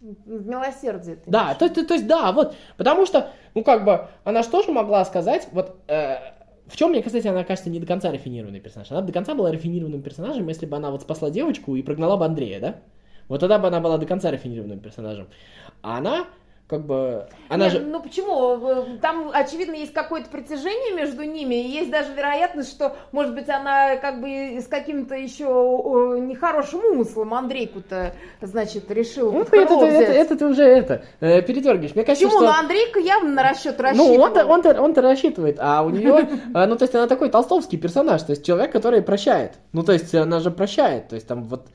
В 0.00 0.46
милосердие. 0.46 1.16
ты 1.16 1.30
Да, 1.30 1.54
то, 1.54 1.68
то- 1.70 1.86
то 1.86 1.94
есть 1.94 2.06
да, 2.06 2.32
вот, 2.32 2.54
потому 2.76 3.06
что, 3.06 3.30
ну 3.54 3.64
как 3.64 3.84
бы, 3.84 4.06
она 4.24 4.42
же 4.42 4.50
тоже 4.50 4.70
могла 4.72 5.04
сказать, 5.06 5.48
вот, 5.52 5.76
э, 5.88 6.16
в 6.66 6.76
чем 6.76 6.90
мне, 6.90 7.02
кстати, 7.02 7.26
она, 7.28 7.44
кажется, 7.44 7.70
не 7.70 7.80
до 7.80 7.86
конца 7.86 8.10
рафинированный 8.10 8.60
персонаж. 8.60 8.90
Она 8.90 9.02
до 9.02 9.12
конца 9.12 9.34
была 9.34 9.52
рафинированным 9.52 10.02
персонажем, 10.02 10.48
если 10.48 10.66
бы 10.66 10.76
она 10.76 10.90
вот 10.90 11.02
спасла 11.02 11.30
девочку 11.30 11.76
и 11.76 11.82
прогнала 11.82 12.16
бы 12.16 12.24
Андрея, 12.24 12.60
да? 12.60 12.76
Вот 13.28 13.40
тогда 13.40 13.58
бы 13.58 13.68
она 13.68 13.80
была 13.80 13.98
до 13.98 14.06
конца 14.06 14.30
рафинированным 14.30 14.80
персонажем. 14.80 15.28
А 15.82 15.98
она, 15.98 16.26
как 16.68 16.84
бы, 16.84 17.26
она 17.48 17.66
Нет, 17.66 17.72
же... 17.74 17.80
Ну 17.80 18.02
почему? 18.02 18.58
Э, 18.68 18.98
Там, 19.00 19.30
очевидно, 19.32 19.74
есть 19.74 19.92
какое-то 19.92 20.28
притяжение 20.30 20.94
между 20.94 21.22
ними, 21.22 21.54
и 21.54 21.68
есть 21.68 21.92
даже 21.92 22.12
вероятность, 22.12 22.72
что, 22.72 22.96
может 23.12 23.34
быть, 23.34 23.48
она 23.48 23.96
как 23.96 24.20
бы 24.20 24.58
с 24.58 24.66
каким-то 24.66 25.14
еще 25.14 25.44
нехорошим 26.20 26.80
умыслом 26.84 27.34
Андрейку-то, 27.34 28.14
значит, 28.40 28.90
решила 28.90 29.30
Ну, 29.30 29.42
это, 29.42 29.56
это, 29.56 29.74
это, 29.74 30.12
это 30.12 30.36
ты 30.36 30.46
уже 30.46 30.64
это, 30.64 31.04
э, 31.20 31.40
передергиваешь. 31.42 31.94
Мне 31.94 32.04
кажется, 32.04 32.26
Почему? 32.26 32.42
что... 32.42 32.52
Ну, 32.52 32.58
Андрейка 32.58 32.98
явно 32.98 33.30
на 33.30 33.42
расчет 33.44 33.76
Ну, 33.78 33.84
рассчитывал. 33.84 34.20
он-то, 34.22 34.46
он-то, 34.46 34.82
он-то 34.82 35.02
рассчитывает, 35.02 35.58
а 35.60 35.82
у 35.84 35.90
нее, 35.90 36.28
ну, 36.52 36.76
то 36.76 36.82
есть 36.82 36.94
она 36.96 37.06
такой 37.06 37.30
толстовский 37.30 37.78
персонаж, 37.78 38.22
то 38.24 38.30
есть 38.32 38.44
человек, 38.44 38.72
который 38.72 39.02
прощает. 39.02 39.52
Ну, 39.72 39.84
то 39.84 39.92
есть 39.92 40.12
она 40.16 40.40
же 40.40 40.50
прощает, 40.50 41.08
то 41.08 41.14
есть 41.14 41.28
там 41.28 41.44
вот 41.44 41.68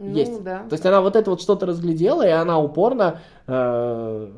Ну, 0.00 0.14
есть. 0.16 0.42
да. 0.42 0.60
То 0.60 0.72
есть 0.72 0.86
она 0.86 1.02
вот 1.02 1.14
это 1.14 1.30
вот 1.30 1.42
что-то 1.42 1.66
разглядела, 1.66 2.26
и 2.26 2.30
она 2.30 2.58
упорно, 2.58 3.20
э, 3.46 4.28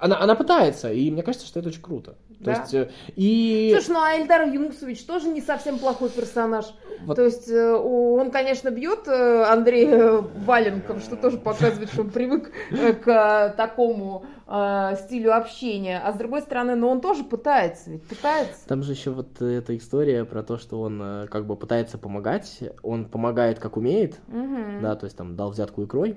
она, 0.00 0.20
она 0.20 0.34
пытается, 0.34 0.92
и 0.92 1.10
мне 1.10 1.22
кажется, 1.22 1.46
что 1.46 1.60
это 1.60 1.68
очень 1.68 1.82
круто. 1.82 2.16
То 2.38 2.44
Да. 2.46 2.52
есть, 2.52 2.74
э, 2.74 2.90
и... 3.16 3.70
Слушай, 3.74 3.90
ну 3.90 4.00
а 4.02 4.16
Эльдар 4.16 4.48
Юнусович 4.48 5.04
тоже 5.04 5.28
не 5.28 5.40
совсем 5.42 5.78
плохой 5.78 6.08
персонаж. 6.08 6.64
Вот. 7.04 7.14
То 7.16 7.24
есть 7.24 7.48
э, 7.50 7.72
он, 7.74 8.30
конечно, 8.30 8.70
бьет 8.70 9.06
э, 9.08 9.42
Андрея 9.44 10.22
валенком, 10.44 11.00
что 11.00 11.16
тоже 11.16 11.36
показывает, 11.38 11.90
что 11.92 12.00
он 12.02 12.10
привык 12.10 12.50
к 13.04 13.54
такому 13.56 14.24
э, 14.46 14.96
стилю 15.04 15.36
общения. 15.36 16.00
А 16.02 16.12
с 16.12 16.16
другой 16.16 16.40
стороны, 16.42 16.74
ну 16.76 16.88
он 16.88 17.00
тоже 17.00 17.24
пытается, 17.24 17.90
ведь 17.90 18.04
пытается. 18.04 18.66
Там 18.66 18.82
же 18.82 18.92
еще 18.92 19.10
вот 19.10 19.40
эта 19.42 19.76
история 19.76 20.24
про 20.24 20.42
то, 20.42 20.56
что 20.56 20.80
он 20.80 21.28
как 21.30 21.46
бы 21.46 21.56
пытается 21.56 21.98
помогать, 21.98 22.60
он 22.82 23.04
помогает 23.04 23.58
как 23.58 23.76
умеет, 23.76 24.18
Мгм. 24.28 24.80
да, 24.82 24.96
то 24.96 25.04
есть 25.04 25.16
там 25.16 25.36
дал 25.36 25.50
взятку 25.50 25.84
икрой, 25.84 26.16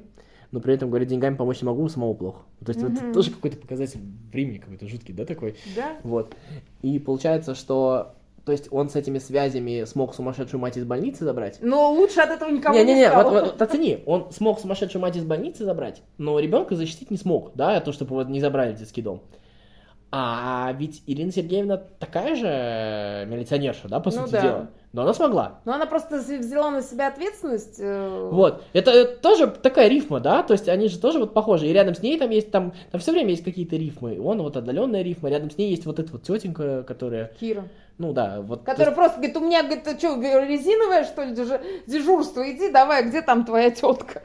но 0.54 0.60
при 0.60 0.76
этом 0.76 0.90
говорит, 0.90 1.10
деньгами 1.10 1.36
помочь 1.36 1.62
не 1.62 1.66
могу, 1.66 1.90
самому 1.90 2.14
плохо. 2.14 2.44
То 2.64 2.72
есть 2.72 2.82
Мгм. 2.82 2.94
это 2.94 3.12
тоже 3.14 3.32
какой-то 3.32 3.58
показатель 3.58 4.00
времени 4.32 4.60
какой-то 4.60 4.88
жуткий, 4.88 5.12
да, 5.14 5.26
такой? 5.26 5.56
Да? 5.76 5.98
Вот. 6.04 6.36
И 6.84 7.00
получается, 7.00 7.56
что 7.56 8.14
то 8.46 8.52
есть 8.52 8.68
он 8.72 8.90
с 8.90 8.96
этими 8.96 9.18
связями 9.20 9.84
смог 9.86 10.14
сумасшедшую 10.14 10.60
мать 10.62 10.78
из 10.78 10.84
больницы 10.86 11.24
забрать. 11.24 11.58
Но 11.62 11.92
лучше 11.92 12.20
от 12.20 12.30
этого 12.30 12.50
никому 12.50 12.76
не, 12.78 12.84
Не-не-не, 12.84 13.10
вот, 13.10 13.20
стало. 13.22 13.32
вот, 13.32 13.44
вот 13.54 13.62
оцени, 13.62 14.04
он 14.06 14.32
смог 14.32 14.60
сумасшедшую 14.60 15.02
мать 15.02 15.16
из 15.16 15.24
больницы 15.24 15.64
забрать, 15.66 16.04
но 16.18 16.38
ребенка 16.40 16.76
защитить 16.76 17.10
не 17.10 17.18
смог, 17.18 17.52
да, 17.56 17.80
то, 17.80 17.92
чтобы 17.92 18.14
его 18.20 18.30
не 18.30 18.42
забрали 18.42 18.76
в 18.76 18.78
детский 18.80 19.02
дом. 19.02 19.22
А 20.16 20.72
ведь 20.78 21.02
Ирина 21.08 21.32
Сергеевна 21.32 21.78
такая 21.78 22.36
же 22.36 23.26
милиционерша, 23.28 23.88
да, 23.88 24.00
по 24.00 24.12
Ну 24.12 24.18
сути 24.22 24.32
да. 24.34 24.42
дела. 24.42 24.68
Но 24.92 25.02
она 25.02 25.14
смогла. 25.16 25.60
Но 25.66 25.74
она 25.74 25.88
просто 25.88 26.18
взяла 26.18 26.70
на 26.70 26.84
себя 26.84 27.08
ответственность. 27.08 27.80
э, 27.80 28.30
Вот. 28.32 28.64
Это, 28.74 28.92
это 28.92 29.16
тоже 29.20 29.48
такая 29.48 29.88
рифма, 29.88 30.20
да, 30.20 30.44
то 30.44 30.54
есть 30.54 30.70
они 30.70 30.88
же 30.88 31.00
тоже 31.00 31.18
вот 31.18 31.34
похожи. 31.34 31.66
И 31.66 31.74
рядом 31.74 31.96
с 31.96 32.04
ней 32.04 32.20
там 32.20 32.30
есть, 32.30 32.52
там, 32.52 32.74
там 32.92 33.02
все 33.02 33.12
время 33.12 33.32
есть 33.32 33.44
какие-то 33.44 33.76
рифмы. 33.76 34.22
Он 34.24 34.44
вот 34.44 34.56
отдаленная 34.56 35.02
рифма, 35.02 35.30
рядом 35.32 35.50
с 35.50 35.58
ней 35.58 35.72
есть 35.72 35.88
вот 35.88 35.98
эта 35.98 36.12
вот 36.12 36.22
тетенька, 36.22 36.84
которая, 36.84 37.32
Кира. 37.40 37.64
ну 37.98 38.14
да, 38.14 38.40
вот. 38.42 38.60
то 38.60 38.66
Которая 38.68 38.90
есть- 38.90 38.96
просто 38.96 39.18
говорит, 39.18 39.38
у 39.38 39.40
меня, 39.40 39.64
говорит, 39.64 39.84
ты 39.84 39.98
что, 39.98 40.10
резиновая, 40.22 41.06
что 41.06 41.24
ли, 41.24 41.34
дежу- 41.34 41.60
дежурство, 41.88 42.44
иди, 42.52 42.70
давай, 42.70 43.04
где 43.10 43.24
там 43.24 43.46
твоя 43.46 43.72
тетка? 43.72 44.22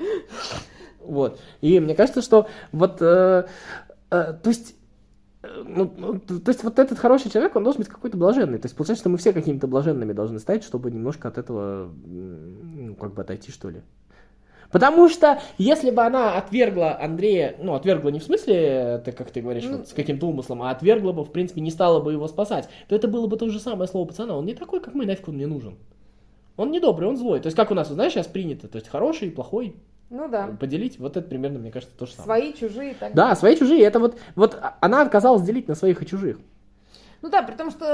Вот. 1.01 1.41
И 1.63 1.81
мне 1.81 1.95
кажется, 1.95 2.21
что 2.21 2.47
вот, 2.73 3.01
э, 3.01 3.47
э, 4.11 4.35
то 4.43 4.51
есть, 4.51 4.73
э, 4.73 4.75
ну, 5.65 5.93
ну, 5.97 6.19
то 6.19 6.51
есть 6.51 6.63
вот 6.65 6.79
этот 6.79 6.99
хороший 6.99 7.31
человек, 7.31 7.57
он 7.57 7.65
должен 7.65 7.81
быть 7.81 7.89
какой-то 7.89 8.17
блаженный. 8.17 8.59
То 8.59 8.67
есть 8.67 8.77
получается, 8.77 9.03
что 9.03 9.09
мы 9.09 9.19
все 9.19 9.33
какими-то 9.33 9.67
блаженными 9.67 10.13
должны 10.13 10.39
стать, 10.39 10.65
чтобы 10.65 10.91
немножко 10.91 11.29
от 11.29 11.39
этого, 11.39 11.91
ну, 12.05 12.95
как 12.95 13.15
бы 13.15 13.23
отойти, 13.23 13.51
что 13.51 13.71
ли. 13.71 13.83
Потому 14.71 15.09
что, 15.09 15.41
если 15.57 15.91
бы 15.91 16.03
она 16.03 16.37
отвергла 16.37 16.99
Андрея, 17.01 17.57
ну, 17.59 17.75
отвергла 17.75 18.11
не 18.11 18.21
в 18.21 18.25
смысле, 18.25 19.01
ты, 19.05 19.13
как 19.13 19.31
ты 19.31 19.41
говоришь, 19.41 19.65
Ну. 19.65 19.79
вот 19.79 19.89
с 19.89 19.93
каким-то 19.93 20.27
умыслом, 20.27 20.63
а 20.63 20.71
отвергла 20.71 21.13
бы, 21.13 21.25
в 21.25 21.33
принципе, 21.33 21.63
не 21.63 21.71
стала 21.71 22.01
бы 22.01 22.13
его 22.13 22.29
спасать, 22.29 22.69
то 22.87 22.95
это 22.95 23.09
было 23.09 23.27
бы 23.27 23.37
то 23.37 23.49
же 23.49 23.61
самое 23.61 23.89
слово 23.89 24.07
пацана. 24.07 24.37
Он 24.37 24.45
не 24.45 24.55
такой, 24.55 24.81
как 24.81 24.95
мы, 24.95 25.07
нафиг 25.07 25.29
он 25.29 25.37
мне 25.37 25.47
нужен. 25.47 25.77
Он 26.57 26.71
не 26.71 26.81
добрый, 26.81 27.09
он 27.09 27.17
злой. 27.17 27.41
То 27.41 27.47
есть, 27.47 27.57
как 27.57 27.71
у 27.71 27.75
нас, 27.75 27.89
вот 27.89 27.95
знаешь, 27.95 28.13
сейчас 28.13 28.27
принято, 28.27 28.69
то 28.69 28.77
есть 28.77 28.89
хороший 28.89 29.31
плохой 29.31 29.77
Ну 30.11 30.27
да, 30.29 30.49
поделить, 30.59 30.99
вот 30.99 31.17
это 31.17 31.29
примерно, 31.29 31.59
мне 31.59 31.71
кажется, 31.71 31.95
то 31.97 32.07
же 32.07 32.13
самое. 32.15 32.41
свои, 32.41 32.53
чужие 32.55 32.95
так 32.95 33.13
Да, 33.15 33.35
свои 33.37 33.57
чужие. 33.57 33.83
Это 33.85 33.99
вот, 34.01 34.19
вот 34.37 34.59
она 34.81 35.03
отказалась 35.03 35.43
делить 35.43 35.69
на 35.69 35.75
своих 35.75 36.03
и 36.03 36.07
чужих. 36.07 36.39
Ну 37.21 37.31
да, 37.31 37.43
при 37.43 37.57
том, 37.57 37.71
что 37.73 37.85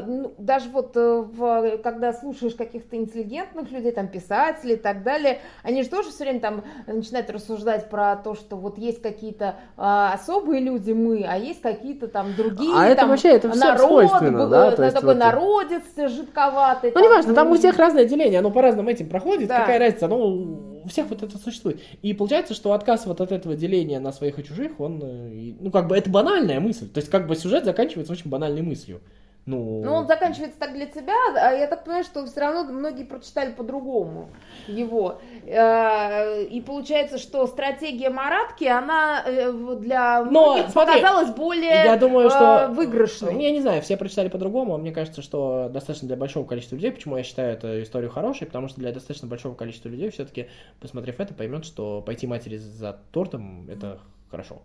э, 0.00 0.04
ну, 0.06 0.32
даже 0.38 0.68
вот 0.70 0.96
э, 0.96 1.00
в- 1.26 1.78
когда 1.78 2.12
слушаешь 2.12 2.54
каких-то 2.54 2.94
интеллигентных 2.96 3.70
людей, 3.72 3.90
там 3.90 4.06
писателей 4.06 4.74
и 4.74 4.76
так 4.76 5.02
далее, 5.02 5.40
они 5.64 5.82
же 5.82 5.88
тоже 5.90 6.10
все 6.10 6.22
время 6.22 6.38
там 6.38 6.62
начинают 6.86 7.28
рассуждать 7.30 7.90
про 7.90 8.14
то, 8.14 8.36
что 8.36 8.54
вот 8.56 8.78
есть 8.78 9.02
какие-то 9.02 9.56
э, 9.76 9.82
особые 10.14 10.60
люди 10.60 10.92
мы, 10.92 11.24
а 11.28 11.36
есть 11.36 11.62
какие-то 11.62 12.06
там 12.06 12.28
другие. 12.36 12.72
А 12.76 12.86
это 12.86 13.00
там, 13.00 13.08
вообще, 13.10 13.30
это 13.30 13.50
всем 13.50 13.60
народ, 13.68 13.88
свойственно, 13.88 14.44
б- 14.46 14.50
да, 14.50 14.72
э, 14.72 14.76
то 14.76 14.82
есть 14.84 14.94
такой 14.94 15.14
вот- 15.14 15.18
народец 15.18 15.82
жидковатый. 15.96 16.92
Ну, 16.94 17.02
неважно, 17.04 17.34
там 17.34 17.50
у 17.50 17.54
всех 17.56 17.76
разное 17.76 18.04
деление, 18.04 18.38
оно 18.38 18.52
по-разному 18.52 18.88
этим 18.88 19.08
проходит, 19.08 19.48
Да. 19.48 19.60
какая 19.62 19.80
разница, 19.80 20.06
оно 20.06 20.73
у 20.84 20.88
всех 20.88 21.08
вот 21.08 21.22
это 21.22 21.38
существует. 21.38 21.80
И 22.02 22.12
получается, 22.12 22.54
что 22.54 22.72
отказ 22.72 23.06
вот 23.06 23.20
от 23.20 23.32
этого 23.32 23.56
деления 23.56 24.00
на 24.00 24.12
своих 24.12 24.38
и 24.38 24.44
чужих, 24.44 24.78
он, 24.80 25.00
э, 25.02 25.54
ну, 25.60 25.70
как 25.70 25.88
бы, 25.88 25.96
это 25.96 26.10
банальная 26.10 26.60
мысль. 26.60 26.88
То 26.88 26.98
есть, 26.98 27.10
как 27.10 27.26
бы, 27.26 27.36
сюжет 27.36 27.64
заканчивается 27.64 28.12
очень 28.12 28.30
банальной 28.30 28.62
мыслью. 28.62 29.00
Ну, 29.46 29.82
Ну, 29.84 29.92
он 29.92 30.06
заканчивается 30.06 30.58
так 30.58 30.72
для 30.72 30.86
тебя, 30.86 31.14
а 31.36 31.52
я 31.52 31.66
так 31.66 31.84
понимаю, 31.84 32.04
что 32.04 32.24
все 32.24 32.40
равно 32.40 32.64
многие 32.64 33.04
прочитали 33.04 33.52
по-другому 33.52 34.30
его. 34.66 35.20
Э, 35.46 36.42
И 36.44 36.60
получается, 36.62 37.18
что 37.18 37.46
стратегия 37.46 38.08
Маратки, 38.08 38.64
она 38.64 39.22
э, 39.26 39.52
для 39.80 40.24
Но, 40.24 40.54
многих 40.54 40.70
смотри, 40.70 40.94
показалась 40.94 41.30
более 41.34 41.84
я 41.84 41.96
думаю, 41.96 42.28
э, 42.28 42.30
что... 42.30 42.68
выигрышной. 42.72 43.42
Я 43.42 43.50
не 43.50 43.60
знаю, 43.60 43.82
все 43.82 43.98
прочитали 43.98 44.28
по-другому. 44.28 44.78
Мне 44.78 44.92
кажется, 44.92 45.20
что 45.20 45.68
достаточно 45.70 46.08
для 46.08 46.16
большого 46.16 46.46
количества 46.46 46.76
людей. 46.76 46.92
Почему 46.92 47.16
я 47.18 47.22
считаю 47.22 47.52
эту 47.52 47.82
историю 47.82 48.10
хорошей? 48.10 48.46
Потому 48.46 48.68
что 48.68 48.80
для 48.80 48.92
достаточно 48.92 49.28
большого 49.28 49.54
количества 49.54 49.90
людей 49.90 50.10
все-таки, 50.10 50.48
посмотрев 50.80 51.20
это, 51.20 51.34
поймет, 51.34 51.66
что 51.66 52.00
пойти 52.00 52.26
матери 52.26 52.56
за 52.56 52.98
тортом 53.12 53.68
это 53.68 53.98
хорошо. 54.30 54.62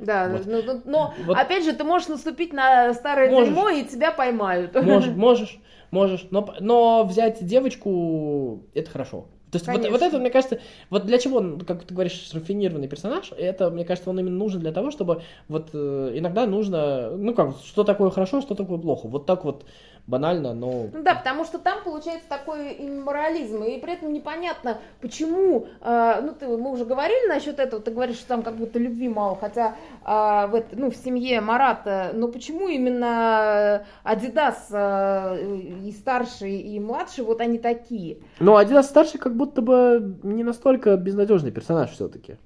Да, 0.00 0.28
Вот. 0.28 0.46
ну, 0.46 0.62
ну, 0.62 0.80
но 0.84 1.14
Вот. 1.26 1.36
опять 1.36 1.64
же, 1.64 1.72
ты 1.74 1.84
можешь 1.84 2.08
наступить 2.08 2.52
на 2.52 2.94
старое 2.94 3.30
Можешь. 3.30 3.48
дерьмо, 3.48 3.68
и 3.68 3.84
тебя 3.84 4.10
поймают. 4.10 4.74
Можешь, 4.74 5.10
можешь, 5.14 5.58
можешь. 5.90 6.26
Но, 6.30 6.54
но 6.60 7.04
взять 7.04 7.44
девочку 7.44 8.64
это 8.74 8.90
хорошо. 8.90 9.26
То 9.50 9.56
есть 9.56 9.66
вот, 9.66 9.76
Конечно. 9.76 9.90
вот 9.92 10.02
это, 10.02 10.18
мне 10.18 10.30
кажется, 10.30 10.60
вот 10.90 11.06
для 11.06 11.18
чего, 11.18 11.58
как 11.66 11.82
ты 11.82 11.92
говоришь, 11.92 12.30
рафинированный 12.32 12.86
персонаж, 12.86 13.32
это, 13.36 13.68
мне 13.70 13.84
кажется, 13.84 14.08
он 14.08 14.20
именно 14.20 14.36
нужен 14.36 14.60
для 14.60 14.70
того, 14.70 14.92
чтобы 14.92 15.22
вот 15.48 15.70
э, 15.72 16.12
иногда 16.14 16.46
нужно, 16.46 17.10
ну 17.16 17.34
как, 17.34 17.56
что 17.64 17.82
такое 17.82 18.10
хорошо, 18.10 18.40
что 18.42 18.54
такое 18.54 18.78
плохо. 18.78 19.08
Вот 19.08 19.26
так 19.26 19.44
вот 19.44 19.64
банально, 20.10 20.52
но... 20.52 20.88
Ну 20.92 21.02
да, 21.02 21.14
потому 21.14 21.44
что 21.44 21.58
там 21.58 21.82
получается 21.84 22.28
такой 22.28 22.72
имморализм, 22.72 23.62
и 23.62 23.78
при 23.78 23.94
этом 23.94 24.12
непонятно, 24.12 24.78
почему, 25.00 25.66
э, 25.80 26.20
ну 26.22 26.34
ты, 26.34 26.48
мы 26.48 26.70
уже 26.72 26.84
говорили 26.84 27.28
насчет 27.28 27.58
этого, 27.58 27.80
ты 27.80 27.90
говоришь, 27.92 28.16
что 28.16 28.28
там 28.28 28.42
как 28.42 28.56
будто 28.56 28.78
любви 28.78 29.08
мало, 29.08 29.36
хотя 29.40 29.76
э, 30.04 30.46
в, 30.50 30.54
эт- 30.56 30.74
ну, 30.76 30.90
в 30.90 30.96
семье 30.96 31.40
Марата, 31.40 32.10
но 32.12 32.28
почему 32.28 32.68
именно 32.68 33.84
Адидас 34.02 34.68
э, 34.70 35.38
и 35.84 35.92
старший, 35.92 36.56
и 36.58 36.80
младший, 36.80 37.24
вот 37.24 37.40
они 37.40 37.58
такие? 37.58 38.18
Но 38.40 38.56
Адидас 38.56 38.88
старший 38.88 39.20
как 39.20 39.36
будто 39.36 39.62
бы 39.62 40.16
не 40.22 40.42
настолько 40.44 40.96
безнадежный 40.96 41.52
персонаж 41.52 41.90
все-таки. 41.92 42.36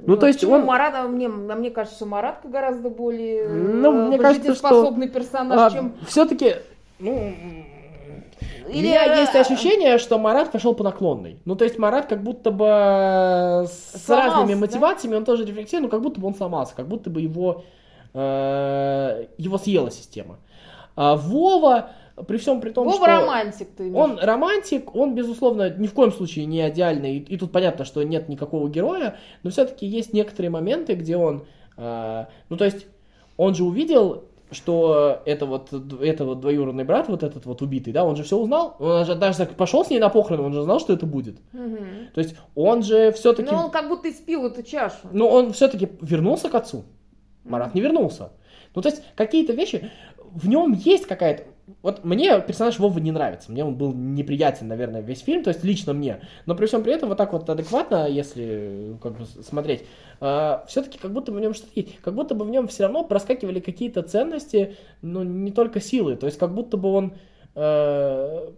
Ну, 0.00 0.16
то 0.16 0.26
есть 0.26 0.44
он- 0.44 0.64
Марат, 0.64 0.94
а 0.94 1.08
мне, 1.08 1.26
а 1.26 1.54
мне 1.54 1.70
кажется, 1.70 2.06
Маратка 2.06 2.48
гораздо 2.48 2.90
более 2.90 3.48
Ну, 3.48 3.92
э, 3.92 4.08
мне 4.08 4.18
кажется, 4.18 4.54
что, 4.54 4.92
персонаж, 5.12 5.72
чем... 5.72 5.94
все-таки, 6.06 6.56
ну, 6.98 7.32
у 8.68 8.70
Или, 8.70 8.88
меня 8.88 9.16
э, 9.16 9.20
есть 9.20 9.34
ощущение, 9.34 9.98
что 9.98 10.18
Марат 10.18 10.52
пошел 10.52 10.74
по 10.74 10.84
наклонной. 10.84 11.38
Ну, 11.44 11.56
то 11.56 11.64
есть 11.64 11.78
Марат 11.78 12.06
как 12.06 12.22
будто 12.22 12.50
бы 12.50 13.66
с 13.66 14.04
Сломался, 14.04 14.36
разными 14.36 14.54
да? 14.54 14.60
мотивациями, 14.60 15.16
он 15.16 15.24
тоже 15.24 15.44
рефлексирует, 15.44 15.90
но 15.90 15.96
как 15.96 16.02
будто 16.02 16.20
бы 16.20 16.26
он 16.26 16.34
сломался, 16.34 16.74
как 16.74 16.86
будто 16.86 17.08
бы 17.08 17.20
его, 17.20 17.64
э, 18.14 19.26
его 19.38 19.58
съела 19.58 19.90
система. 19.90 20.38
А 20.96 21.16
Вова, 21.16 21.90
при 22.26 22.36
всем 22.36 22.60
при 22.60 22.70
том, 22.70 22.84
Вова 22.84 22.96
что... 22.96 23.06
романтик, 23.06 23.68
ты 23.76 23.92
Он 23.92 24.18
романтик, 24.18 24.94
он, 24.94 25.14
безусловно, 25.14 25.70
ни 25.70 25.86
в 25.86 25.92
коем 25.92 26.12
случае 26.12 26.46
не 26.46 26.68
идеальный, 26.68 27.16
и, 27.16 27.34
и 27.34 27.36
тут 27.36 27.52
понятно, 27.52 27.84
что 27.84 28.02
нет 28.02 28.28
никакого 28.28 28.68
героя, 28.68 29.16
но 29.42 29.50
все-таки 29.50 29.86
есть 29.86 30.12
некоторые 30.12 30.50
моменты, 30.50 30.94
где 30.94 31.16
он, 31.16 31.44
э, 31.76 32.24
ну, 32.48 32.56
то 32.56 32.64
есть, 32.64 32.86
он 33.36 33.54
же 33.54 33.64
увидел, 33.64 34.24
что 34.50 35.20
это 35.26 35.46
вот, 35.46 35.72
это 36.00 36.24
вот 36.24 36.40
двоюродный 36.40 36.84
брат, 36.84 37.08
вот 37.08 37.22
этот 37.22 37.44
вот 37.46 37.60
убитый, 37.62 37.92
да, 37.92 38.04
он 38.04 38.16
же 38.16 38.22
все 38.22 38.36
узнал, 38.36 38.76
он 38.78 39.04
же 39.04 39.14
даже 39.14 39.44
пошел 39.46 39.84
с 39.84 39.90
ней 39.90 39.98
на 39.98 40.08
похороны, 40.08 40.42
он 40.42 40.52
же 40.54 40.62
знал, 40.62 40.80
что 40.80 40.92
это 40.92 41.06
будет. 41.06 41.36
Мгм. 41.52 42.08
То 42.14 42.20
есть, 42.20 42.34
он 42.54 42.82
же 42.82 43.12
все-таки, 43.12 43.50
Ну, 43.50 43.58
он 43.58 43.70
как 43.70 43.88
будто 43.88 44.10
испил 44.10 44.46
эту 44.46 44.62
чашу. 44.62 44.96
ну, 45.12 45.28
он 45.28 45.52
все-таки 45.52 45.88
вернулся 46.00 46.48
к 46.48 46.54
отцу. 46.54 46.84
Марат 47.44 47.74
не 47.74 47.80
вернулся. 47.80 48.30
Ну, 48.74 48.82
то 48.82 48.88
есть, 48.88 49.02
какие-то 49.16 49.52
вещи, 49.52 49.90
в 50.18 50.48
нем 50.48 50.72
есть 50.72 51.06
какая-то... 51.06 51.44
Вот 51.82 52.04
мне 52.04 52.40
персонаж 52.40 52.78
Вовы 52.78 53.00
не 53.00 53.12
нравится. 53.12 53.52
Мне 53.52 53.64
он 53.64 53.76
был 53.76 53.92
неприятен, 53.92 54.68
наверное, 54.68 55.00
весь 55.00 55.20
фильм, 55.20 55.42
то 55.42 55.50
есть 55.50 55.64
лично 55.64 55.92
мне. 55.92 56.20
Но 56.46 56.54
при 56.54 56.66
всем 56.66 56.82
при 56.82 56.92
этом 56.92 57.08
вот 57.08 57.18
так 57.18 57.32
вот 57.32 57.48
адекватно, 57.48 58.08
если 58.08 58.96
как 59.02 59.18
бы 59.18 59.26
смотреть, 59.26 59.84
все-таки 60.18 60.98
как 60.98 61.12
будто 61.12 61.32
бы 61.32 61.38
в 61.38 61.40
нем 61.40 61.54
что-то 61.54 61.72
есть. 61.74 61.98
Как 62.00 62.14
будто 62.14 62.34
бы 62.34 62.44
в 62.44 62.50
нем 62.50 62.68
все 62.68 62.84
равно 62.84 63.04
проскакивали 63.04 63.60
какие-то 63.60 64.02
ценности, 64.02 64.76
но 65.02 65.24
не 65.24 65.52
только 65.52 65.80
силы. 65.80 66.16
То 66.16 66.26
есть 66.26 66.38
как 66.38 66.54
будто 66.54 66.76
бы 66.76 66.90
он 66.90 67.14
э, 67.54 68.50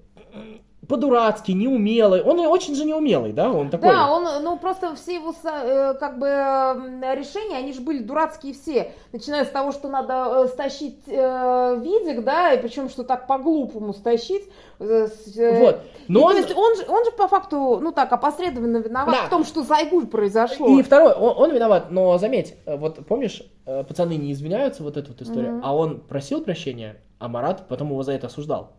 по-дурацки, 0.90 1.52
неумелый. 1.52 2.20
Он 2.22 2.38
очень 2.40 2.74
же 2.74 2.84
неумелый, 2.84 3.32
да? 3.32 3.50
Он 3.50 3.70
такой... 3.70 3.88
Да, 3.90 4.10
он, 4.12 4.42
ну 4.42 4.58
просто 4.58 4.94
все 4.96 5.14
его 5.14 5.32
э, 5.44 5.94
как 5.94 6.18
бы 6.18 6.26
м, 6.26 7.00
решения, 7.14 7.56
они 7.58 7.72
же 7.72 7.80
были 7.80 8.02
дурацкие 8.02 8.52
все, 8.52 8.90
начиная 9.12 9.44
с 9.44 9.48
того, 9.48 9.70
что 9.70 9.88
надо 9.88 10.44
э, 10.44 10.48
стащить 10.48 10.98
э, 11.06 11.76
видик, 11.80 12.24
да, 12.24 12.52
и 12.52 12.60
причем 12.60 12.88
что 12.88 13.04
так 13.04 13.28
по-глупому 13.28 13.92
стащить. 13.94 14.42
э, 14.80 15.06
э, 15.36 15.60
Вот. 15.60 15.80
и 16.08 16.12
Но 16.12 16.20
то 16.20 16.26
он... 16.26 16.36
есть 16.36 16.56
он 16.56 16.76
же, 16.76 16.84
он 16.88 17.04
же 17.04 17.12
по 17.12 17.28
факту, 17.28 17.78
ну 17.80 17.92
так, 17.92 18.12
опосредованно 18.12 18.78
виноват 18.78 19.14
Да. 19.14 19.26
в 19.26 19.30
том, 19.30 19.44
что 19.44 19.62
Зайгуль 19.62 20.06
произошло. 20.08 20.66
И 20.78 20.82
второй, 20.82 21.12
он, 21.12 21.34
он 21.36 21.54
виноват, 21.54 21.90
но 21.92 22.18
заметь, 22.18 22.56
э, 22.66 22.76
вот 22.76 23.06
помнишь, 23.06 23.42
э, 23.64 23.84
пацаны 23.84 24.16
не 24.16 24.32
извиняются, 24.32 24.82
вот 24.82 24.96
эту 24.96 25.12
вот 25.12 25.22
историю, 25.22 25.52
Мгм. 25.52 25.62
а 25.64 25.76
он 25.76 26.00
просил 26.00 26.40
прощения, 26.42 26.96
а 27.20 27.28
Марат 27.28 27.68
потом 27.68 27.90
его 27.90 28.02
за 28.02 28.12
это 28.12 28.26
осуждал. 28.26 28.72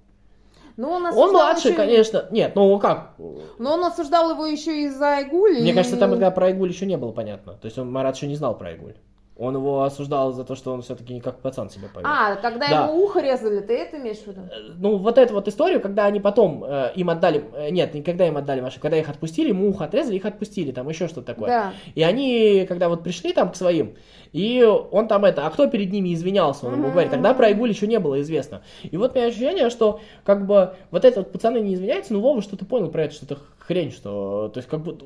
Но 0.78 0.92
он, 0.92 1.06
Он 1.06 1.32
младший, 1.32 1.72
еще- 1.72 1.78
конечно, 1.82 2.26
нет, 2.32 2.54
ну 2.56 2.78
как, 2.80 3.16
Но 3.60 3.74
он 3.74 3.84
осуждал 3.86 4.32
его 4.32 4.46
еще 4.46 4.84
из-за 4.84 5.16
Айгули. 5.18 5.62
мне 5.62 5.72
и- 5.72 5.74
кажется, 5.76 5.98
там 5.98 6.12
тогда 6.12 6.32
про 6.32 6.48
Айгуль 6.48 6.70
еще 6.70 6.86
не 6.86 6.98
было 6.98 7.12
понятно, 7.12 7.54
то 7.54 7.66
есть 7.66 7.78
он, 7.78 7.92
Марат 7.92 8.16
еще 8.16 8.28
не 8.28 8.36
знал 8.36 8.58
про 8.58 8.70
Айгуль. 8.70 8.96
Он 9.42 9.56
его 9.56 9.82
осуждал 9.82 10.32
за 10.34 10.44
то, 10.44 10.54
что 10.56 10.72
он 10.72 10.84
все-таки 10.84 11.16
не 11.16 11.20
как 11.20 11.40
пацан 11.40 11.68
себя 11.72 11.88
повел. 11.92 12.08
А, 12.08 12.36
когда 12.36 12.70
Да. 12.70 12.84
ему 12.84 13.04
ухо 13.04 13.22
резали, 13.22 13.60
ты 13.62 13.74
это 13.76 13.98
имеешь 13.98 14.20
в 14.20 14.28
виду? 14.28 14.42
Э, 14.42 14.74
Ну, 14.78 14.98
вот 14.98 15.18
эту 15.18 15.34
вот 15.34 15.48
историю, 15.48 15.82
когда 15.82 16.06
они 16.06 16.20
потом 16.20 16.64
э, 16.64 16.92
им 16.96 17.10
отдали, 17.10 17.44
э, 17.56 17.72
нет, 17.72 17.92
не 17.96 18.04
когда 18.04 18.28
им 18.28 18.38
отдали 18.38 18.62
машину, 18.62 18.84
когда 18.84 18.98
их 18.98 19.10
отпустили, 19.10 19.50
ему 19.50 19.68
ухо 19.70 19.86
отрезали, 19.86 20.16
их 20.18 20.26
отпустили, 20.26 20.72
там 20.72 20.88
еще 20.90 21.08
что-то 21.08 21.26
такое. 21.34 21.48
Да. 21.48 21.74
И 21.96 22.04
они, 22.04 22.68
когда 22.70 22.88
вот 22.88 23.02
пришли 23.04 23.34
там 23.34 23.52
к 23.52 23.56
своим, 23.56 23.96
и 24.32 24.64
он 24.92 25.08
там 25.08 25.26
это, 25.26 25.48
а 25.48 25.50
кто 25.50 25.66
перед 25.66 25.92
ними 25.92 26.14
извинялся, 26.14 26.68
он 26.68 26.74
ему 26.74 26.84
Мгм. 26.84 26.92
говорит, 26.92 27.12
тогда 27.12 27.34
про 27.34 27.48
Айгуль 27.48 27.72
еще 27.72 27.88
не 27.88 27.98
было 28.00 28.22
известно. 28.22 28.62
И 28.84 28.96
вот 28.96 29.14
у 29.14 29.16
меня 29.16 29.26
ощущение, 29.28 29.72
что 29.72 30.02
как 30.24 30.46
бы 30.46 30.76
вот 30.92 31.04
это 31.04 31.22
вот 31.22 31.32
пацаны 31.32 31.58
не 31.62 31.74
извиняются, 31.74 32.14
но 32.14 32.20
Вова 32.22 32.44
что-то 32.44 32.66
понял 32.66 32.90
про 32.90 33.06
это, 33.06 33.16
что 33.16 33.26
это 33.26 33.38
хрень, 33.58 33.92
что, 33.92 34.50
то 34.54 34.60
есть 34.60 34.70
как 34.70 34.82
будто 34.82 35.06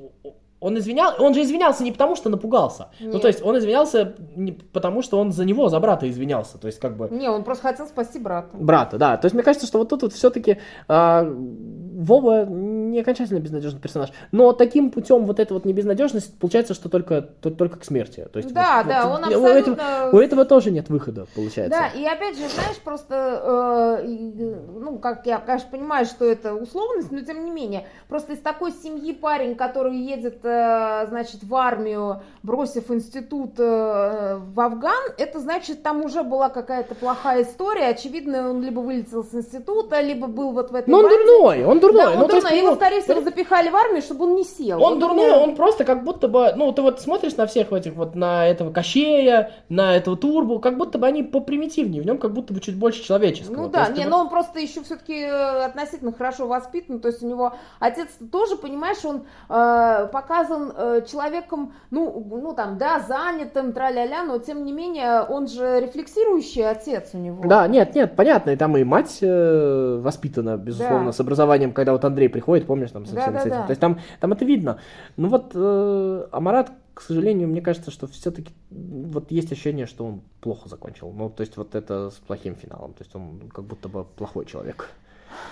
он 0.62 0.78
извинял, 0.78 1.14
он 1.20 1.34
же 1.34 1.42
извинялся 1.42 1.84
не 1.84 1.92
потому, 1.92 2.16
что 2.16 2.30
напугался. 2.30 2.88
Ну, 3.00 3.14
Нет. 3.14 3.22
то 3.22 3.28
есть 3.28 3.42
он 3.44 3.58
извинялся 3.58 4.16
не 4.36 4.54
потому, 4.54 5.02
что 5.02 5.20
он 5.20 5.32
за 5.32 5.46
него, 5.46 5.70
за 5.70 5.80
брата 5.80 6.10
извинялся. 6.10 6.58
То 6.58 6.68
есть 6.68 6.80
как 6.80 6.98
бы 6.98 7.08
Не, 7.12 7.30
он 7.30 7.44
просто 7.44 7.68
хотел 7.68 7.86
спасти 7.88 8.20
брата. 8.20 8.50
брата, 8.54 8.98
да. 8.98 9.18
То 9.18 9.26
есть 9.26 9.34
мне 9.36 9.44
кажется, 9.44 9.68
что 9.68 9.78
вот 9.80 9.90
тут 9.90 10.02
вот 10.04 10.14
все-таки 10.14 10.58
Вова 10.88 12.46
не 12.46 13.00
окончательно 13.00 13.40
безнадежный 13.40 13.80
персонаж. 13.80 14.10
Но 14.32 14.52
таким 14.54 14.92
путем 14.92 15.26
вот 15.26 15.40
эта 15.40 15.54
вот 15.54 15.66
небезнадежность 15.66 16.38
получается, 16.40 16.74
что 16.74 16.90
только, 16.90 17.22
то- 17.22 17.52
только 17.52 17.80
к 17.80 17.86
смерти. 17.86 18.28
То 18.32 18.38
есть 18.40 18.54
Да, 18.54 18.78
вот- 18.80 18.88
да, 18.88 19.08
вот 19.08 19.18
он 19.20 19.24
у 19.24 19.28
этого- 19.30 19.48
абсолютно... 19.50 20.10
У 20.12 20.18
этого 20.20 20.46
тоже 20.46 20.72
нет 20.72 20.90
выхода, 20.90 21.26
получается. 21.36 21.78
Да, 21.80 21.88
и 22.00 22.06
опять 22.06 22.38
же, 22.38 22.48
знаешь, 22.50 22.78
просто, 22.84 24.02
э, 24.04 24.56
ну, 24.80 24.98
как 25.00 25.26
я, 25.26 25.38
конечно, 25.40 25.70
понимаю, 25.72 26.06
что 26.06 26.26
это 26.26 26.54
условность, 26.54 27.12
но 27.12 27.22
тем 27.22 27.46
не 27.46 27.52
менее, 27.52 27.86
просто 28.10 28.34
из 28.34 28.40
такой 28.40 28.72
семьи 28.72 29.14
парень, 29.14 29.56
который 29.56 29.98
едет, 29.98 30.44
э, 30.44 30.55
значит, 31.10 31.44
в 31.44 31.56
армию, 31.56 32.22
бросив 32.44 32.92
институт 32.92 33.52
э, 33.60 34.38
в 34.54 34.60
Афган, 34.60 35.04
это 35.18 35.40
значит, 35.40 35.84
там 35.84 36.04
уже 36.04 36.24
была 36.24 36.50
какая-то 36.50 36.96
плохая 36.96 37.44
история, 37.44 37.88
очевидно, 37.88 38.50
он 38.52 38.62
либо 38.62 38.80
вылетел 38.80 39.24
с 39.24 39.34
института, 39.34 40.02
либо 40.02 40.28
был 40.28 40.52
вот 40.52 40.72
в 40.72 40.76
этой 40.76 40.90
Но 40.90 40.98
он 41.00 41.04
банде. 41.06 41.18
дурной, 41.26 41.66
он 41.66 41.80
дурной. 41.80 42.04
Да, 42.06 42.12
он 42.12 42.20
ну, 42.20 42.28
то 42.28 42.36
есть, 42.36 42.44
дурной, 42.48 42.60
его, 42.60 42.70
ну, 42.72 42.76
скорее 42.76 43.02
всего, 43.02 43.22
запихали 43.22 43.70
в 43.70 43.76
армию, 43.76 44.02
чтобы 44.02 44.26
он 44.26 44.36
не 44.36 44.44
сел. 44.44 44.82
Он 44.84 44.94
Вот 44.94 45.00
дурной, 45.00 45.26
меня- 45.28 45.40
он 45.40 45.56
просто 45.56 45.84
как 45.86 46.04
будто 46.04 46.28
бы, 46.28 46.54
ну, 46.56 46.72
ты 46.72 46.82
вот 46.82 47.02
смотришь 47.02 47.36
на 47.38 47.46
всех 47.48 47.72
этих 47.74 47.94
вот, 47.94 48.16
на 48.16 48.48
этого 48.48 48.72
Кощея, 48.72 49.52
на 49.70 49.96
этого 49.96 50.18
Турбу, 50.18 50.60
как 50.60 50.78
будто 50.78 50.98
бы 50.98 51.08
они 51.08 51.24
попримитивнее, 51.24 52.02
в 52.02 52.06
нем 52.06 52.18
как 52.18 52.32
будто 52.34 52.54
бы 52.54 52.60
чуть 52.60 52.78
больше 52.78 53.04
человеческого. 53.04 53.56
Ну 53.56 53.70
да, 53.70 53.88
не, 53.90 54.04
вот- 54.04 54.10
но 54.10 54.20
он 54.22 54.30
просто 54.30 54.60
еще 54.60 54.82
все-таки 54.84 55.24
относительно 55.24 56.12
хорошо 56.12 56.48
воспитан, 56.48 57.00
то 57.00 57.08
есть 57.08 57.24
у 57.24 57.28
него 57.28 57.54
отец 57.80 58.08
тоже, 58.32 58.56
понимаешь, 58.56 59.04
он 59.04 59.24
э, 59.50 60.08
показан 60.36 60.72
э, 60.76 61.02
человеком, 61.10 61.74
ну, 61.92 62.26
ну 62.30 62.54
там, 62.54 62.78
да, 62.78 63.00
занятым, 63.00 63.72
тра-ля-ля, 63.72 64.24
но 64.24 64.38
тем 64.40 64.66
не 64.66 64.74
менее 64.74 65.22
он 65.22 65.48
же 65.48 65.80
рефлексирующий 65.80 66.68
отец 66.68 67.12
у 67.14 67.18
него. 67.18 67.44
Да, 67.48 67.68
нет, 67.68 67.96
нет, 67.96 68.16
понятно, 68.16 68.52
и 68.52 68.56
там 68.56 68.76
и 68.78 68.84
мать 68.84 69.20
э, 69.22 70.00
воспитана, 70.02 70.58
безусловно, 70.58 71.08
Да. 71.08 71.12
с 71.14 71.20
образованием, 71.20 71.72
когда 71.72 71.94
вот 71.94 72.04
Андрей 72.04 72.28
приходит, 72.30 72.68
помнишь, 72.68 72.92
там 72.92 73.06
со 73.06 73.20
всем 73.20 73.34
Да, 73.34 73.40
с 73.40 73.46
этим. 73.46 73.56
да. 73.56 73.64
То 73.64 73.72
есть 73.72 73.82
там, 73.82 74.00
там 74.20 74.34
это 74.34 74.46
видно. 74.46 74.80
Ну 75.18 75.30
вот, 75.30 75.52
э, 75.56 76.28
а 76.32 76.40
Марат, 76.40 76.72
к 76.94 77.02
сожалению, 77.02 77.48
мне 77.48 77.62
кажется, 77.62 77.92
что 77.92 78.08
все-таки 78.08 78.54
вот 78.72 79.32
есть 79.32 79.52
ощущение, 79.52 79.86
что 79.86 80.06
он 80.06 80.22
плохо 80.42 80.70
закончил. 80.70 81.12
Ну, 81.12 81.30
то 81.30 81.42
есть 81.42 81.58
вот 81.58 81.76
это 81.76 82.10
с 82.10 82.16
плохим 82.16 82.56
финалом. 82.56 82.94
То 82.94 83.04
есть 83.04 83.16
он 83.16 83.50
как 83.54 83.66
будто 83.66 83.90
бы 83.90 84.04
плохой 84.04 84.46
человек. 84.46 84.90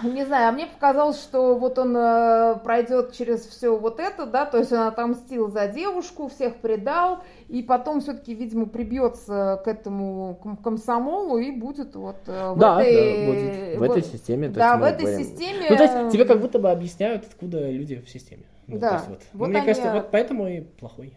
Не 0.04 0.26
знаю, 0.26 0.50
а 0.50 0.52
мне 0.52 0.68
показалось, 0.68 1.22
что 1.22 1.56
вот 1.56 1.78
он 1.78 1.96
э, 1.96 2.56
пройдет 2.64 3.14
через 3.14 3.46
все 3.46 3.78
вот 3.78 4.00
это, 4.00 4.26
да, 4.26 4.46
то 4.46 4.58
есть 4.58 4.72
он 4.72 4.80
отомстил 4.80 5.50
за 5.50 5.68
девушку, 5.68 6.28
всех 6.28 6.58
предал, 6.58 7.24
и 7.50 7.62
потом 7.62 8.02
все-таки, 8.02 8.34
видимо, 8.34 8.66
прибьется 8.66 9.62
к 9.64 9.68
этому 9.68 10.40
комсомолу 10.64 11.38
и 11.38 11.52
будет 11.52 11.96
вот 11.96 12.18
э, 12.28 12.54
в 12.54 12.58
да, 12.58 12.82
этой... 12.82 13.26
Да, 13.26 13.32
будет 13.32 13.80
в 13.80 13.84
этой 13.84 14.04
системе. 14.04 14.50
Да, 14.50 14.78
в 14.78 14.84
этой 14.84 15.06
говорим. 15.06 15.24
системе... 15.24 15.68
Ну, 15.70 15.78
то 15.78 15.84
есть 15.84 16.12
тебе 16.12 16.26
как 16.26 16.40
будто 16.40 16.60
бы 16.60 16.72
объясняют, 16.72 17.26
откуда 17.26 17.70
люди 17.70 18.02
в 18.06 18.10
системе. 18.10 18.44
Ну, 18.68 18.80
да. 18.80 19.04
вот. 19.08 19.22
вот 19.34 19.50
Мне 19.50 19.58
они... 19.58 19.68
кажется, 19.68 19.94
вот 19.94 20.10
поэтому 20.12 20.48
и 20.48 20.62
плохой. 20.62 21.14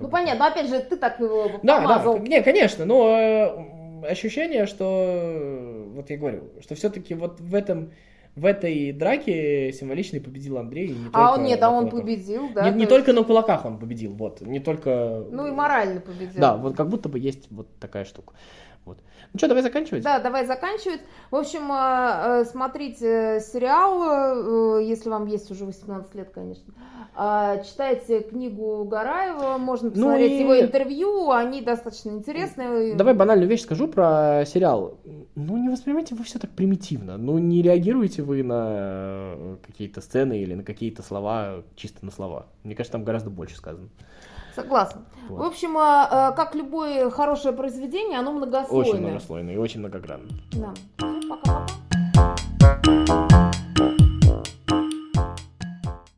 Ну, 0.00 0.08
понятно, 0.08 0.44
но 0.44 0.50
опять 0.50 0.68
же, 0.68 0.80
ты 0.80 0.96
так 0.96 1.20
его 1.20 1.50
Да, 1.62 1.76
помазал. 1.76 2.18
да, 2.18 2.26
не, 2.26 2.42
конечно, 2.42 2.84
но 2.84 3.16
э, 3.16 3.77
ощущение, 4.04 4.66
что, 4.66 5.86
вот 5.94 6.10
я 6.10 6.16
говорю, 6.16 6.44
что 6.60 6.74
все-таки 6.74 7.14
вот 7.14 7.40
в 7.40 7.54
этом 7.54 7.92
в 8.38 8.44
этой 8.44 8.92
драке 8.92 9.72
символичный 9.72 10.20
победил 10.20 10.58
Андрей. 10.58 10.90
Не 10.90 11.08
а 11.12 11.34
он 11.34 11.42
нет, 11.42 11.62
а 11.62 11.70
он 11.70 11.90
победил, 11.90 12.48
да? 12.54 12.70
Не, 12.70 12.74
не 12.74 12.80
есть... 12.80 12.90
только 12.90 13.12
на 13.12 13.24
кулаках 13.24 13.64
он 13.64 13.78
победил, 13.78 14.14
вот, 14.14 14.40
не 14.40 14.60
только... 14.60 15.26
Ну 15.30 15.48
и 15.48 15.50
морально 15.50 16.00
победил. 16.00 16.40
Да, 16.40 16.56
вот 16.56 16.76
как 16.76 16.88
будто 16.88 17.08
бы 17.08 17.18
есть 17.18 17.48
вот 17.50 17.66
такая 17.80 18.04
штука. 18.04 18.34
Вот. 18.88 18.98
Ну 19.32 19.38
что, 19.38 19.48
давай 19.48 19.62
заканчивать? 19.62 20.02
Да, 20.02 20.18
давай 20.18 20.46
заканчивать. 20.46 21.00
В 21.30 21.36
общем, 21.36 21.70
э, 21.70 22.40
э, 22.40 22.44
смотрите 22.46 23.40
сериал, 23.40 24.80
если 24.80 25.10
вам 25.10 25.26
есть 25.26 25.50
уже 25.50 25.66
18 25.66 26.14
лет, 26.14 26.30
конечно. 26.30 26.72
Читайте 27.64 28.20
книгу 28.20 28.84
Гараева, 28.84 29.58
можно 29.58 29.88
ну 29.88 29.94
посмотреть 29.94 30.30
ну 30.30 30.36
и... 30.36 30.40
его 30.40 30.60
интервью, 30.60 31.30
они 31.30 31.60
достаточно 31.60 32.10
интересные. 32.10 32.94
Давай 32.94 33.12
банальную 33.12 33.48
вещь 33.48 33.62
скажу 33.62 33.88
про 33.88 34.44
сериал. 34.46 34.98
Ну, 35.34 35.56
не 35.56 35.68
воспринимайте 35.68 36.14
вы 36.14 36.24
все 36.24 36.38
так 36.38 36.50
примитивно. 36.50 37.16
Ну, 37.16 37.38
не 37.38 37.60
реагируете 37.60 38.22
вы 38.22 38.42
на 38.42 39.58
какие-то 39.66 40.00
сцены 40.00 40.40
или 40.40 40.54
на 40.54 40.62
какие-то 40.62 41.02
слова, 41.02 41.64
чисто 41.74 42.04
на 42.04 42.12
слова. 42.12 42.46
Мне 42.62 42.74
кажется, 42.74 42.92
там 42.92 43.04
гораздо 43.04 43.30
больше 43.30 43.56
сказано. 43.56 43.88
Согласна. 44.62 45.02
Вот. 45.28 45.40
В 45.40 45.42
общем, 45.42 45.76
а, 45.76 46.08
а, 46.10 46.32
как 46.32 46.54
любое 46.54 47.10
хорошее 47.10 47.54
произведение, 47.54 48.18
оно 48.18 48.32
многослойное. 48.32 48.90
Очень 48.90 49.00
многослойное 49.02 49.54
и 49.54 49.56
очень 49.58 49.80
многогранное. 49.80 50.30
Да. 50.52 50.74
Пока-пока. 50.96 51.66